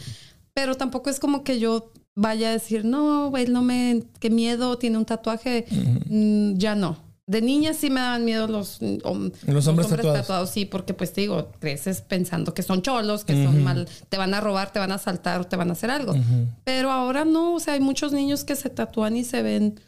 Pero 0.54 0.76
tampoco 0.76 1.10
es 1.10 1.18
como 1.18 1.42
que 1.42 1.58
yo 1.58 1.92
vaya 2.20 2.48
a 2.48 2.52
decir, 2.52 2.84
no, 2.84 3.30
güey, 3.30 3.46
no 3.46 3.62
me, 3.62 4.02
qué 4.18 4.28
miedo, 4.28 4.76
tiene 4.76 4.98
un 4.98 5.04
tatuaje. 5.04 5.64
Mm, 6.08 6.54
ya 6.58 6.74
no. 6.74 6.96
De 7.26 7.42
niña 7.42 7.74
sí 7.74 7.90
me 7.90 8.00
daban 8.00 8.24
miedo 8.24 8.48
los, 8.48 8.80
mm, 8.80 8.96
hom- 9.04 9.32
Los 9.46 9.66
hombres 9.68 9.88
tatuados. 9.88 10.50
Sí, 10.50 10.64
porque 10.64 10.94
pues 10.94 11.12
te 11.12 11.20
digo, 11.20 11.52
creces 11.60 12.00
pensando 12.00 12.54
que 12.54 12.62
son 12.62 12.80
cholos, 12.82 13.24
que 13.24 13.34
son 13.44 13.62
mal, 13.62 13.86
te 14.08 14.16
van 14.16 14.32
a 14.34 14.40
robar, 14.40 14.72
te 14.72 14.78
van 14.78 14.90
a 14.92 14.94
asaltar 14.96 15.40
o 15.42 15.44
te 15.44 15.54
van 15.56 15.68
a 15.68 15.72
hacer 15.74 15.90
algo. 15.90 16.14
Pero 16.64 16.90
ahora 16.90 17.24
no, 17.24 17.54
o 17.54 17.60
sea, 17.60 17.74
hay 17.74 17.80
muchos 17.80 18.12
niños 18.12 18.44
que 18.44 18.56
se 18.56 18.70
tatúan 18.70 19.16
y 19.16 19.24
se 19.24 19.42
ven 19.42 19.78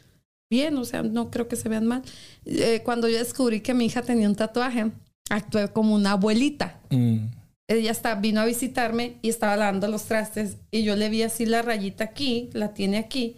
bien, 0.51 0.77
o 0.77 0.85
sea, 0.85 1.01
no 1.01 1.31
creo 1.31 1.47
que 1.47 1.55
se 1.55 1.67
vean 1.67 1.87
mal. 1.87 2.03
Eh, 2.45 2.81
cuando 2.85 3.07
yo 3.09 3.17
descubrí 3.17 3.61
que 3.61 3.73
mi 3.73 3.85
hija 3.85 4.03
tenía 4.03 4.29
un 4.29 4.35
tatuaje, 4.35 4.91
actué 5.29 5.67
como 5.69 5.95
una 5.95 6.11
abuelita. 6.11 6.79
Mm. 6.91 7.25
Ella 7.71 7.91
está, 7.91 8.15
vino 8.15 8.41
a 8.41 8.45
visitarme 8.45 9.17
y 9.21 9.29
estaba 9.29 9.55
lavando 9.55 9.87
los 9.87 10.03
trastes 10.03 10.57
y 10.71 10.83
yo 10.83 10.95
le 10.97 11.07
vi 11.09 11.23
así 11.23 11.45
la 11.45 11.61
rayita 11.61 12.03
aquí, 12.03 12.49
la 12.53 12.73
tiene 12.73 12.97
aquí. 12.97 13.37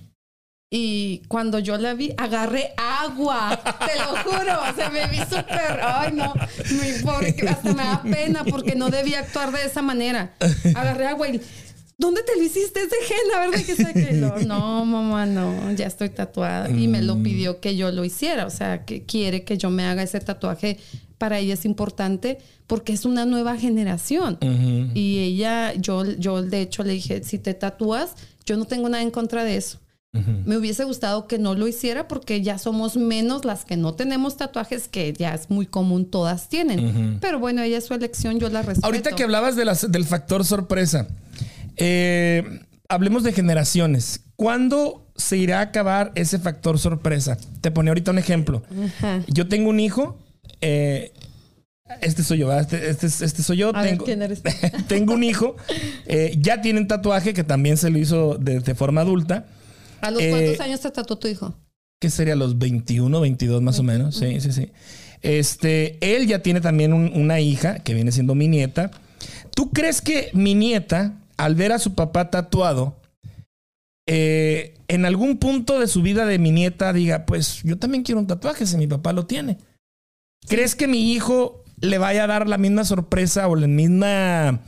Y 0.71 1.21
cuando 1.27 1.59
yo 1.59 1.77
la 1.77 1.93
vi, 1.93 2.15
agarré 2.17 2.73
agua, 2.77 3.61
te 3.85 3.99
lo 3.99 4.17
juro, 4.23 4.59
o 4.71 4.75
sea, 4.75 4.89
me 4.89 5.05
vi 5.05 5.19
súper, 5.19 5.79
ay 5.83 6.13
no, 6.13 6.33
pobre, 7.03 7.35
hasta 7.47 7.73
me 7.73 7.83
da 7.83 8.01
pena 8.01 8.43
porque 8.43 8.73
no 8.73 8.89
debía 8.89 9.19
actuar 9.19 9.51
de 9.51 9.65
esa 9.65 9.83
manera. 9.83 10.33
Agarré 10.73 11.05
agua 11.05 11.27
y, 11.29 11.39
¿dónde 11.99 12.23
te 12.23 12.35
lo 12.35 12.41
hiciste? 12.41 12.81
Es 12.81 12.89
de 12.89 12.97
henna, 13.07 13.39
¿verdad? 13.39 13.63
Que 13.63 13.75
sé 13.75 13.93
que 13.93 14.13
no, 14.13 14.35
no, 14.39 14.83
mamá, 14.83 15.27
no, 15.27 15.71
ya 15.73 15.85
estoy 15.85 16.09
tatuada. 16.09 16.67
Y 16.71 16.87
me 16.87 17.03
lo 17.03 17.21
pidió 17.21 17.59
que 17.59 17.75
yo 17.75 17.91
lo 17.91 18.03
hiciera, 18.03 18.47
o 18.47 18.49
sea, 18.49 18.83
que 18.83 19.03
quiere 19.05 19.43
que 19.43 19.59
yo 19.59 19.69
me 19.69 19.85
haga 19.85 20.01
ese 20.01 20.19
tatuaje. 20.21 20.79
Para 21.23 21.39
ella 21.39 21.53
es 21.53 21.63
importante 21.63 22.39
porque 22.67 22.91
es 22.91 23.05
una 23.05 23.23
nueva 23.25 23.55
generación. 23.55 24.37
Y 24.93 25.19
ella, 25.19 25.73
yo, 25.73 26.03
yo 26.17 26.41
de 26.43 26.59
hecho 26.59 26.83
le 26.83 26.91
dije, 26.91 27.23
si 27.23 27.39
te 27.39 27.53
tatúas, 27.53 28.15
yo 28.45 28.57
no 28.57 28.65
tengo 28.65 28.89
nada 28.89 29.01
en 29.03 29.09
contra 29.09 29.45
de 29.45 29.55
eso. 29.55 29.79
Me 30.45 30.57
hubiese 30.57 30.83
gustado 30.83 31.25
que 31.27 31.37
no 31.39 31.55
lo 31.55 31.65
hiciera 31.65 32.09
porque 32.09 32.41
ya 32.41 32.57
somos 32.57 32.97
menos 32.97 33.45
las 33.45 33.63
que 33.63 33.77
no 33.77 33.93
tenemos 33.93 34.35
tatuajes, 34.35 34.89
que 34.89 35.13
ya 35.13 35.33
es 35.33 35.49
muy 35.49 35.65
común, 35.65 36.05
todas 36.11 36.49
tienen. 36.49 37.19
Pero 37.21 37.39
bueno, 37.39 37.61
ella 37.61 37.77
es 37.77 37.85
su 37.85 37.93
elección, 37.93 38.37
yo 38.37 38.49
la 38.49 38.61
respeto. 38.63 38.85
Ahorita 38.85 39.11
que 39.15 39.23
hablabas 39.23 39.55
de 39.55 39.63
las- 39.63 39.89
del 39.89 40.03
factor 40.03 40.43
sorpresa, 40.43 41.07
eh, 41.77 42.43
hablemos 42.89 43.23
de 43.23 43.31
generaciones. 43.33 44.21
¿Cuándo 44.35 45.07
se 45.15 45.37
irá 45.37 45.59
a 45.59 45.61
acabar 45.61 46.11
ese 46.15 46.37
factor 46.39 46.77
sorpresa? 46.79 47.37
Te 47.61 47.71
ponía 47.71 47.91
ahorita 47.91 48.11
un 48.11 48.17
ejemplo. 48.17 48.63
Ajá. 48.97 49.21
Yo 49.27 49.47
tengo 49.47 49.69
un 49.69 49.79
hijo. 49.79 50.19
Eh, 50.61 51.11
este 52.01 52.23
soy 52.23 52.39
yo. 52.39 52.53
Este, 52.57 52.89
este 52.89 53.07
es- 53.07 53.21
este 53.21 53.43
soy 53.43 53.57
yo. 53.57 53.69
A 53.75 53.81
ver, 53.81 53.91
tengo, 53.91 54.05
¿quién 54.05 54.21
eres? 54.21 54.41
tengo 54.87 55.13
un 55.13 55.23
hijo. 55.23 55.55
eh, 56.07 56.35
ya 56.39 56.61
tiene 56.61 56.79
un 56.79 56.87
tatuaje 56.87 57.33
que 57.33 57.43
también 57.43 57.77
se 57.77 57.89
lo 57.89 57.97
hizo 57.97 58.35
de, 58.37 58.59
de 58.59 58.75
forma 58.75 59.01
adulta. 59.01 59.45
¿A 60.01 60.11
los 60.11 60.21
Eh, 60.21 60.29
cuántos 60.31 60.59
años 60.59 60.79
te 60.81 60.91
tatuó 60.91 61.17
tu 61.17 61.27
hijo? 61.27 61.55
que 61.99 62.09
sería 62.09 62.35
los 62.35 62.57
21, 62.57 63.21
22 63.21 63.61
más 63.61 63.79
o 63.79 63.83
menos. 63.83 64.15
Sí, 64.17 64.41
sí, 64.41 64.51
sí. 64.51 64.69
Este, 65.21 65.97
él 66.01 66.27
ya 66.27 66.39
tiene 66.39 66.59
también 66.59 66.91
un- 66.91 67.11
una 67.15 67.39
hija 67.39 67.79
que 67.79 67.93
viene 67.93 68.11
siendo 68.11 68.35
mi 68.35 68.49
nieta. 68.49 68.91
¿Tú 69.55 69.71
crees 69.71 70.01
que 70.01 70.29
mi 70.33 70.53
nieta, 70.53 71.13
al 71.37 71.55
ver 71.55 71.71
a 71.71 71.79
su 71.79 71.93
papá 71.95 72.29
tatuado, 72.29 72.97
eh, 74.05 74.73
en 74.89 75.05
algún 75.05 75.37
punto 75.37 75.79
de 75.79 75.87
su 75.87 76.01
vida 76.01 76.25
de 76.25 76.39
mi 76.39 76.51
nieta 76.51 76.91
diga, 76.91 77.25
pues 77.25 77.61
yo 77.63 77.77
también 77.77 78.03
quiero 78.03 78.19
un 78.19 78.27
tatuaje 78.27 78.65
si 78.65 78.75
mi 78.75 78.87
papá 78.87 79.13
lo 79.13 79.25
tiene? 79.25 79.57
¿Crees 80.47 80.75
que 80.75 80.87
mi 80.87 81.13
hijo 81.13 81.63
le 81.79 81.97
vaya 81.97 82.23
a 82.23 82.27
dar 82.27 82.47
la 82.47 82.57
misma 82.57 82.85
sorpresa 82.85 83.47
o 83.47 83.55
la 83.55 83.67
misma 83.67 84.61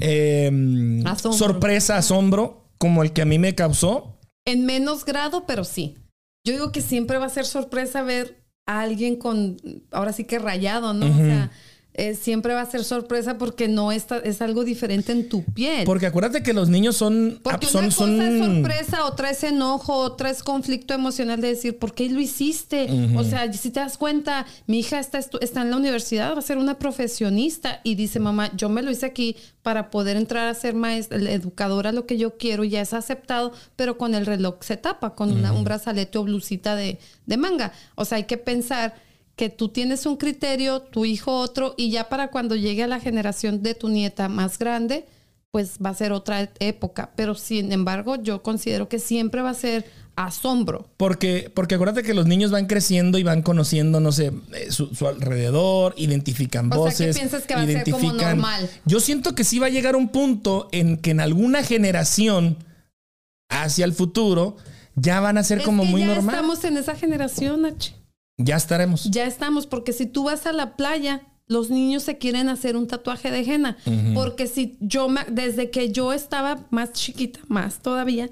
eh, 0.00 1.02
Asombro. 1.04 1.38
sorpresa, 1.38 1.96
asombro, 1.96 2.68
como 2.78 3.02
el 3.02 3.12
que 3.12 3.22
a 3.22 3.26
mí 3.26 3.38
me 3.38 3.54
causó? 3.54 4.18
En 4.44 4.66
menos 4.66 5.04
grado, 5.04 5.46
pero 5.46 5.64
sí. 5.64 5.96
Yo 6.44 6.52
digo 6.52 6.72
que 6.72 6.82
siempre 6.82 7.18
va 7.18 7.26
a 7.26 7.30
ser 7.30 7.46
sorpresa 7.46 8.02
ver 8.02 8.44
a 8.66 8.80
alguien 8.80 9.16
con, 9.16 9.56
ahora 9.90 10.12
sí 10.12 10.24
que 10.24 10.38
rayado, 10.38 10.92
¿no? 10.92 11.06
O 11.06 11.16
sea, 11.16 11.50
eh, 11.94 12.14
siempre 12.14 12.54
va 12.54 12.62
a 12.62 12.66
ser 12.70 12.84
sorpresa 12.84 13.36
porque 13.36 13.68
no 13.68 13.92
está, 13.92 14.16
es 14.18 14.40
algo 14.40 14.64
diferente 14.64 15.12
en 15.12 15.28
tu 15.28 15.44
piel. 15.44 15.84
Porque 15.84 16.06
acuérdate 16.06 16.42
que 16.42 16.54
los 16.54 16.70
niños 16.70 16.96
son... 16.96 17.38
Porque 17.42 17.66
son, 17.66 17.84
una 17.84 17.94
cosa 17.94 18.06
son- 18.06 18.22
es 18.22 18.38
sorpresa, 18.44 19.04
otra 19.04 19.30
es 19.30 19.44
enojo, 19.44 19.94
otra 19.96 20.30
es 20.30 20.42
conflicto 20.42 20.94
emocional 20.94 21.40
de 21.42 21.48
decir, 21.48 21.78
¿por 21.78 21.92
qué 21.94 22.08
lo 22.08 22.18
hiciste? 22.20 22.88
O 23.16 23.24
sea, 23.24 23.52
si 23.52 23.70
te 23.70 23.80
das 23.80 23.98
cuenta, 23.98 24.46
mi 24.66 24.78
hija 24.78 24.98
está, 24.98 25.18
está 25.18 25.60
en 25.62 25.70
la 25.70 25.76
universidad, 25.76 26.34
va 26.34 26.38
a 26.38 26.42
ser 26.42 26.56
una 26.56 26.78
profesionista 26.78 27.80
y 27.84 27.94
dice, 27.94 28.20
mamá, 28.20 28.50
yo 28.56 28.68
me 28.68 28.82
lo 28.82 28.90
hice 28.90 29.06
aquí 29.06 29.36
para 29.62 29.90
poder 29.90 30.16
entrar 30.16 30.48
a 30.48 30.54
ser 30.54 30.74
maestra, 30.74 31.18
educadora, 31.18 31.92
lo 31.92 32.06
que 32.06 32.16
yo 32.16 32.36
quiero, 32.38 32.64
ya 32.64 32.80
es 32.80 32.94
aceptado, 32.94 33.52
pero 33.76 33.98
con 33.98 34.14
el 34.14 34.24
reloj 34.26 34.56
se 34.60 34.76
tapa, 34.76 35.14
con 35.14 35.30
una- 35.30 35.52
un 35.52 35.64
brazalete 35.64 36.16
o 36.18 36.24
blusita 36.24 36.74
de, 36.74 36.98
de 37.26 37.36
manga. 37.36 37.72
O 37.96 38.04
sea, 38.06 38.16
hay 38.16 38.24
que 38.24 38.38
pensar 38.38 38.94
que 39.36 39.48
tú 39.48 39.68
tienes 39.70 40.06
un 40.06 40.16
criterio, 40.16 40.80
tu 40.82 41.04
hijo 41.04 41.32
otro, 41.38 41.74
y 41.76 41.90
ya 41.90 42.08
para 42.08 42.28
cuando 42.28 42.54
llegue 42.56 42.82
a 42.82 42.86
la 42.86 43.00
generación 43.00 43.62
de 43.62 43.74
tu 43.74 43.88
nieta 43.88 44.28
más 44.28 44.58
grande, 44.58 45.06
pues 45.50 45.78
va 45.84 45.90
a 45.90 45.94
ser 45.94 46.12
otra 46.12 46.50
época. 46.60 47.10
Pero 47.16 47.34
sin 47.34 47.72
embargo, 47.72 48.16
yo 48.16 48.42
considero 48.42 48.88
que 48.88 48.98
siempre 48.98 49.40
va 49.42 49.50
a 49.50 49.54
ser 49.54 49.84
asombro. 50.16 50.90
Porque, 50.98 51.50
porque 51.54 51.74
acuérdate 51.76 52.02
que 52.02 52.12
los 52.12 52.26
niños 52.26 52.50
van 52.50 52.66
creciendo 52.66 53.16
y 53.18 53.22
van 53.22 53.40
conociendo, 53.42 53.98
no 54.00 54.12
sé, 54.12 54.32
eh, 54.54 54.70
su, 54.70 54.94
su 54.94 55.08
alrededor, 55.08 55.94
identifican 55.96 56.70
O 56.70 56.90
sea, 56.90 56.96
¿qué 56.98 57.04
voces. 57.06 57.16
piensas 57.16 57.44
que 57.46 57.54
va 57.54 57.62
a 57.62 57.66
ser 57.66 57.84
como 57.90 57.98
identifican- 57.98 58.36
normal? 58.36 58.70
Yo 58.84 59.00
siento 59.00 59.34
que 59.34 59.44
sí 59.44 59.58
va 59.58 59.66
a 59.68 59.70
llegar 59.70 59.96
un 59.96 60.08
punto 60.10 60.68
en 60.72 60.98
que 60.98 61.10
en 61.12 61.20
alguna 61.20 61.62
generación 61.62 62.58
hacia 63.48 63.84
el 63.86 63.94
futuro 63.94 64.56
ya 64.94 65.20
van 65.20 65.38
a 65.38 65.44
ser 65.44 65.58
Es 65.58 65.64
como 65.64 65.82
que 65.84 65.88
muy 65.88 66.00
ya 66.02 66.08
normal. 66.08 66.34
estamos 66.34 66.64
en 66.64 66.76
esa 66.76 66.94
generación, 66.94 67.64
H. 67.64 67.94
Ya 68.44 68.56
estaremos. 68.56 69.04
Ya 69.10 69.24
estamos, 69.24 69.66
porque 69.66 69.92
si 69.92 70.06
tú 70.06 70.24
vas 70.24 70.46
a 70.46 70.52
la 70.52 70.76
playa, 70.76 71.22
los 71.46 71.70
niños 71.70 72.02
se 72.02 72.18
quieren 72.18 72.48
hacer 72.48 72.76
un 72.76 72.86
tatuaje 72.86 73.30
de 73.30 73.40
henna. 73.40 73.76
Porque 74.14 74.46
si 74.46 74.76
yo, 74.80 75.08
desde 75.30 75.70
que 75.70 75.90
yo 75.92 76.12
estaba 76.12 76.60
más 76.70 76.92
chiquita, 76.92 77.40
más 77.48 77.80
todavía, 77.80 78.30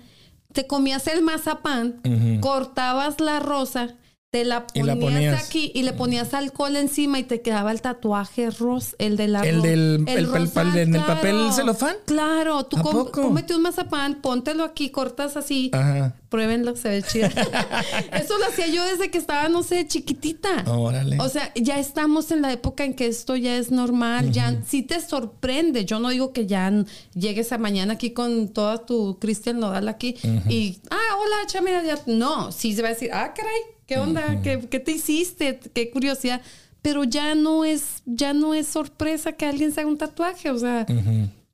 te 0.52 0.66
comías 0.66 1.06
el 1.06 1.22
mazapán, 1.22 2.00
cortabas 2.40 3.20
la 3.20 3.40
rosa, 3.40 3.94
te 4.30 4.44
la 4.44 4.64
ponías, 4.68 4.86
la 4.86 4.96
ponías. 4.96 5.44
aquí 5.44 5.72
y 5.74 5.82
le 5.82 5.92
ponías 5.92 6.34
alcohol 6.34 6.76
encima 6.76 7.18
y 7.18 7.24
te 7.24 7.40
quedaba 7.40 7.72
el 7.72 7.80
tatuaje 7.82 8.50
rosa, 8.50 8.94
el 8.98 9.16
de 9.16 9.26
la 9.26 9.40
El 9.42 9.60
del- 9.60 10.04
el- 10.06 10.18
el- 10.18 10.26
rosal, 10.32 10.68
el- 10.68 10.78
en 10.88 10.94
el 10.94 11.02
papel 11.02 11.52
celofán. 11.52 11.96
Claro, 12.06 12.64
tú 12.64 12.78
¿A 12.78 12.82
com- 12.82 13.10
cómete 13.10 13.56
un 13.56 13.62
mazapán, 13.62 14.20
póntelo 14.22 14.62
aquí, 14.62 14.90
cortas 14.90 15.36
así. 15.36 15.70
Ajá. 15.72 16.14
Pruébenlo, 16.28 16.76
se 16.76 16.90
ve 16.90 17.02
chido. 17.02 17.26
Eso 18.12 18.38
lo 18.38 18.46
hacía 18.46 18.68
yo 18.68 18.84
desde 18.84 19.10
que 19.10 19.18
estaba, 19.18 19.48
no 19.48 19.64
sé, 19.64 19.88
chiquitita. 19.88 20.62
Órale. 20.70 21.18
O 21.18 21.28
sea, 21.28 21.52
ya 21.56 21.80
estamos 21.80 22.30
en 22.30 22.40
la 22.42 22.52
época 22.52 22.84
en 22.84 22.94
que 22.94 23.08
esto 23.08 23.34
ya 23.34 23.56
es 23.56 23.72
normal, 23.72 24.30
ya 24.30 24.62
sí 24.64 24.82
te 24.84 25.00
sorprende. 25.00 25.84
Yo 25.84 25.98
no 25.98 26.08
digo 26.10 26.32
que 26.32 26.46
ya 26.46 26.72
llegues 27.14 27.50
a 27.50 27.58
mañana 27.58 27.94
aquí 27.94 28.12
con 28.12 28.48
toda 28.50 28.86
tu 28.86 29.18
Cristian 29.18 29.58
Nodal 29.58 29.88
aquí 29.88 30.14
y, 30.48 30.78
ah, 30.92 31.16
hola, 31.18 31.46
chamera, 31.48 31.82
ya. 31.82 31.98
No, 32.06 32.52
sí 32.52 32.76
se 32.76 32.82
va 32.82 32.88
a 32.88 32.92
decir, 32.92 33.10
ah, 33.12 33.34
caray, 33.34 33.60
¿qué 33.90 33.98
onda? 33.98 34.40
¿Qué, 34.40 34.60
qué 34.70 34.78
te 34.78 34.92
hiciste? 34.92 35.58
Qué 35.74 35.90
curiosidad. 35.90 36.40
Pero 36.80 37.02
ya 37.02 37.34
no 37.34 37.64
es, 37.64 38.02
ya 38.06 38.32
no 38.32 38.54
es 38.54 38.68
sorpresa 38.68 39.32
que 39.32 39.46
alguien 39.46 39.72
se 39.72 39.80
haga 39.80 39.90
un 39.90 39.98
tatuaje. 39.98 40.50
O 40.50 40.58
sea, 40.58 40.86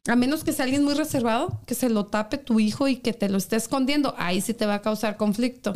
a 0.07 0.17
menos 0.17 0.45
que 0.45 0.53
sea 0.53 0.67
alguien 0.67 0.85
muy 0.85 0.93
reservado, 0.93 1.63
que 1.67 1.75
se 1.75 1.89
lo 1.89 2.05
tape 2.05 2.37
tu 2.37 2.61
hijo 2.61 2.89
y 2.89 2.97
que 2.97 3.15
te 3.15 3.31
lo 3.31 3.39
esté 3.39 3.57
escondiendo, 3.57 4.15
ahí 4.19 4.43
sí 4.43 4.53
te 4.53 4.67
va 4.67 4.75
a 4.75 4.83
causar 4.83 5.17
conflicto. 5.17 5.73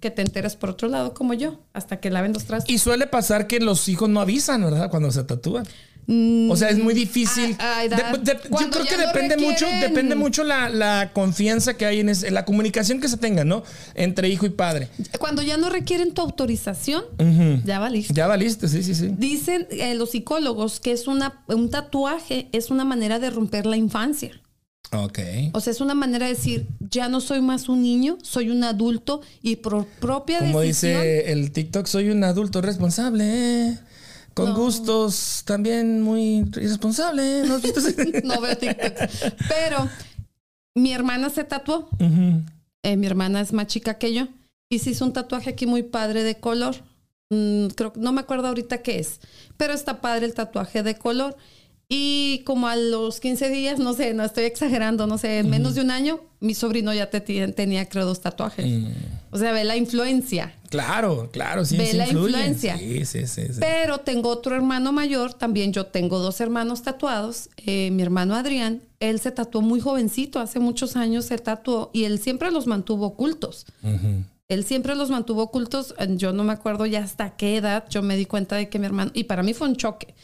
Que 0.00 0.10
te 0.10 0.22
enteres 0.22 0.56
por 0.56 0.70
otro 0.70 0.88
lado, 0.88 1.12
como 1.12 1.34
yo, 1.34 1.60
hasta 1.74 2.00
que 2.00 2.08
laven 2.08 2.32
los 2.32 2.44
trastos. 2.44 2.74
Y 2.74 2.78
suele 2.78 3.06
pasar 3.06 3.46
que 3.46 3.60
los 3.60 3.86
hijos 3.88 4.08
no 4.08 4.20
avisan, 4.20 4.62
¿verdad? 4.62 4.90
Cuando 4.90 5.10
se 5.10 5.24
tatúan. 5.24 5.66
O 6.10 6.56
sea, 6.56 6.70
es 6.70 6.78
muy 6.78 6.94
difícil. 6.94 7.54
a- 7.58 7.78
a 7.78 7.84
edad. 7.84 8.18
De- 8.18 8.32
de- 8.32 8.40
yo 8.50 8.70
creo 8.70 8.84
que 8.86 8.96
depende 8.96 9.36
mucho, 9.36 9.66
depende 9.80 10.14
mucho 10.14 10.42
la, 10.42 10.70
la 10.70 11.10
confianza 11.12 11.76
que 11.76 11.84
hay 11.84 12.00
en, 12.00 12.08
es- 12.08 12.22
en 12.22 12.32
la 12.32 12.46
comunicación 12.46 12.98
que 13.00 13.08
se 13.08 13.18
tenga, 13.18 13.44
¿no? 13.44 13.62
Entre 13.94 14.28
hijo 14.30 14.46
y 14.46 14.50
padre. 14.50 14.88
Cuando 15.18 15.42
ya 15.42 15.58
no 15.58 15.68
requieren 15.68 16.14
tu 16.14 16.22
autorización, 16.22 17.04
ya 17.64 17.78
valiste. 17.78 18.14
Ya 18.14 18.26
valiste, 18.26 18.68
sí, 18.68 18.82
sí, 18.82 18.94
sí. 18.94 19.10
Dicen 19.18 19.66
eh, 19.70 19.94
los 19.94 20.12
psicólogos 20.12 20.80
que 20.80 20.92
es 20.92 21.06
una, 21.08 21.42
un 21.46 21.68
tatuaje 21.68 22.48
es 22.52 22.70
una 22.70 22.84
manera 22.86 23.18
de 23.18 23.28
romper 23.28 23.66
la 23.66 23.76
infancia. 23.76 24.30
Ok. 24.92 25.18
O 25.52 25.60
sea, 25.60 25.70
es 25.72 25.82
una 25.82 25.92
manera 25.92 26.24
de 26.26 26.32
decir, 26.34 26.66
ya 26.80 27.10
no 27.10 27.20
soy 27.20 27.42
más 27.42 27.68
un 27.68 27.82
niño, 27.82 28.16
soy 28.22 28.48
un 28.48 28.64
adulto 28.64 29.20
y 29.42 29.56
por 29.56 29.84
propia 30.00 30.38
Como 30.38 30.60
decisión. 30.62 31.02
dice 31.02 31.32
el 31.32 31.52
TikTok, 31.52 31.86
soy 31.86 32.08
un 32.08 32.24
adulto 32.24 32.62
responsable. 32.62 33.78
Con 34.38 34.50
No. 34.50 34.54
gustos 34.54 35.42
también 35.44 36.00
muy 36.00 36.44
irresponsable. 36.56 37.42
¿no? 37.42 37.58
no 38.24 38.40
veo 38.40 38.56
TikTok. 38.56 38.92
Pero 39.48 39.88
mi 40.76 40.92
hermana 40.92 41.28
se 41.28 41.42
tatuó. 41.42 41.88
Eh, 42.84 42.96
mi 42.96 43.06
hermana 43.08 43.40
es 43.40 43.52
más 43.52 43.66
chica 43.66 43.94
que 43.94 44.14
yo. 44.14 44.28
Y 44.70 44.78
se 44.78 44.90
hizo 44.90 45.04
un 45.04 45.12
tatuaje 45.12 45.50
aquí 45.50 45.66
muy 45.66 45.82
padre 45.82 46.22
de 46.22 46.36
color. 46.38 46.76
Mm, 47.30 47.66
creo 47.68 47.92
no 47.96 48.12
me 48.12 48.20
acuerdo 48.20 48.46
ahorita 48.46 48.78
qué 48.82 49.00
es. 49.00 49.18
Pero 49.56 49.72
está 49.74 50.00
padre 50.00 50.26
el 50.26 50.34
tatuaje 50.34 50.84
de 50.84 50.96
color. 50.96 51.36
Y 51.90 52.42
como 52.44 52.68
a 52.68 52.76
los 52.76 53.18
15 53.18 53.48
días, 53.48 53.78
no 53.78 53.94
sé, 53.94 54.12
no 54.12 54.22
estoy 54.22 54.44
exagerando, 54.44 55.06
no 55.06 55.16
sé, 55.16 55.38
en 55.38 55.48
menos 55.48 55.74
de 55.74 55.80
un 55.80 55.90
año, 55.90 56.20
mi 56.38 56.52
sobrino 56.54 56.92
ya 56.92 57.08
te- 57.08 57.22
tenía, 57.52 57.88
creo, 57.88 58.04
dos 58.04 58.20
tatuajes. 58.20 58.66
O 59.30 59.38
sea, 59.38 59.52
ve 59.52 59.64
la 59.64 59.76
influencia 59.76 60.54
Claro, 60.68 61.30
claro, 61.32 61.64
sí. 61.64 61.78
Ve 61.78 61.86
sí 61.86 61.96
la 61.96 62.04
influye. 62.04 62.26
influencia. 62.28 62.76
Sí, 62.76 63.04
sí, 63.06 63.26
sí. 63.26 63.42
sí. 63.54 63.58
Pero 63.58 64.00
tengo 64.00 64.28
otro 64.28 64.54
hermano 64.54 64.92
mayor, 64.92 65.32
también 65.32 65.72
yo 65.72 65.86
tengo 65.86 66.18
dos 66.18 66.42
hermanos 66.42 66.82
tatuados. 66.82 67.48
Eh, 67.64 67.90
mi 67.90 68.02
hermano 68.02 68.34
Adrián, 68.34 68.82
él 69.00 69.18
se 69.18 69.30
tatuó 69.30 69.62
muy 69.62 69.80
jovencito, 69.80 70.40
hace 70.40 70.58
muchos 70.60 70.94
años 70.94 71.24
se 71.24 71.38
tatuó 71.38 71.88
y 71.94 72.04
él 72.04 72.18
siempre 72.18 72.50
los 72.50 72.66
mantuvo 72.66 73.06
ocultos. 73.06 73.64
Él 74.48 74.64
siempre 74.64 74.94
los 74.94 75.08
mantuvo 75.08 75.42
ocultos. 75.44 75.94
Yo 76.16 76.34
no 76.34 76.44
me 76.44 76.52
acuerdo 76.52 76.84
ya 76.84 77.02
hasta 77.02 77.34
qué 77.36 77.56
edad 77.56 77.84
yo 77.88 78.02
me 78.02 78.16
di 78.18 78.26
cuenta 78.26 78.56
de 78.56 78.68
que 78.68 78.78
mi 78.78 78.84
hermano, 78.84 79.10
y 79.14 79.24
para 79.24 79.42
mí 79.42 79.54
fue 79.54 79.68
un 79.68 79.76
choque. 79.76 80.14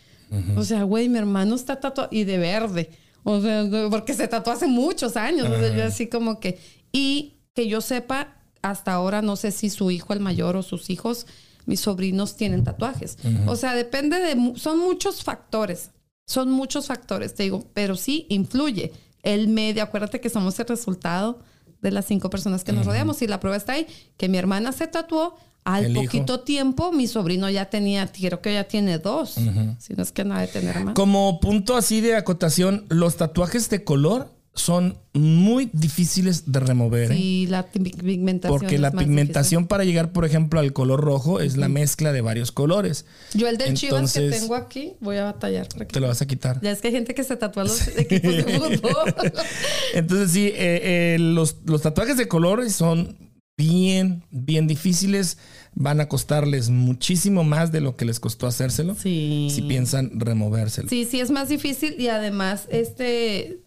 O 0.56 0.64
sea, 0.64 0.82
güey, 0.82 1.08
mi 1.08 1.18
hermano 1.18 1.54
está 1.54 1.80
tatuado 1.80 2.08
y 2.12 2.24
de 2.24 2.38
verde. 2.38 2.90
O 3.22 3.40
sea, 3.40 3.64
porque 3.90 4.14
se 4.14 4.28
tatuó 4.28 4.52
hace 4.52 4.66
muchos 4.66 5.16
años. 5.16 5.48
O 5.48 5.58
sea, 5.58 5.74
yo 5.74 5.84
así 5.84 6.08
como 6.08 6.40
que, 6.40 6.58
y 6.92 7.34
que 7.54 7.68
yo 7.68 7.80
sepa, 7.80 8.36
hasta 8.62 8.92
ahora 8.92 9.22
no 9.22 9.36
sé 9.36 9.50
si 9.50 9.70
su 9.70 9.90
hijo, 9.90 10.12
el 10.12 10.20
mayor, 10.20 10.56
o 10.56 10.62
sus 10.62 10.90
hijos, 10.90 11.26
mis 11.66 11.80
sobrinos 11.80 12.36
tienen 12.36 12.64
tatuajes. 12.64 13.16
O 13.46 13.56
sea, 13.56 13.74
depende 13.74 14.18
de, 14.18 14.58
son 14.58 14.78
muchos 14.78 15.22
factores. 15.22 15.90
Son 16.26 16.50
muchos 16.50 16.86
factores, 16.86 17.34
te 17.34 17.42
digo, 17.42 17.66
pero 17.74 17.96
sí 17.96 18.26
influye. 18.30 18.92
El 19.22 19.48
medio, 19.48 19.82
acuérdate 19.82 20.20
que 20.20 20.30
somos 20.30 20.58
el 20.58 20.66
resultado 20.66 21.40
de 21.82 21.90
las 21.90 22.06
cinco 22.06 22.30
personas 22.30 22.64
que 22.64 22.72
nos 22.72 22.86
rodeamos. 22.86 23.20
Y 23.22 23.26
la 23.26 23.40
prueba 23.40 23.56
está 23.56 23.74
ahí, 23.74 23.86
que 24.16 24.28
mi 24.28 24.38
hermana 24.38 24.72
se 24.72 24.86
tatuó. 24.86 25.36
Al 25.64 25.86
El 25.86 25.92
hijo. 25.92 26.04
poquito 26.04 26.40
tiempo, 26.40 26.92
mi 26.92 27.06
sobrino 27.06 27.48
ya 27.48 27.70
tenía, 27.70 28.06
creo 28.12 28.42
que 28.42 28.52
ya 28.52 28.64
tiene 28.64 28.98
dos. 28.98 29.30
Si 29.78 29.94
no 29.94 30.02
es 30.02 30.12
que 30.12 30.24
nada 30.24 30.42
de 30.42 30.48
tener 30.48 30.78
más. 30.84 30.94
Como 30.94 31.40
punto 31.40 31.74
así 31.76 32.00
de 32.02 32.16
acotación, 32.16 32.84
los 32.90 33.16
tatuajes 33.16 33.70
de 33.70 33.82
color 33.82 34.28
son 34.56 34.98
muy 35.14 35.68
difíciles 35.72 36.52
de 36.52 36.60
remover. 36.60 37.10
¿eh? 37.10 37.16
Sí, 37.16 37.46
la 37.48 37.66
pi- 37.66 37.80
pigmentación. 37.80 38.56
Porque 38.56 38.76
es 38.76 38.80
la 38.80 38.92
más 38.92 39.02
pigmentación 39.02 39.66
para 39.66 39.82
llegar, 39.84 40.12
por 40.12 40.24
ejemplo, 40.24 40.60
al 40.60 40.72
color 40.72 41.00
rojo 41.00 41.40
es 41.40 41.56
la 41.56 41.68
mezcla 41.68 42.12
de 42.12 42.20
varios 42.20 42.52
colores. 42.52 43.04
Yo 43.32 43.48
el 43.48 43.56
de 43.56 43.72
Chivas 43.74 44.12
que 44.12 44.20
Entonces- 44.20 44.40
tengo 44.42 44.54
aquí, 44.54 44.92
voy 45.00 45.16
a 45.16 45.24
batallar. 45.24 45.66
para 45.70 45.86
Te 45.88 45.98
lo 45.98 46.06
vas 46.06 46.20
a 46.22 46.26
quitar. 46.26 46.60
Ya 46.60 46.70
es 46.70 46.80
que 46.80 46.88
hay 46.88 46.94
gente 46.94 47.14
que 47.14 47.24
se 47.24 47.36
tatúa 47.36 47.64
los 47.64 47.88
equipos 47.96 48.30
de 48.36 48.44
fútbol. 48.78 49.14
Entonces 49.94 50.30
sí, 50.30 50.46
eh, 50.48 51.14
eh, 51.14 51.16
los, 51.18 51.56
los 51.64 51.82
tatuajes 51.82 52.16
de 52.16 52.28
color 52.28 52.68
son 52.70 53.16
bien, 53.56 54.24
bien 54.30 54.66
difíciles. 54.66 55.38
Van 55.74 56.00
a 56.00 56.08
costarles 56.08 56.70
muchísimo 56.70 57.44
más 57.44 57.72
de 57.72 57.80
lo 57.80 57.96
que 57.96 58.04
les 58.04 58.20
costó 58.20 58.46
hacérselo. 58.46 58.94
Sí. 58.94 59.48
Si 59.50 59.62
piensan 59.62 60.18
removérselo. 60.18 60.88
Sí, 60.88 61.04
sí 61.04 61.20
es 61.20 61.30
más 61.30 61.48
difícil 61.48 61.96
y 61.98 62.08
además, 62.08 62.66
este, 62.70 63.62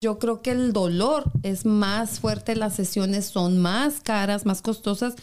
yo 0.00 0.18
creo 0.18 0.42
que 0.42 0.50
el 0.50 0.72
dolor 0.72 1.30
es 1.42 1.64
más 1.64 2.20
fuerte, 2.20 2.56
las 2.56 2.74
sesiones 2.74 3.26
son 3.26 3.58
más 3.58 4.00
caras, 4.00 4.44
más 4.44 4.60
costosas. 4.60 5.14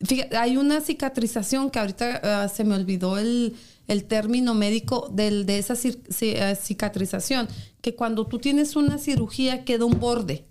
Fíjate, 0.00 0.36
hay 0.36 0.56
una 0.56 0.80
cicatrización 0.80 1.70
que 1.70 1.78
ahorita 1.78 2.20
ah, 2.22 2.48
se 2.48 2.64
me 2.64 2.74
olvidó 2.74 3.18
el, 3.18 3.54
el 3.86 4.04
término 4.04 4.54
médico 4.54 5.10
del, 5.12 5.46
de 5.46 5.58
esa 5.58 5.74
eh, 5.74 6.56
cicatrización, 6.60 7.48
que 7.82 7.94
cuando 7.94 8.26
tú 8.26 8.38
tienes 8.38 8.76
una 8.76 8.98
cirugía 8.98 9.64
queda 9.64 9.84
un 9.84 9.98
borde. 9.98 10.49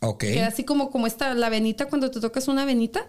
Ok. 0.00 0.20
Queda 0.20 0.46
así 0.46 0.64
como, 0.64 0.90
como 0.90 1.06
esta, 1.06 1.34
la 1.34 1.48
venita, 1.48 1.86
cuando 1.86 2.10
te 2.10 2.20
tocas 2.20 2.48
una 2.48 2.64
venita, 2.64 3.08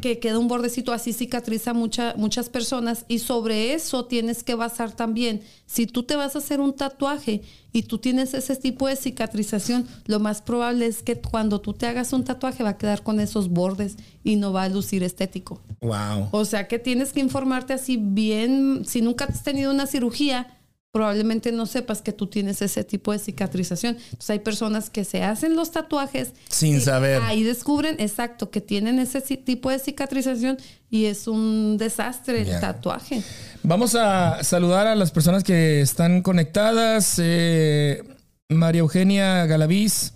que 0.00 0.18
queda 0.18 0.38
un 0.38 0.48
bordecito, 0.48 0.92
así 0.92 1.12
cicatriza 1.12 1.74
mucha, 1.74 2.14
muchas 2.16 2.48
personas. 2.48 3.04
Y 3.08 3.18
sobre 3.18 3.74
eso 3.74 4.06
tienes 4.06 4.42
que 4.42 4.54
basar 4.54 4.92
también. 4.92 5.42
Si 5.66 5.86
tú 5.86 6.04
te 6.04 6.16
vas 6.16 6.36
a 6.36 6.38
hacer 6.38 6.60
un 6.60 6.74
tatuaje 6.74 7.42
y 7.72 7.82
tú 7.82 7.98
tienes 7.98 8.34
ese 8.34 8.56
tipo 8.56 8.86
de 8.86 8.96
cicatrización, 8.96 9.86
lo 10.06 10.20
más 10.20 10.40
probable 10.40 10.86
es 10.86 11.02
que 11.02 11.20
cuando 11.20 11.60
tú 11.60 11.74
te 11.74 11.86
hagas 11.86 12.12
un 12.12 12.24
tatuaje 12.24 12.62
va 12.62 12.70
a 12.70 12.78
quedar 12.78 13.02
con 13.02 13.20
esos 13.20 13.48
bordes 13.48 13.96
y 14.24 14.36
no 14.36 14.52
va 14.52 14.62
a 14.62 14.68
lucir 14.68 15.02
estético. 15.02 15.60
Wow. 15.80 16.28
O 16.30 16.44
sea 16.44 16.66
que 16.66 16.78
tienes 16.78 17.12
que 17.12 17.20
informarte 17.20 17.72
así 17.74 17.98
bien. 18.00 18.84
Si 18.86 19.02
nunca 19.02 19.26
has 19.26 19.42
tenido 19.42 19.70
una 19.70 19.86
cirugía, 19.86 20.57
probablemente 20.92 21.52
no 21.52 21.66
sepas 21.66 22.02
que 22.02 22.12
tú 22.12 22.26
tienes 22.28 22.62
ese 22.62 22.82
tipo 22.84 23.12
de 23.12 23.18
cicatrización. 23.18 23.96
Entonces 23.96 24.30
hay 24.30 24.38
personas 24.38 24.90
que 24.90 25.04
se 25.04 25.22
hacen 25.22 25.54
los 25.54 25.70
tatuajes 25.70 26.32
Sin 26.48 26.80
saber. 26.80 27.22
Ahí 27.22 27.42
descubren, 27.42 27.96
exacto, 27.98 28.50
que 28.50 28.60
tienen 28.60 28.98
ese 28.98 29.20
tipo 29.20 29.70
de 29.70 29.78
cicatrización 29.78 30.58
y 30.90 31.04
es 31.06 31.28
un 31.28 31.76
desastre 31.78 32.40
el 32.40 32.60
tatuaje. 32.60 33.22
Vamos 33.62 33.94
a 33.94 34.42
saludar 34.42 34.86
a 34.86 34.94
las 34.94 35.10
personas 35.10 35.44
que 35.44 35.80
están 35.80 36.22
conectadas. 36.22 37.16
Eh, 37.18 38.02
María 38.48 38.80
Eugenia 38.80 39.44
Galaviz. 39.46 40.14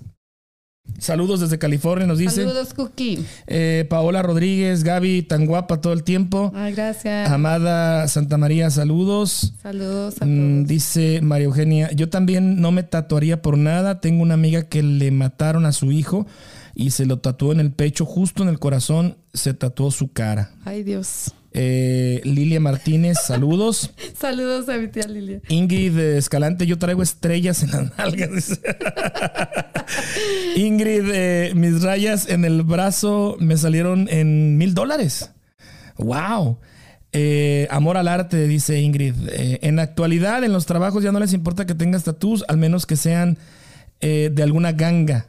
Saludos 0.99 1.41
desde 1.41 1.59
California, 1.59 2.07
nos 2.07 2.19
dice. 2.19 2.43
Saludos, 2.45 2.75
Cookie. 2.75 3.25
Eh, 3.49 3.87
Paola 3.91 4.23
Rodríguez, 4.23 4.85
Gaby, 4.85 5.23
tan 5.23 5.47
guapa 5.47 5.81
todo 5.81 5.93
el 5.93 6.05
tiempo. 6.05 6.53
Ay, 6.55 6.75
gracias. 6.75 7.29
Amada 7.31 8.07
Santa 8.07 8.39
María, 8.39 8.71
saludos. 8.71 9.55
Saludos 9.63 10.21
a 10.21 10.27
Mm, 10.27 10.65
dice 10.65 11.21
María 11.23 11.47
Eugenia, 11.47 11.91
yo 11.93 12.09
también 12.09 12.61
no 12.61 12.71
me 12.71 12.85
tatuaría 12.85 13.43
por 13.43 13.59
nada. 13.59 14.01
Tengo 14.01 14.23
una 14.23 14.35
amiga 14.35 14.63
que 14.69 14.83
le 14.83 15.11
mataron 15.11 15.67
a 15.67 15.73
su 15.73 15.91
hijo 15.91 16.27
y 16.75 16.91
se 16.91 17.05
lo 17.07 17.19
tatuó 17.19 17.53
en 17.53 17.61
el 17.61 17.73
pecho, 17.73 18.05
justo 18.05 18.43
en 18.45 18.49
el 18.49 18.59
corazón, 18.61 19.17
se 19.35 19.55
tatuó 19.55 19.91
su 19.91 20.13
cara. 20.13 20.53
Ay, 20.65 20.85
Dios. 20.85 21.33
Eh, 21.55 22.21
Lilia 22.25 22.61
Martínez, 22.61 23.19
saludos. 23.27 23.93
Saludos 24.19 24.69
a 24.69 24.79
mi 24.79 24.89
tía 24.89 25.07
Lilia. 25.07 25.41
Ingrid 25.49 25.99
Escalante, 25.99 26.67
yo 26.67 26.79
traigo 26.79 27.03
estrellas 27.03 27.63
en 27.63 27.71
las 27.73 27.99
nalgas. 27.99 28.61
Ingrid, 30.57 31.11
eh, 31.13 31.53
mis 31.55 31.83
rayas 31.83 32.29
en 32.29 32.45
el 32.45 32.63
brazo 32.63 33.37
me 33.39 33.57
salieron 33.57 34.09
en 34.11 34.57
mil 34.57 34.75
dólares. 34.75 35.31
Wow. 35.99 36.59
Eh, 37.13 37.69
amor 37.71 37.99
al 37.99 38.09
arte, 38.09 38.49
dice 38.49 38.81
Ingrid. 38.81 39.15
Eh, 39.29 39.59
en 39.63 39.77
la 39.77 39.83
actualidad, 39.83 40.45
en 40.45 40.53
los 40.53 40.67
trabajos 40.67 41.03
ya 41.03 41.13
no 41.13 41.21
les 41.21 41.35
importa 41.35 41.67
que 41.67 41.75
tengas 41.75 42.05
tatús, 42.05 42.45
al 42.49 42.57
menos 42.57 42.87
que 42.87 42.97
sean 42.97 43.39
eh, 44.01 44.31
de 44.33 44.43
alguna 44.43 44.73
ganga. 44.73 45.27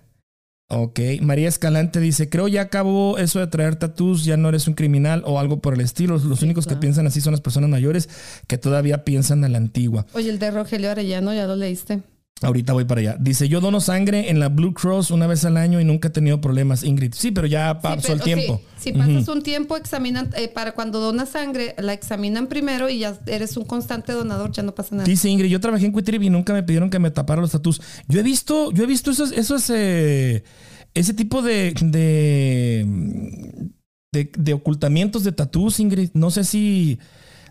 Ok. 0.76 1.00
María 1.22 1.48
Escalante 1.48 2.00
dice: 2.00 2.30
Creo 2.30 2.48
ya 2.48 2.62
acabó 2.62 3.18
eso 3.18 3.40
de 3.40 3.48
traer 3.48 3.76
tatús, 3.76 4.26
ya 4.26 4.38
no 4.38 4.50
eres 4.50 4.68
un 4.68 4.74
criminal 4.74 5.24
o 5.26 5.40
algo 5.40 5.60
por 5.60 5.76
el 5.76 5.82
estilo. 5.82 6.18
Los 6.18 6.42
únicos 6.42 6.66
que 6.66 6.76
piensan 6.76 7.06
así 7.06 7.22
son 7.22 7.32
las 7.32 7.42
personas 7.42 7.70
mayores 7.70 8.10
que 8.48 8.58
todavía 8.58 9.04
piensan 9.04 9.44
a 9.44 9.50
la 9.50 9.60
antigua. 9.60 10.08
Oye, 10.14 10.30
el 10.30 10.40
de 10.40 10.50
Rogelio 10.52 10.90
Arellano, 10.90 11.34
¿ya 11.34 11.46
lo 11.46 11.56
leíste? 11.56 12.02
Ahorita 12.44 12.74
voy 12.74 12.86
para 12.86 13.02
allá. 13.02 13.18
Dice, 13.20 13.48
yo 13.50 13.62
dono 13.62 13.80
sangre 13.80 14.30
en 14.30 14.40
la 14.40 14.50
Blue 14.50 14.74
Cross 14.74 15.12
una 15.12 15.28
vez 15.28 15.46
al 15.46 15.58
año 15.58 15.80
y 15.80 15.86
nunca 15.86 16.10
he 16.10 16.12
tenido 16.12 16.42
problemas, 16.42 16.84
Ingrid. 16.84 17.14
Sí, 17.16 17.32
pero 17.32 17.48
ya 17.48 17.80
pasó 17.80 18.08
Sí, 18.08 18.12
el 18.14 18.22
tiempo. 18.22 18.62
sí, 18.78 18.92
si 18.92 18.94
pasas 18.94 19.28
un 19.28 19.42
tiempo, 19.42 19.78
examinan, 19.78 20.30
eh, 20.36 20.48
para 20.50 20.74
cuando 20.74 21.00
donas 21.00 21.30
sangre, 21.30 21.76
la 21.78 21.94
examinan 21.94 22.48
primero 22.48 22.90
y 22.90 23.00
ya 23.00 23.18
eres 23.28 23.56
un 23.58 23.66
constante 23.66 24.12
donador, 24.12 24.52
ya 24.52 24.64
no 24.64 24.76
pasa 24.76 24.96
nada. 24.96 25.06
Dice 25.08 25.30
Ingrid, 25.30 25.50
yo 25.50 25.60
trabajé 25.60 25.86
en 25.86 25.94
Quitrib 25.94 26.22
y 26.24 26.30
nunca 26.30 26.54
me 26.54 26.64
pidieron 26.64 26.90
que 26.90 27.00
me 27.00 27.12
tapara 27.12 27.42
los 27.42 27.52
tatús. 27.52 27.82
Yo 28.08 28.20
he 28.20 28.24
visto, 28.24 28.72
yo 28.72 28.84
he 28.84 28.88
visto 28.88 29.12
esos, 29.12 29.32
esos 29.32 29.70
eh, 29.70 30.44
ese 30.94 31.14
tipo 31.14 31.42
de, 31.42 31.74
de, 31.82 32.86
de, 34.12 34.32
de 34.38 34.54
ocultamientos 34.54 35.24
de 35.24 35.32
tatús, 35.32 35.80
Ingrid. 35.80 36.10
No 36.14 36.30
sé 36.32 36.44
si 36.44 37.00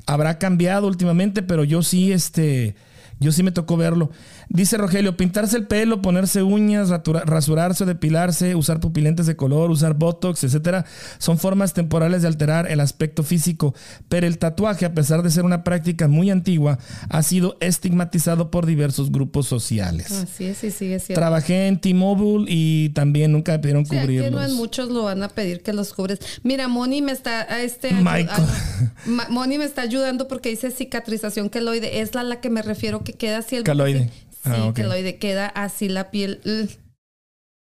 habrá 0.07 0.39
cambiado 0.39 0.87
últimamente, 0.87 1.43
pero 1.43 1.65
yo 1.65 1.83
sí, 1.83 2.13
este, 2.13 2.75
yo 3.23 3.33
sí 3.33 3.43
me 3.43 3.53
tocó 3.53 3.77
verlo. 3.77 4.11
Dice 4.49 4.77
Rogelio, 4.77 5.17
pintarse 5.17 5.57
el 5.57 5.67
pelo, 5.67 6.03
ponerse 6.03 6.43
uñas, 6.43 6.91
ratura- 6.91 7.23
rasurarse 7.25 7.85
o 7.85 7.87
depilarse, 7.87 8.55
usar 8.55 8.81
pupilentes 8.81 9.27
de 9.27 9.37
color, 9.37 9.71
usar 9.71 9.95
botox, 9.95 10.45
etcétera, 10.45 10.85
son 11.19 11.39
formas 11.39 11.73
temporales 11.73 12.23
de 12.23 12.29
alterar 12.29 12.71
el 12.71 12.81
aspecto 12.81 13.23
físico. 13.23 13.75
Pero 14.09 14.27
el 14.27 14.39
tatuaje, 14.39 14.85
a 14.85 14.95
pesar 14.95 15.23
de 15.23 15.31
ser 15.31 15.45
una 15.45 15.65
práctica 15.65 16.09
muy 16.09 16.31
antigua, 16.31 16.79
ha 17.09 17.23
sido 17.23 17.57
estigmatizado 17.61 18.51
por 18.51 18.67
diversos 18.67 19.11
grupos 19.13 19.47
sociales. 19.47 20.11
Así 20.13 20.45
es, 20.47 20.59
sí, 20.59 20.71
sigue 20.71 20.99
siendo. 21.01 21.21
Trabajé 21.21 21.69
en 21.69 21.81
T-Mobile 21.81 22.47
y 22.49 22.91
también 22.91 23.33
nunca 23.33 23.53
me 23.53 23.59
pidieron 23.61 23.87
Sí, 23.87 23.97
cubrirlos. 23.97 24.51
no 24.51 24.55
muchos 24.57 24.89
lo 24.91 25.05
van 25.05 25.23
a 25.23 25.29
pedir 25.29 25.63
que 25.63 25.73
los 25.73 25.93
cubres. 25.95 26.19
Mira, 26.43 26.69
Moni 26.69 27.03
me 27.03 27.13
está 27.13 27.43
a 27.53 27.63
este 27.63 27.93
Michael. 27.93 28.29
a- 28.29 28.93
Ma- 29.07 29.27
Moni 29.31 29.59
me 29.59 29.65
está 29.65 29.83
ayudando 29.83 30.29
porque 30.29 30.49
dice 30.51 30.71
cicatrización 30.71 31.49
queloide. 31.51 32.01
Es 32.01 32.15
la 32.15 32.23
la 32.23 32.41
que 32.41 32.51
me 32.51 32.63
refiero 32.63 33.03
que 33.05 33.12
queda 33.13 33.39
así 33.39 33.57
el 33.57 33.63
Caloide. 33.65 34.11
Sí, 34.31 34.51
Ah, 34.51 34.65
ok. 34.67 34.75
queloide 34.75 35.19
queda 35.19 35.47
así 35.47 35.89
la 35.89 36.11
piel. 36.11 36.41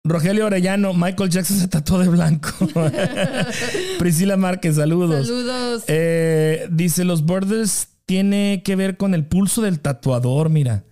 Rogelio 0.06 0.46
Orellano, 0.46 0.92
Michael 0.92 1.30
Jackson 1.30 1.56
se 1.58 1.68
tatuó 1.68 1.98
de 1.98 2.08
blanco. 2.08 2.50
Priscila 3.98 4.36
Márquez, 4.36 4.76
saludos. 4.76 5.26
Saludos. 5.26 5.84
Eh, 5.86 6.66
dice, 6.70 7.04
los 7.04 7.24
borders 7.24 7.88
tiene 8.06 8.62
que 8.64 8.76
ver 8.76 8.96
con 8.96 9.14
el 9.14 9.24
pulso 9.24 9.62
del 9.62 9.80
tatuador, 9.80 10.50
mira. 10.50 10.84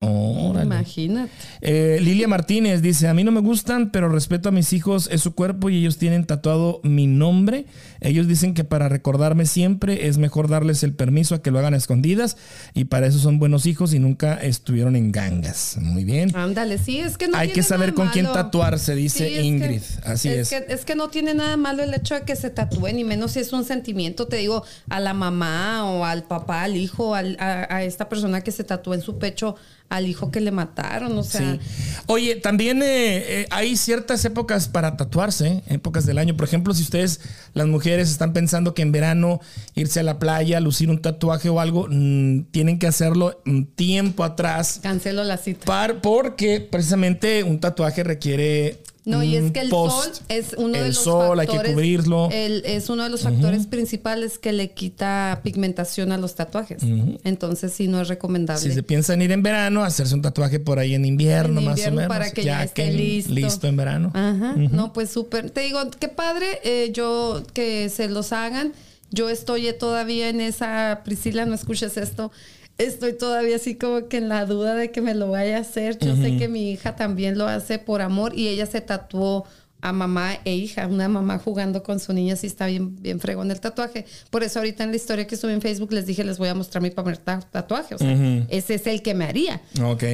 Órale. 0.00 0.64
Imagínate. 0.64 1.32
Eh, 1.60 1.98
Lilia 2.00 2.28
Martínez 2.28 2.82
dice, 2.82 3.08
a 3.08 3.14
mí 3.14 3.24
no 3.24 3.32
me 3.32 3.40
gustan, 3.40 3.90
pero 3.90 4.08
respeto 4.08 4.48
a 4.48 4.52
mis 4.52 4.72
hijos, 4.72 5.08
es 5.10 5.20
su 5.22 5.34
cuerpo 5.34 5.70
y 5.70 5.78
ellos 5.78 5.98
tienen 5.98 6.24
tatuado 6.24 6.80
mi 6.84 7.08
nombre. 7.08 7.66
Ellos 8.00 8.28
dicen 8.28 8.54
que 8.54 8.62
para 8.62 8.88
recordarme 8.88 9.44
siempre 9.44 10.06
es 10.06 10.16
mejor 10.18 10.48
darles 10.48 10.84
el 10.84 10.94
permiso 10.94 11.34
a 11.34 11.42
que 11.42 11.50
lo 11.50 11.58
hagan 11.58 11.74
a 11.74 11.78
escondidas 11.78 12.36
y 12.74 12.84
para 12.84 13.08
eso 13.08 13.18
son 13.18 13.40
buenos 13.40 13.66
hijos 13.66 13.92
y 13.92 13.98
nunca 13.98 14.34
estuvieron 14.34 14.94
en 14.94 15.10
gangas. 15.10 15.76
Muy 15.80 16.04
bien. 16.04 16.30
Ándale, 16.36 16.78
sí, 16.78 17.00
es 17.00 17.18
que 17.18 17.26
no 17.26 17.36
Hay 17.36 17.48
que 17.48 17.54
tiene 17.54 17.68
saber 17.68 17.88
nada 17.88 17.96
con 17.96 18.08
quién 18.12 18.26
malo. 18.26 18.36
tatuarse, 18.36 18.94
dice 18.94 19.18
Sí, 19.26 19.34
es 19.34 19.40
que- 19.40 19.46
Ingrid. 19.46 19.82
Así 20.04 20.28
es. 20.28 20.48
Que, 20.48 20.64
es 20.68 20.84
que 20.84 20.94
no 20.94 21.08
tiene 21.08 21.34
nada 21.34 21.56
malo 21.56 21.82
el 21.82 21.92
hecho 21.92 22.14
de 22.14 22.22
que 22.22 22.36
se 22.36 22.50
tatúen, 22.50 22.94
ni 22.96 23.02
menos 23.04 23.32
si 23.32 23.40
es 23.40 23.52
un 23.52 23.64
sentimiento, 23.64 24.28
te 24.28 24.36
digo, 24.36 24.62
a 24.88 25.00
la 25.00 25.12
mamá 25.12 25.84
o 25.90 26.04
al 26.04 26.22
papá, 26.22 26.62
al 26.62 26.76
hijo, 26.76 27.16
al- 27.16 27.36
a, 27.40 27.66
a 27.74 27.82
esta 27.82 28.08
persona 28.08 28.42
que 28.42 28.52
se 28.52 28.62
tatúa 28.62 28.94
en 28.94 29.00
su 29.02 29.18
pecho, 29.18 29.56
al 29.90 30.06
hijo 30.06 30.30
que 30.30 30.40
le 30.40 30.50
mataron, 30.50 31.16
o 31.16 31.22
sea. 31.22 31.54
Sí. 31.54 31.60
Oye, 32.06 32.36
también 32.36 32.82
eh, 32.82 33.40
eh, 33.42 33.46
hay 33.50 33.76
ciertas 33.76 34.22
épocas 34.24 34.68
para 34.68 34.96
tatuarse, 34.96 35.46
¿eh? 35.48 35.62
épocas 35.68 36.04
del 36.04 36.18
año. 36.18 36.36
Por 36.36 36.46
ejemplo, 36.46 36.74
si 36.74 36.82
ustedes, 36.82 37.20
las 37.54 37.66
mujeres, 37.66 38.10
están 38.10 38.32
pensando 38.34 38.74
que 38.74 38.82
en 38.82 38.92
verano 38.92 39.40
irse 39.74 40.00
a 40.00 40.02
la 40.02 40.18
playa, 40.18 40.60
lucir 40.60 40.90
un 40.90 41.00
tatuaje 41.00 41.48
o 41.48 41.58
algo, 41.60 41.86
mm, 41.88 42.42
tienen 42.50 42.78
que 42.78 42.86
hacerlo 42.86 43.40
un 43.46 43.66
tiempo 43.66 44.24
atrás. 44.24 44.80
Cancelo 44.82 45.24
la 45.24 45.38
cita. 45.38 45.64
par- 45.64 46.00
porque 46.02 46.60
precisamente 46.60 47.42
un 47.42 47.58
tatuaje 47.60 48.04
requiere. 48.04 48.82
No, 49.08 49.22
y 49.22 49.36
es 49.36 49.42
un 49.44 49.50
que 49.52 49.60
el 49.60 49.68
post. 49.70 50.14
sol 50.16 50.24
es 50.28 50.46
uno 50.56 50.78
de 50.78 50.86
los 50.88 50.96
sol, 50.98 51.40
hay 51.40 51.46
que 51.46 51.52
factores- 51.54 51.72
cubrirlo. 51.74 52.28
el- 52.30 52.62
es 52.66 52.88
uno 52.90 53.04
de 53.04 53.08
los 53.08 53.22
factores 53.22 53.66
principales 53.66 54.38
que 54.38 54.52
le 54.52 54.70
quita 54.72 55.40
pigmentación 55.42 56.12
a 56.12 56.18
los 56.18 56.34
tatuajes. 56.34 56.82
Entonces, 57.24 57.72
sí, 57.72 57.88
no 57.88 58.00
es 58.00 58.08
recomendable. 58.08 58.60
Si 58.62 58.72
se 58.72 58.82
piensa 58.82 59.14
en 59.14 59.22
ir 59.22 59.32
en 59.32 59.42
verano, 59.42 59.82
hacerse 59.84 60.14
un 60.14 60.22
tatuaje 60.22 60.60
por 60.60 60.78
ahí 60.78 60.94
en 60.94 61.04
invierno, 61.04 61.60
En 61.60 61.66
más 61.66 61.80
o 61.86 61.90
menos. 61.90 62.06
para 62.08 62.30
que 62.30 62.44
ya 62.44 62.62
esté 62.62 62.92
listo. 62.92 63.32
listo 63.32 63.66
en 63.66 63.76
verano. 63.76 64.10
Ajá, 64.14 64.54
no, 64.56 64.92
pues 64.92 65.10
súper. 65.10 65.50
Te 65.50 65.62
digo, 65.62 65.80
qué 65.98 66.08
padre 66.08 66.60
eh, 66.64 66.90
yo 66.92 67.42
que 67.54 67.88
se 67.88 68.08
los 68.08 68.32
hagan. 68.32 68.72
Yo 69.10 69.30
estoy 69.30 69.72
todavía 69.78 70.28
en 70.28 70.42
esa, 70.42 71.00
Priscila, 71.04 71.46
no 71.46 71.54
escuches 71.54 71.96
esto. 71.96 72.30
Estoy 72.78 73.12
todavía 73.12 73.56
así 73.56 73.74
como 73.74 74.08
que 74.08 74.18
en 74.18 74.28
la 74.28 74.46
duda 74.46 74.74
de 74.74 74.90
que 74.92 75.00
me 75.02 75.14
lo 75.14 75.30
vaya 75.30 75.58
a 75.58 75.60
hacer. 75.60 75.98
Yo 75.98 76.14
sé 76.16 76.36
que 76.38 76.48
mi 76.48 76.70
hija 76.70 76.94
también 76.96 77.36
lo 77.36 77.46
hace 77.48 77.78
por 77.80 78.00
amor 78.02 78.38
y 78.38 78.46
ella 78.48 78.66
se 78.66 78.80
tatuó 78.80 79.44
a 79.80 79.92
mamá 79.92 80.38
e 80.44 80.54
hija, 80.56 80.86
una 80.88 81.08
mamá 81.08 81.38
jugando 81.38 81.82
con 81.84 82.00
su 82.00 82.12
niña, 82.12 82.34
sí 82.36 82.46
está 82.48 82.66
bien, 82.66 83.00
bien 83.00 83.20
fregón 83.20 83.50
el 83.50 83.60
tatuaje. 83.60 84.06
Por 84.30 84.42
eso 84.42 84.58
ahorita 84.58 84.82
en 84.84 84.90
la 84.90 84.96
historia 84.96 85.26
que 85.26 85.36
subí 85.36 85.52
en 85.52 85.60
Facebook 85.60 85.92
les 85.92 86.06
dije, 86.06 86.24
les 86.24 86.38
voy 86.38 86.48
a 86.48 86.54
mostrar 86.54 86.82
mi 86.82 86.90
primer 86.90 87.16
ta- 87.18 87.40
tatuaje. 87.40 87.94
O 87.94 87.98
sea, 87.98 88.12
ese 88.48 88.74
es 88.74 88.86
el 88.86 89.02
que 89.02 89.14
me 89.14 89.24
haría. 89.24 89.60
Ok. 89.82 90.04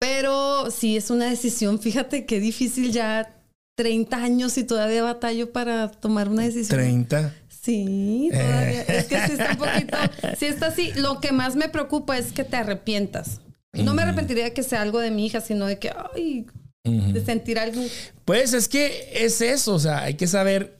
Pero 0.00 0.70
sí 0.70 0.96
es 0.96 1.10
una 1.10 1.28
decisión, 1.28 1.78
fíjate 1.80 2.24
qué 2.24 2.40
difícil 2.40 2.92
ya 2.92 3.34
30 3.76 4.16
años 4.16 4.56
y 4.58 4.64
todavía 4.64 5.02
batallo 5.02 5.50
para 5.52 5.90
tomar 5.90 6.28
una 6.28 6.42
decisión. 6.44 6.78
30. 6.78 7.34
Sí, 7.68 8.30
todavía. 8.32 8.82
Es 8.84 9.04
que 9.04 9.26
sí 9.26 9.32
está 9.32 9.50
un 9.50 9.58
poquito, 9.58 9.98
sí 10.38 10.46
está 10.46 10.68
así. 10.68 10.92
Lo 10.94 11.20
que 11.20 11.32
más 11.32 11.54
me 11.54 11.68
preocupa 11.68 12.16
es 12.16 12.32
que 12.32 12.42
te 12.42 12.56
arrepientas. 12.56 13.42
No 13.74 13.92
me 13.92 14.00
arrepentiría 14.00 14.44
de 14.44 14.52
que 14.54 14.62
sea 14.62 14.80
algo 14.80 15.00
de 15.00 15.10
mi 15.10 15.26
hija, 15.26 15.42
sino 15.42 15.66
de 15.66 15.78
que, 15.78 15.92
ay, 16.14 16.46
de 16.82 17.22
sentir 17.22 17.58
algo. 17.58 17.82
Pues 18.24 18.54
es 18.54 18.68
que 18.68 19.10
es 19.12 19.42
eso, 19.42 19.74
o 19.74 19.78
sea, 19.78 20.02
hay 20.04 20.14
que 20.14 20.26
saber 20.26 20.77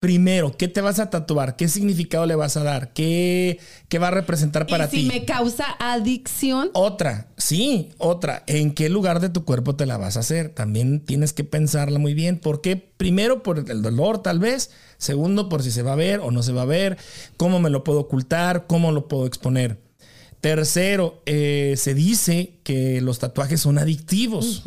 primero 0.00 0.56
qué 0.56 0.66
te 0.66 0.80
vas 0.80 0.98
a 0.98 1.10
tatuar, 1.10 1.56
qué 1.56 1.68
significado 1.68 2.24
le 2.24 2.34
vas 2.34 2.56
a 2.56 2.64
dar, 2.64 2.92
qué, 2.94 3.60
qué 3.88 3.98
va 3.98 4.08
a 4.08 4.12
representar 4.12 4.66
para 4.66 4.86
y 4.86 4.88
si 4.88 4.96
ti. 4.96 5.04
me 5.04 5.26
causa 5.26 5.66
adicción, 5.78 6.70
Otra, 6.72 7.28
sí, 7.36 7.90
otra, 7.98 8.42
¿en 8.46 8.72
qué 8.72 8.88
lugar 8.88 9.20
de 9.20 9.28
tu 9.28 9.44
cuerpo 9.44 9.76
te 9.76 9.84
la 9.84 9.98
vas 9.98 10.16
a 10.16 10.20
hacer? 10.20 10.48
También 10.48 11.00
tienes 11.04 11.34
que 11.34 11.44
pensarla 11.44 11.98
muy 11.98 12.14
bien. 12.14 12.38
¿Por 12.38 12.62
qué? 12.62 12.76
Primero, 12.76 13.42
por 13.42 13.58
el 13.58 13.82
dolor, 13.82 14.22
tal 14.22 14.38
vez. 14.38 14.70
Segundo, 14.96 15.48
por 15.50 15.62
si 15.62 15.70
se 15.70 15.82
va 15.82 15.92
a 15.92 15.96
ver 15.96 16.20
o 16.20 16.30
no 16.30 16.42
se 16.42 16.52
va 16.52 16.62
a 16.62 16.66
ver. 16.66 16.96
¿Cómo 17.36 17.60
me 17.60 17.70
lo 17.70 17.84
puedo 17.84 18.00
ocultar? 18.00 18.66
¿Cómo 18.66 18.92
lo 18.92 19.06
puedo 19.06 19.26
exponer? 19.26 19.78
Tercero, 20.40 21.22
eh, 21.26 21.74
se 21.76 21.92
dice 21.94 22.54
que 22.62 23.00
los 23.02 23.18
tatuajes 23.18 23.60
son 23.60 23.78
adictivos. 23.78 24.62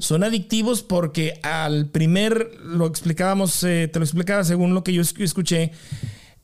Son 0.00 0.22
adictivos 0.22 0.82
porque 0.82 1.40
al 1.42 1.86
primer, 1.88 2.50
lo 2.62 2.86
explicábamos, 2.86 3.64
eh, 3.64 3.88
te 3.90 3.98
lo 3.98 4.04
explicaba 4.04 4.44
según 4.44 4.74
lo 4.74 4.84
que 4.84 4.92
yo 4.92 5.00
es- 5.00 5.14
escuché, 5.18 5.72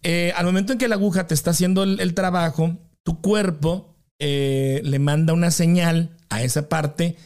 eh, 0.02 0.32
al 0.36 0.46
momento 0.46 0.72
en 0.72 0.78
que 0.78 0.88
la 0.88 0.94
aguja 0.94 1.26
te 1.26 1.34
está 1.34 1.50
haciendo 1.50 1.82
el, 1.82 2.00
el 2.00 2.14
trabajo, 2.14 2.76
tu 3.02 3.20
cuerpo 3.20 3.90
le 4.18 4.98
manda 4.98 5.34
una 5.34 5.50
señal 5.50 6.16
a 6.30 6.42
esa 6.42 6.70
parte 6.70 7.16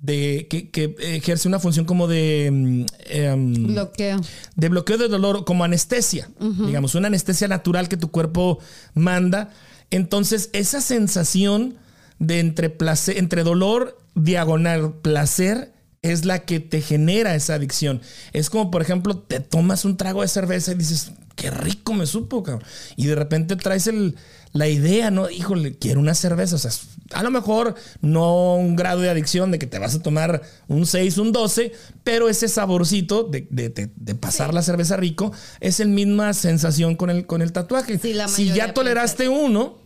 de 0.00 0.48
que, 0.50 0.70
que 0.70 0.96
ejerce 1.00 1.46
una 1.46 1.60
función 1.60 1.84
como 1.84 2.08
de, 2.08 2.50
mm, 2.52 2.84
em, 3.10 3.66
bloqueo. 3.68 4.20
de 4.56 4.68
bloqueo 4.68 4.98
de 4.98 5.06
dolor, 5.06 5.44
como 5.44 5.62
anestesia, 5.62 6.28
digamos, 6.66 6.96
una 6.96 7.06
anestesia 7.06 7.46
natural 7.46 7.88
que 7.88 7.96
tu 7.96 8.10
cuerpo 8.10 8.58
manda. 8.94 9.50
Entonces, 9.90 10.50
esa 10.52 10.80
sensación 10.80 11.76
de 12.18 12.40
entre, 12.40 12.70
placer, 12.70 13.18
entre 13.18 13.42
dolor 13.42 13.98
diagonal 14.14 14.94
placer 15.00 15.72
es 16.02 16.24
la 16.24 16.40
que 16.40 16.60
te 16.60 16.80
genera 16.80 17.34
esa 17.34 17.54
adicción. 17.54 18.00
Es 18.32 18.50
como, 18.50 18.70
por 18.70 18.82
ejemplo, 18.82 19.18
te 19.18 19.40
tomas 19.40 19.84
un 19.84 19.96
trago 19.96 20.22
de 20.22 20.28
cerveza 20.28 20.72
y 20.72 20.76
dices, 20.76 21.12
qué 21.34 21.50
rico 21.50 21.94
me 21.94 22.06
supo, 22.06 22.42
cabrón. 22.42 22.64
Y 22.96 23.06
de 23.06 23.14
repente 23.14 23.56
traes 23.56 23.86
el, 23.86 24.16
la 24.52 24.68
idea, 24.68 25.10
¿no? 25.10 25.30
Híjole, 25.30 25.76
quiero 25.76 26.00
una 26.00 26.14
cerveza. 26.14 26.56
O 26.56 26.58
sea, 26.58 26.70
a 27.12 27.22
lo 27.22 27.30
mejor 27.30 27.74
no 28.00 28.54
un 28.56 28.76
grado 28.76 29.00
de 29.00 29.08
adicción 29.10 29.50
de 29.50 29.58
que 29.58 29.66
te 29.66 29.78
vas 29.78 29.94
a 29.94 30.02
tomar 30.02 30.42
un 30.68 30.84
6, 30.86 31.18
un 31.18 31.32
12, 31.32 31.72
pero 32.04 32.28
ese 32.28 32.48
saborcito 32.48 33.24
de, 33.24 33.46
de- 33.50 33.70
de- 33.70 33.90
de 33.96 34.14
pasar 34.14 34.52
la 34.54 34.62
cerveza 34.62 34.96
rico 34.96 35.32
es 35.60 35.80
el 35.80 35.88
misma 35.88 36.34
sensación 36.34 36.96
con 36.96 37.10
el, 37.10 37.26
con 37.26 37.40
el 37.42 37.52
tatuaje. 37.52 37.98
Sí, 37.98 38.12
la 38.12 38.28
si 38.28 38.52
ya 38.52 38.74
toleraste 38.74 39.28
uno, 39.28 39.78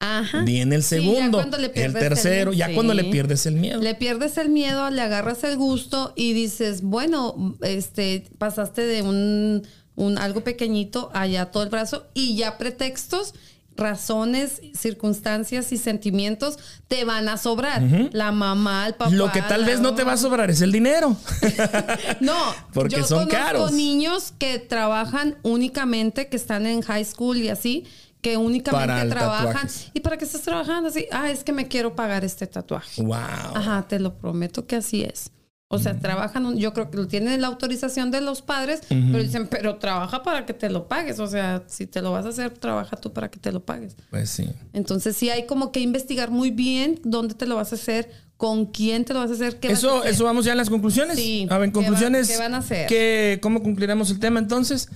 Ajá. 0.00 0.42
viene 0.44 0.76
el 0.76 0.82
segundo, 0.84 1.40
el 1.40 1.92
tercero, 1.92 2.52
el- 2.52 2.56
ya 2.58 2.72
cuando 2.74 2.94
le 2.94 3.04
pierdes 3.04 3.46
el 3.46 3.54
miedo. 3.56 3.80
Le 3.80 3.94
pierdes 3.96 4.38
el 4.38 4.48
miedo, 4.48 4.90
le 4.90 5.00
agarras 5.02 5.42
el 5.44 5.56
gusto 5.56 6.12
y 6.16 6.34
dices, 6.34 6.82
bueno, 6.82 7.56
este, 7.62 8.28
pasaste 8.38 8.82
de 8.86 9.02
un, 9.02 9.66
un 9.96 10.18
algo 10.18 10.44
pequeñito 10.44 11.10
allá 11.14 11.46
todo 11.46 11.64
el 11.64 11.68
brazo 11.70 12.06
y 12.14 12.36
ya 12.36 12.58
pretextos, 12.58 13.34
razones, 13.78 14.60
circunstancias 14.74 15.72
y 15.72 15.78
sentimientos 15.78 16.58
te 16.88 17.04
van 17.04 17.28
a 17.28 17.36
sobrar. 17.38 17.82
La 18.12 18.32
mamá, 18.32 18.86
el 18.88 18.94
papá. 18.94 19.10
Lo 19.10 19.32
que 19.32 19.40
tal 19.40 19.64
vez 19.64 19.80
no 19.80 19.94
te 19.94 20.04
va 20.04 20.12
a 20.12 20.16
sobrar 20.16 20.50
es 20.50 20.60
el 20.60 20.72
dinero. 20.72 21.16
No, 22.20 22.34
Porque 22.72 22.96
yo 22.96 23.04
son 23.04 23.24
conozco 23.26 23.36
caros. 23.46 23.72
niños 23.72 24.32
que 24.38 24.58
trabajan 24.58 25.36
únicamente, 25.42 26.28
que 26.28 26.36
están 26.36 26.66
en 26.66 26.82
high 26.82 27.04
school 27.04 27.36
y 27.38 27.48
así, 27.48 27.84
que 28.20 28.36
únicamente 28.36 29.08
trabajan. 29.08 29.46
tatuajes. 29.46 29.90
¿Y 29.94 30.00
para 30.00 30.16
qué 30.18 30.24
estás 30.24 30.42
trabajando 30.42 30.88
así? 30.88 31.06
Ah, 31.12 31.30
es 31.30 31.44
que 31.44 31.52
me 31.52 31.68
quiero 31.68 31.94
pagar 31.94 32.24
este 32.24 32.46
tatuaje. 32.46 33.00
wow. 33.02 33.14
Ajá, 33.54 33.84
te 33.88 33.98
lo 34.00 34.14
prometo 34.18 34.66
que 34.66 34.76
así 34.76 35.02
es. 35.04 35.30
O 35.70 35.78
sea, 35.78 35.98
trabajan, 35.98 36.46
un- 36.46 36.56
yo 36.56 36.72
creo 36.72 36.90
que 36.90 36.96
lo 36.96 37.06
tienen 37.08 37.42
la 37.42 37.46
autorización 37.48 38.10
de 38.10 38.22
los 38.22 38.40
padres, 38.40 38.80
pero 38.88 39.22
dicen, 39.22 39.48
pero 39.48 39.76
trabaja 39.76 40.22
para 40.22 40.46
que 40.46 40.54
te 40.54 40.70
lo 40.70 40.88
pagues. 40.88 41.18
O 41.20 41.26
sea, 41.26 41.62
si 41.66 41.86
te 41.86 42.00
lo 42.00 42.10
vas 42.10 42.24
a 42.24 42.30
hacer, 42.30 42.50
trabaja 42.52 42.96
tú 42.96 43.12
para 43.12 43.30
que 43.30 43.38
te 43.38 43.52
lo 43.52 43.60
pagues. 43.62 43.94
Pues 44.08 44.30
sí. 44.30 44.48
Entonces 44.72 45.14
sí 45.14 45.28
hay 45.28 45.44
como 45.46 45.70
que 45.70 45.80
investigar 45.80 46.30
muy 46.30 46.50
bien 46.50 46.98
dónde 47.04 47.34
te 47.34 47.46
lo 47.46 47.56
vas 47.56 47.72
a 47.72 47.74
hacer, 47.74 48.10
con 48.38 48.64
quién 48.66 49.04
te 49.04 49.12
lo 49.12 49.20
vas 49.20 49.30
a 49.30 49.34
hacer, 49.34 49.58
qué 49.60 49.68
vas 49.68 49.76
a 49.76 49.78
Eso, 49.80 49.98
hacer. 49.98 50.10
eso 50.12 50.24
vamos 50.24 50.46
ya 50.46 50.52
en 50.52 50.58
las 50.58 50.70
conclusiones. 50.70 51.16
Sí. 51.16 51.46
A 51.50 51.58
ver, 51.58 51.66
en 51.66 51.72
¿Qué 51.72 51.78
van- 51.80 51.84
conclusiones. 51.84 52.28
qué 52.28 52.38
van 52.38 52.54
a 52.54 52.58
hacer? 52.58 52.86
¿qué- 52.86 53.38
¿Cómo 53.42 53.62
concluiremos 53.62 54.10
el 54.10 54.20
tema 54.20 54.38
entonces? 54.38 54.88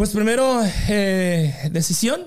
Pues 0.00 0.12
primero, 0.12 0.62
eh, 0.88 1.54
decisión. 1.72 2.22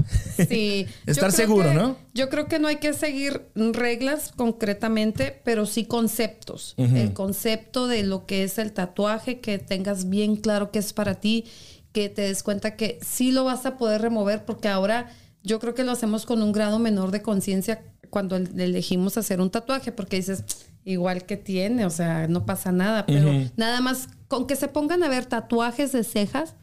Sí. 0.47 0.85
Estar 1.07 1.31
seguro, 1.31 1.69
que- 1.69 1.75
¿no? 1.75 1.97
Yo 2.13 2.29
creo 2.29 2.45
que 2.47 2.59
no 2.59 2.67
hay 2.67 2.75
que 2.75 2.93
seguir 2.93 3.47
reglas 3.55 4.31
concretamente, 4.35 5.41
pero 5.43 5.65
sí 5.65 5.85
conceptos. 5.85 6.75
El 6.77 7.13
concepto 7.13 7.87
de 7.87 8.03
lo 8.03 8.27
que 8.27 8.43
es 8.43 8.59
el 8.59 8.73
tatuaje, 8.73 9.39
que 9.39 9.57
tengas 9.57 10.07
bien 10.07 10.35
claro 10.35 10.69
que 10.69 10.77
es 10.77 10.93
para 10.93 11.15
ti, 11.15 11.45
que 11.93 12.09
te 12.09 12.21
des 12.21 12.43
cuenta 12.43 12.75
que 12.75 12.99
sí 13.03 13.31
lo 13.31 13.43
vas 13.43 13.65
a 13.65 13.75
poder 13.77 14.03
remover, 14.03 14.45
porque 14.45 14.67
ahora 14.67 15.09
yo 15.41 15.57
creo 15.59 15.73
que 15.73 15.83
lo 15.83 15.93
hacemos 15.93 16.27
con 16.27 16.43
un 16.43 16.51
grado 16.51 16.77
menor 16.77 17.09
de 17.09 17.23
conciencia 17.23 17.81
cuando 18.11 18.35
el- 18.35 18.59
elegimos 18.59 19.17
hacer 19.17 19.41
un 19.41 19.49
tatuaje, 19.49 19.91
porque 19.91 20.17
dices, 20.17 20.43
igual 20.85 21.25
que 21.25 21.37
tiene, 21.37 21.85
o 21.85 21.89
sea, 21.89 22.27
no 22.27 22.45
pasa 22.45 22.71
nada, 22.71 23.07
pero 23.07 23.31
nada 23.57 23.81
más 23.81 24.09
con 24.27 24.45
que 24.45 24.55
se 24.55 24.67
pongan 24.67 25.01
a 25.01 25.09
ver 25.09 25.25
tatuajes 25.25 25.91
de 25.91 26.03
cejas 26.03 26.53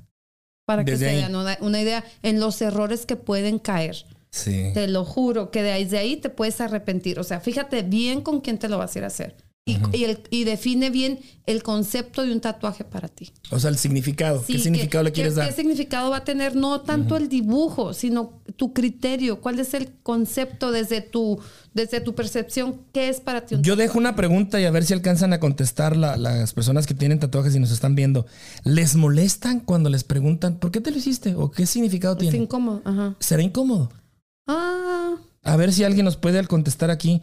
para 0.70 0.84
que 0.84 0.96
se 0.96 1.06
den 1.06 1.34
una, 1.34 1.58
una 1.62 1.80
idea 1.80 2.04
en 2.22 2.38
los 2.38 2.62
errores 2.62 3.04
que 3.04 3.16
pueden 3.16 3.58
caer. 3.58 4.06
Sí. 4.30 4.70
Te 4.72 4.86
lo 4.86 5.04
juro, 5.04 5.50
que 5.50 5.64
de 5.64 5.72
ahí, 5.72 5.84
de 5.84 5.98
ahí 5.98 6.16
te 6.16 6.30
puedes 6.30 6.60
arrepentir. 6.60 7.18
O 7.18 7.24
sea, 7.24 7.40
fíjate 7.40 7.82
bien 7.82 8.20
con 8.20 8.40
quién 8.40 8.56
te 8.56 8.68
lo 8.68 8.78
vas 8.78 8.94
a 8.94 8.98
ir 9.00 9.04
a 9.04 9.08
hacer. 9.08 9.34
Y, 9.66 9.76
y 9.96 10.04
el- 10.04 10.20
y 10.30 10.44
define 10.44 10.90
bien 10.90 11.20
el 11.46 11.62
concepto 11.62 12.22
de 12.24 12.32
un 12.32 12.40
tatuaje 12.40 12.82
para 12.82 13.08
ti. 13.08 13.30
O 13.50 13.58
sea, 13.60 13.70
el 13.70 13.76
significado. 13.76 14.42
Sí, 14.44 14.54
¿Qué 14.54 14.58
significado 14.58 15.04
le 15.04 15.12
quieres 15.12 15.34
dar? 15.34 15.48
¿Qué 15.48 15.54
significado 15.54 16.10
va 16.10 16.18
a 16.18 16.24
tener? 16.24 16.56
No 16.56 16.80
tanto 16.80 17.16
el 17.16 17.28
dibujo, 17.28 17.92
sino 17.92 18.40
tu 18.56 18.72
criterio. 18.72 19.40
¿Cuál 19.40 19.58
es 19.60 19.74
el 19.74 19.92
concepto 20.02 20.72
desde 20.72 21.02
tu, 21.02 21.38
desde 21.74 22.00
tu 22.00 22.14
percepción? 22.14 22.80
¿Qué 22.92 23.08
es 23.10 23.20
para 23.20 23.44
ti 23.46 23.54
un 23.56 23.62
Yo 23.62 23.76
dejo 23.76 23.98
una 23.98 24.16
pregunta 24.16 24.60
y 24.60 24.64
a 24.64 24.70
ver 24.70 24.84
si 24.84 24.92
alcanzan 24.94 25.32
a 25.34 25.40
contestar 25.40 25.96
la- 25.96 26.16
las 26.16 26.52
personas 26.54 26.86
que 26.86 26.94
tienen 26.94 27.18
tatuajes 27.20 27.54
y 27.54 27.58
nos 27.60 27.70
están 27.70 27.94
viendo. 27.94 28.26
¿Les 28.64 28.96
molestan 28.96 29.60
cuando 29.60 29.90
les 29.90 30.04
preguntan 30.04 30.56
por 30.58 30.70
qué 30.70 30.80
te 30.80 30.90
lo 30.90 30.96
hiciste 30.98 31.34
o 31.34 31.50
qué 31.50 31.66
significado 31.66 32.14
tatuaje? 32.14 32.28
Es 32.28 32.32
tiene? 32.32 32.44
incómodo. 32.44 32.82
Ajá. 32.84 33.14
¿Será 33.20 33.42
incómodo? 33.42 33.90
Ah, 34.46 35.16
A 35.42 35.56
ver 35.56 35.72
si 35.72 35.84
alguien 35.84 36.04
nos 36.04 36.16
puede 36.16 36.44
contestar 36.46 36.90
aquí 36.90 37.22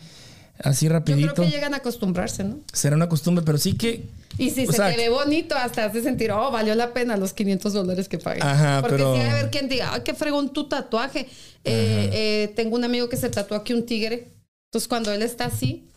así 0.64 0.86
yo 0.86 0.90
creo 0.90 1.00
rapidito. 1.00 1.42
que 1.44 1.50
llegan 1.50 1.74
a 1.74 1.78
acostumbrarse, 1.78 2.44
¿no? 2.44 2.60
Será 2.74 2.96
una 2.96 3.10
costumbre, 3.10 3.44
pero 3.46 3.58
sí 3.58 3.74
que... 3.74 4.06
Y 4.38 4.52
si 4.52 4.68
se 4.68 4.74
sea, 4.74 4.92
te 4.92 4.98
ve 4.98 5.10
bonito, 5.10 5.56
hasta 5.56 5.86
hace 5.86 6.04
sentir, 6.04 6.32
oh, 6.32 6.52
valió 6.52 6.76
la 6.76 6.94
pena 6.94 7.18
los 7.18 7.34
500 7.34 7.74
dólares 7.74 8.08
que 8.08 8.20
pagué. 8.20 8.42
Ajá, 8.44 8.82
Porque 8.82 8.98
pero- 8.98 9.16
si 9.16 9.22
hay 9.22 9.30
a 9.30 9.34
ver 9.34 9.50
quien 9.50 9.68
diga, 9.68 9.94
ay, 9.94 10.02
qué 10.06 10.14
fregón 10.14 10.54
tu 10.54 10.68
tatuaje. 10.70 11.22
Eh, 11.64 12.10
eh, 12.14 12.54
tengo 12.56 12.76
un 12.76 12.84
amigo 12.84 13.10
que 13.10 13.18
se 13.18 13.30
tatuó 13.30 13.58
aquí 13.58 13.74
un 13.74 13.86
tigre. 13.86 14.28
Entonces, 14.70 14.88
cuando 14.88 15.12
él 15.12 15.24
está 15.24 15.46
así, 15.46 15.88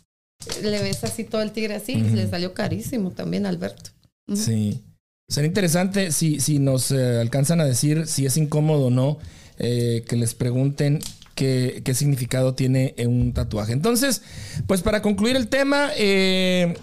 le 0.62 0.80
ves 0.82 1.04
así 1.04 1.24
todo 1.24 1.42
el 1.42 1.52
tigre 1.52 1.74
así, 1.74 1.92
y 1.92 2.00
le 2.02 2.28
salió 2.28 2.54
carísimo 2.54 3.10
también, 3.10 3.44
Alberto. 3.44 3.90
Sí. 4.34 4.80
Sería 5.28 5.48
interesante 5.48 6.10
si, 6.10 6.40
si 6.40 6.58
nos 6.58 6.90
eh, 6.92 7.20
alcanzan 7.20 7.60
a 7.60 7.64
decir 7.66 8.06
si 8.06 8.24
es 8.26 8.36
incómodo 8.38 8.86
o 8.86 8.90
no 8.90 9.18
que 9.58 10.16
les 10.16 10.32
pregunten 10.32 11.00
qué, 11.40 11.94
significado 11.94 12.54
tiene 12.54 12.94
un 12.98 13.32
tatuaje. 13.32 13.72
Entonces, 13.72 14.22
pues 14.66 14.82
para 14.82 15.00
concluir 15.00 15.36
el 15.36 15.48
tema, 15.48 15.90
eh, 15.96 16.76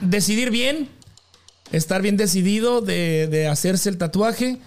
decidir 0.00 0.50
bien, 0.50 0.88
estar 1.70 2.02
bien 2.02 2.16
decidido 2.16 2.80
de, 2.80 3.28
de 3.28 3.46
hacerse 3.46 3.88
el 3.90 3.98
tatuaje. 3.98 4.58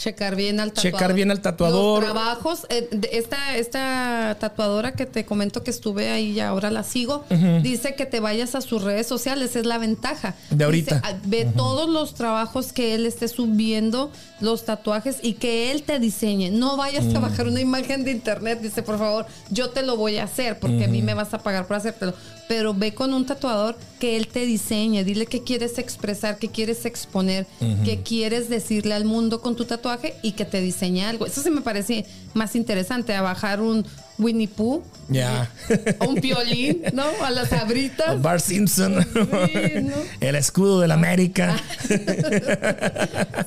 Checar 0.00 0.34
bien 0.34 0.60
al 0.60 0.72
tatuador. 0.72 0.92
Checar 0.98 1.12
bien 1.14 1.30
al 1.30 1.40
tatuador. 1.42 2.02
Los 2.02 2.12
trabajos. 2.12 2.60
eh, 2.70 2.88
esta, 3.12 3.54
esta 3.58 4.34
tatuadora 4.40 4.92
que 4.92 5.04
te 5.04 5.26
comento 5.26 5.62
que 5.62 5.70
estuve 5.70 6.08
ahí 6.08 6.30
y 6.32 6.40
ahora 6.40 6.70
la 6.70 6.82
sigo, 6.84 7.24
dice 7.62 7.94
que 7.96 8.06
te 8.06 8.18
vayas 8.18 8.54
a 8.54 8.62
sus 8.62 8.82
redes 8.82 9.06
sociales. 9.06 9.56
Es 9.56 9.66
la 9.66 9.76
ventaja. 9.76 10.34
De 10.48 10.64
ahorita. 10.64 10.94
Dice, 10.96 11.06
ah, 11.06 11.18
ve 11.26 11.46
todos 11.54 11.90
los 11.90 12.14
trabajos 12.14 12.72
que 12.72 12.94
él 12.94 13.04
esté 13.04 13.28
subiendo, 13.28 14.10
los 14.40 14.64
tatuajes 14.64 15.18
y 15.22 15.34
que 15.34 15.70
él 15.70 15.82
te 15.82 15.98
diseñe. 15.98 16.50
No 16.50 16.78
vayas 16.78 17.04
Mm. 17.04 17.16
a 17.16 17.20
bajar 17.20 17.46
una 17.48 17.60
imagen 17.60 18.02
de 18.04 18.10
internet. 18.12 18.60
Dice, 18.62 18.82
por 18.82 18.98
favor, 18.98 19.26
yo 19.50 19.68
te 19.68 19.82
lo 19.82 19.98
voy 19.98 20.16
a 20.16 20.24
hacer 20.24 20.58
porque 20.58 20.86
a 20.86 20.88
mí 20.88 21.02
me 21.02 21.12
vas 21.12 21.34
a 21.34 21.38
pagar 21.42 21.66
por 21.66 21.76
hacértelo. 21.76 22.14
Pero 22.48 22.72
ve 22.72 22.94
con 22.94 23.12
un 23.12 23.26
tatuador 23.26 23.76
que 24.00 24.16
él 24.16 24.28
te 24.28 24.46
diseñe. 24.46 25.04
Dile 25.04 25.26
qué 25.26 25.42
quieres 25.44 25.76
expresar, 25.78 26.38
qué 26.38 26.48
quieres 26.48 26.86
exponer, 26.86 27.46
qué 27.84 28.00
quieres 28.02 28.48
decirle 28.48 28.94
al 28.94 29.04
mundo 29.04 29.42
con 29.42 29.54
tu 29.56 29.66
tatuaje 29.66 29.89
y 30.22 30.32
que 30.32 30.44
te 30.44 30.60
diseñe 30.60 31.04
algo. 31.04 31.26
Eso 31.26 31.42
sí 31.42 31.50
me 31.50 31.60
parece 31.60 32.06
más 32.34 32.54
interesante 32.56 33.14
a 33.14 33.22
bajar 33.22 33.60
un 33.60 33.84
Winnie 34.18 34.48
Pooh. 34.48 34.82
Ya. 35.08 35.50
O 35.98 36.06
un 36.10 36.16
piolín, 36.16 36.82
¿no? 36.92 37.04
A 37.24 37.30
las 37.30 37.52
abritas. 37.52 38.20
Bart 38.20 38.42
Simpson. 38.44 39.02
Sí, 39.12 39.80
¿no? 39.82 39.94
El 40.20 40.36
escudo 40.36 40.80
de 40.80 40.88
la 40.88 40.94
América. 40.94 41.56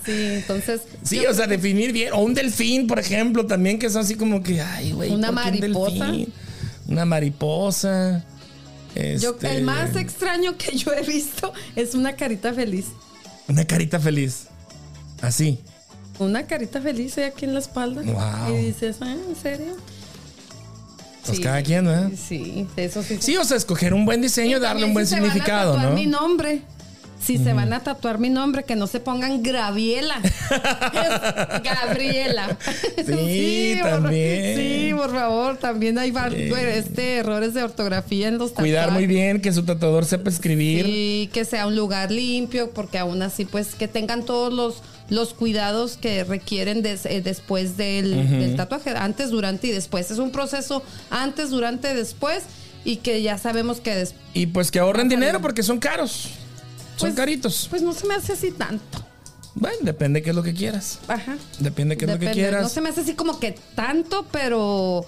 Sí, 0.06 0.12
entonces. 0.12 0.82
Sí, 1.04 1.22
yo- 1.24 1.32
o 1.32 1.34
sea, 1.34 1.48
definir 1.48 1.92
bien. 1.94 2.12
O 2.14 2.20
un 2.20 2.34
delfín, 2.34 2.88
por 2.88 3.00
ejemplo, 3.00 3.46
también, 3.46 3.80
que 3.80 3.86
es 3.88 3.96
así 3.96 4.16
como 4.16 4.44
que, 4.44 4.62
ay, 4.62 4.92
güey. 4.92 5.12
Una 5.12 5.32
¿por 5.32 5.44
qué 5.44 5.50
un 5.50 5.60
mariposa. 5.60 6.12
Una 6.88 7.06
mariposa. 7.06 8.26
yo- 8.96 9.32
Este, 9.32 9.56
el 9.56 9.64
más 9.64 9.96
extraño 9.96 10.58
que 10.58 10.78
yo 10.78 10.92
he 10.94 11.02
visto 11.04 11.54
es 11.76 11.96
una 11.96 12.16
carita 12.16 12.54
feliz. 12.54 12.86
Una 13.48 13.66
carita 13.66 14.00
feliz. 14.00 14.48
Así. 15.22 15.60
Una 16.20 16.46
carita 16.46 16.80
feliz 16.82 17.18
ahí 17.18 17.26
aquí 17.26 17.46
en 17.46 17.54
la 17.54 17.60
espalda. 17.60 18.02
Wow. 18.04 18.54
Y 18.56 18.66
dices, 18.66 18.98
ah, 19.02 19.12
¿en 19.30 19.36
serio? 19.36 19.76
Pues 21.26 21.40
cada 21.40 21.62
quien, 21.64 21.86
¿verdad? 21.86 22.12
Sí, 22.18 22.68
eso 22.76 23.02
sí. 23.02 23.18
Sí, 23.20 23.38
o 23.38 23.46
sea, 23.46 23.56
escoger 23.58 23.94
un 23.94 24.06
buen 24.06 24.22
diseño, 24.22 24.58
Y 24.58 24.60
darle 24.60 24.86
un 24.86 24.94
buen 24.94 25.06
si 25.08 25.16
se 25.16 25.22
van 25.22 25.30
a 25.30 25.34
significado, 25.34 25.74
tatuar 25.74 25.90
¿no? 25.92 25.96
mi 25.96 26.06
nombre. 26.06 26.62
Si 27.22 27.38
se 27.38 27.54
van 27.54 27.72
a 27.72 27.80
tatuar 27.80 28.20
mi 28.20 28.30
nombre, 28.30 28.66
que 28.66 28.76
no 28.76 28.86
se 28.86 29.00
pongan 29.00 29.42
Graviela. 29.42 30.20
Gabriela. 31.64 32.58
Sí, 33.06 33.78
por- 33.82 33.90
también. 33.90 34.58
sí, 34.58 34.92
por 34.94 35.12
favor. 35.14 35.56
También 35.58 35.98
hay 35.98 36.14
este, 36.74 37.18
errores 37.20 37.54
de 37.54 37.64
ortografía 37.64 38.28
en 38.28 38.38
los 38.38 38.50
tatuajes. 38.52 38.72
Cuidar 38.74 38.92
muy 38.92 39.08
bien 39.08 39.42
que 39.42 39.54
su 39.54 39.64
tatuador 39.64 40.04
sepa 40.04 40.30
escribir. 40.30 40.86
Sí, 40.86 41.30
que 41.32 41.46
sea 41.46 41.66
un 41.66 41.78
lugar 41.78 42.12
limpio, 42.12 42.72
porque 42.72 42.98
aún 42.98 43.22
así, 43.22 43.46
pues, 43.46 43.76
que 43.76 43.88
tengan 43.88 44.24
todos 44.26 44.52
los, 44.52 44.82
los 45.10 45.34
cuidados 45.34 45.98
que 45.98 46.24
requieren 46.24 46.82
des- 46.82 47.06
eh, 47.06 47.22
después 47.22 47.78
del, 47.78 48.12
del 48.40 48.56
tatuaje, 48.56 48.92
antes, 48.92 49.30
durante 49.30 49.68
y 49.68 49.72
después. 49.72 50.10
Es 50.12 50.18
un 50.20 50.32
proceso 50.32 50.82
antes, 51.10 51.50
durante, 51.50 51.94
después, 51.94 52.44
y 52.86 52.98
que 52.98 53.22
ya 53.22 53.38
sabemos 53.38 53.80
que 53.80 53.96
después. 53.96 54.22
Y 54.34 54.48
pues 54.48 54.72
que 54.72 54.80
ahorren 54.80 55.10
dinero 55.10 55.42
porque 55.42 55.64
son 55.64 55.80
caros. 55.80 56.30
Son 56.96 57.10
Pues- 57.10 57.16
caritos. 57.16 57.68
Pues 57.70 57.82
no 57.82 57.94
se 57.94 58.08
me 58.08 58.16
hace 58.16 58.34
así 58.34 58.52
tanto. 58.52 59.04
Bueno, 59.56 59.78
depende 59.82 60.22
qué 60.24 60.32
es 60.32 60.36
lo 60.36 60.42
que 60.42 60.54
quieras. 60.54 61.00
Ajá. 61.08 61.38
Depende 61.60 61.96
qué 61.96 62.06
es 62.06 62.12
lo 62.12 62.18
que 62.20 62.32
quieras. 62.32 62.64
No 62.64 62.70
se 62.70 62.82
me 62.82 62.90
hace 62.90 63.02
así 63.02 63.14
como 63.14 63.40
que 63.40 63.52
tanto, 63.76 64.26
pero 64.32 65.06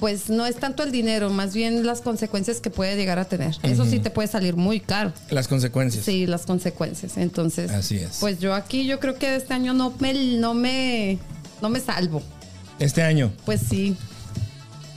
pues 0.00 0.28
no 0.28 0.46
es 0.46 0.56
tanto 0.56 0.82
el 0.82 0.92
dinero, 0.92 1.30
más 1.30 1.54
bien 1.54 1.86
las 1.86 2.00
consecuencias 2.00 2.60
que 2.60 2.70
puede 2.70 2.96
llegar 2.96 3.18
a 3.18 3.24
tener. 3.24 3.56
Eso 3.62 3.84
sí 3.84 3.98
te 3.98 4.10
puede 4.10 4.28
salir 4.28 4.56
muy 4.56 4.80
caro. 4.80 5.12
Las 5.30 5.48
consecuencias. 5.48 6.04
Sí, 6.04 6.26
las 6.26 6.44
consecuencias. 6.46 7.16
Entonces, 7.16 7.70
Así 7.70 7.96
es. 7.96 8.18
Pues 8.20 8.38
yo 8.38 8.54
aquí 8.54 8.86
yo 8.86 9.00
creo 9.00 9.14
que 9.14 9.36
este 9.36 9.54
año 9.54 9.72
no 9.72 9.94
me 9.98 10.12
no 10.12 10.54
me 10.54 11.18
no 11.62 11.68
me 11.68 11.80
salvo. 11.80 12.22
Este 12.78 13.02
año. 13.02 13.32
Pues 13.44 13.60
sí, 13.68 13.96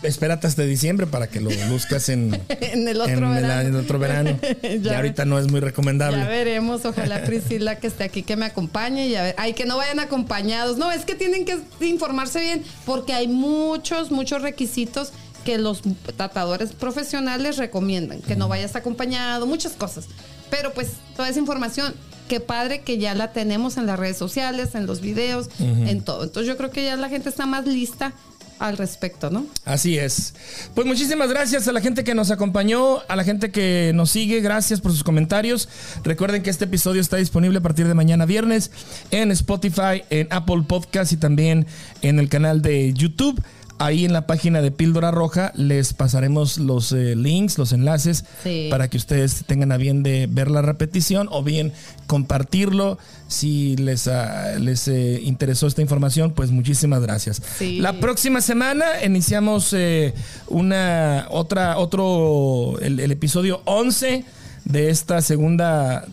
Espérate 0.02 0.48
hasta 0.48 0.64
diciembre 0.64 1.08
para 1.08 1.28
que 1.28 1.42
lo 1.42 1.50
buscas 1.70 2.10
en, 2.10 2.40
en 2.50 2.88
el 2.88 3.02
otro 3.02 3.14
en 3.14 3.38
el, 3.38 3.44
en 3.46 3.68
el 3.68 3.76
otro 3.76 4.00
verano. 4.00 4.40
Ya 4.62 4.78
ya 4.78 4.96
ahorita 4.98 5.26
no 5.26 5.38
es 5.38 5.50
muy 5.52 5.60
Ya 5.60 5.66
recomendable. 5.68 6.24
veremos, 6.26 6.86
ojalá 6.86 7.24
Priscila 7.24 7.76
que 7.80 7.88
esté 7.88 8.04
aquí 8.06 8.24
que 8.24 8.36
me 8.36 8.46
acompañe 8.46 9.08
y 9.08 9.16
a 9.16 9.24
ver, 9.24 9.36
ay 9.38 9.54
que 9.54 9.66
no 9.66 9.78
vayan 9.78 10.00
acompañados. 10.00 10.78
No, 10.78 10.92
es 10.92 11.06
que 11.06 11.16
tienen 11.16 11.46
que 11.46 11.60
informarse 11.86 12.40
bien 12.40 12.64
porque 12.86 13.14
hay 13.14 13.28
muchos 13.28 14.12
muchos 14.12 14.42
requisitos 14.42 15.12
que 15.44 15.58
los 15.58 15.82
tratadores 16.16 16.74
profesionales 16.74 17.58
recomiendan, 17.58 18.22
que 18.22 18.36
no 18.36 18.48
vayas 18.48 18.76
acompañado, 18.76 19.46
muchas 19.48 19.74
cosas. 19.74 20.06
Pero 20.50 20.74
pues 20.74 20.90
toda 21.16 21.30
esa 21.30 21.40
información, 21.40 21.94
qué 22.28 22.40
padre 22.40 22.82
que 22.82 22.98
ya 22.98 23.16
la 23.16 23.32
tenemos 23.32 23.78
en 23.78 23.86
las 23.86 24.00
redes 24.00 24.18
sociales, 24.18 24.76
en 24.76 24.86
los 24.86 25.02
videos, 25.02 25.50
en 25.60 26.02
todo. 26.04 26.24
Entonces 26.24 26.48
yo 26.48 26.58
creo 26.58 26.72
que 26.72 26.84
ya 26.84 26.96
la 26.96 27.10
gente 27.10 27.30
está 27.30 27.46
más 27.46 27.66
lista 27.66 28.14
al 28.60 28.78
respecto, 28.78 29.30
¿no? 29.30 29.46
Así 29.66 29.98
es. 29.98 30.34
Pues 30.76 30.86
muchísimas 30.86 31.30
gracias 31.30 31.68
a 31.68 31.72
la 31.72 31.82
gente 31.82 32.04
que 32.04 32.14
nos 32.14 32.30
acompañó, 32.30 33.00
a 33.08 33.16
la 33.16 33.24
gente 33.24 33.52
que 33.52 33.92
nos 33.96 34.12
sigue, 34.12 34.42
gracias 34.42 34.82
por 34.82 34.92
sus 34.92 35.04
comentarios. 35.04 35.70
Recuerden 36.04 36.44
que 36.44 36.50
este 36.50 36.66
episodio 36.66 37.02
está 37.02 37.18
disponible 37.18 37.60
a 37.60 37.62
partir 37.62 37.88
de 37.88 37.94
mañana 37.94 38.26
viernes 38.26 38.72
en 39.12 39.32
Spotify, 39.32 40.04
en 40.10 40.28
Apple 40.30 40.64
Podcast 40.68 41.12
y 41.14 41.18
también 41.18 41.66
en 42.02 42.20
el 42.20 42.30
canal 42.30 42.62
de 42.62 42.94
YouTube. 42.94 43.42
Ahí 43.80 44.04
en 44.04 44.12
la 44.12 44.28
página 44.28 44.62
de 44.62 44.72
Píldora 44.72 45.10
Roja 45.10 45.54
les 45.56 45.94
pasaremos 45.94 46.58
los 46.58 46.92
eh, 46.92 47.16
links, 47.16 47.58
los 47.58 47.72
enlaces 47.72 48.26
Sí. 48.44 48.68
para 48.70 48.90
que 48.90 48.98
ustedes 48.98 49.44
tengan 49.48 49.72
a 49.72 49.78
bien 49.78 50.04
de 50.04 50.28
ver 50.30 50.52
la 50.52 50.62
repetición 50.62 51.30
o 51.32 51.44
bien 51.44 51.72
compartirlo. 52.06 52.98
Si 53.30 53.78
les, 53.78 54.08
ah, 54.10 54.56
les 54.60 54.88
eh, 54.90 55.22
interesó 55.24 55.66
esta 55.68 55.82
información, 55.82 56.32
pues 56.34 56.52
muchísimas 56.52 57.02
gracias. 57.02 57.42
Sí. 57.58 57.80
La 57.80 57.94
próxima 57.94 58.42
semana 58.42 58.86
iniciamos 59.06 59.72
eh, 59.74 60.14
una 60.48 61.28
otra 61.30 61.78
otro 61.78 62.78
el, 62.82 63.00
el 63.00 63.12
episodio 63.12 63.62
11 63.66 64.26
de 64.66 64.90
esta 64.90 65.22
segunda 65.22 66.06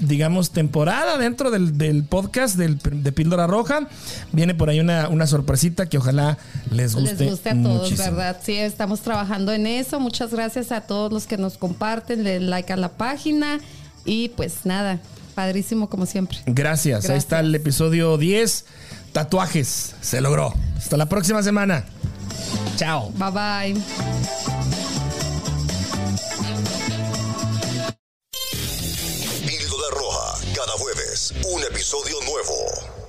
digamos 0.00 0.50
temporada 0.50 1.18
dentro 1.18 1.50
del, 1.50 1.76
del 1.78 2.04
podcast 2.04 2.56
del, 2.56 2.78
de 2.78 3.12
Píldora 3.12 3.46
Roja 3.46 3.88
viene 4.32 4.54
por 4.54 4.70
ahí 4.70 4.80
una, 4.80 5.08
una 5.08 5.26
sorpresita 5.26 5.88
que 5.88 5.98
ojalá 5.98 6.38
les 6.70 6.94
guste, 6.94 7.16
les 7.16 7.30
guste 7.30 7.50
a 7.50 7.62
todos, 7.62 7.82
muchísimo. 7.82 8.16
¿verdad? 8.16 8.40
Sí, 8.42 8.56
estamos 8.56 9.00
trabajando 9.00 9.52
en 9.52 9.66
eso. 9.66 10.00
Muchas 10.00 10.32
gracias 10.32 10.72
a 10.72 10.82
todos 10.82 11.12
los 11.12 11.26
que 11.26 11.36
nos 11.36 11.58
comparten, 11.58 12.24
le 12.24 12.40
like 12.40 12.72
a 12.72 12.76
la 12.76 12.88
página 12.88 13.60
y 14.04 14.30
pues 14.30 14.64
nada, 14.64 14.98
padrísimo 15.34 15.88
como 15.88 16.06
siempre. 16.06 16.38
Gracias. 16.46 17.08
Ahí 17.10 17.18
está 17.18 17.40
el 17.40 17.54
episodio 17.54 18.16
10 18.16 18.64
tatuajes 19.12 19.96
se 20.00 20.20
logró 20.20 20.54
hasta 20.76 20.96
la 20.96 21.06
próxima 21.06 21.42
semana 21.42 21.84
chao 22.76 23.10
Bye 23.16 23.74
bye. 23.74 24.89
Un 31.46 31.62
episodio 31.64 32.20
nuevo. 32.20 32.99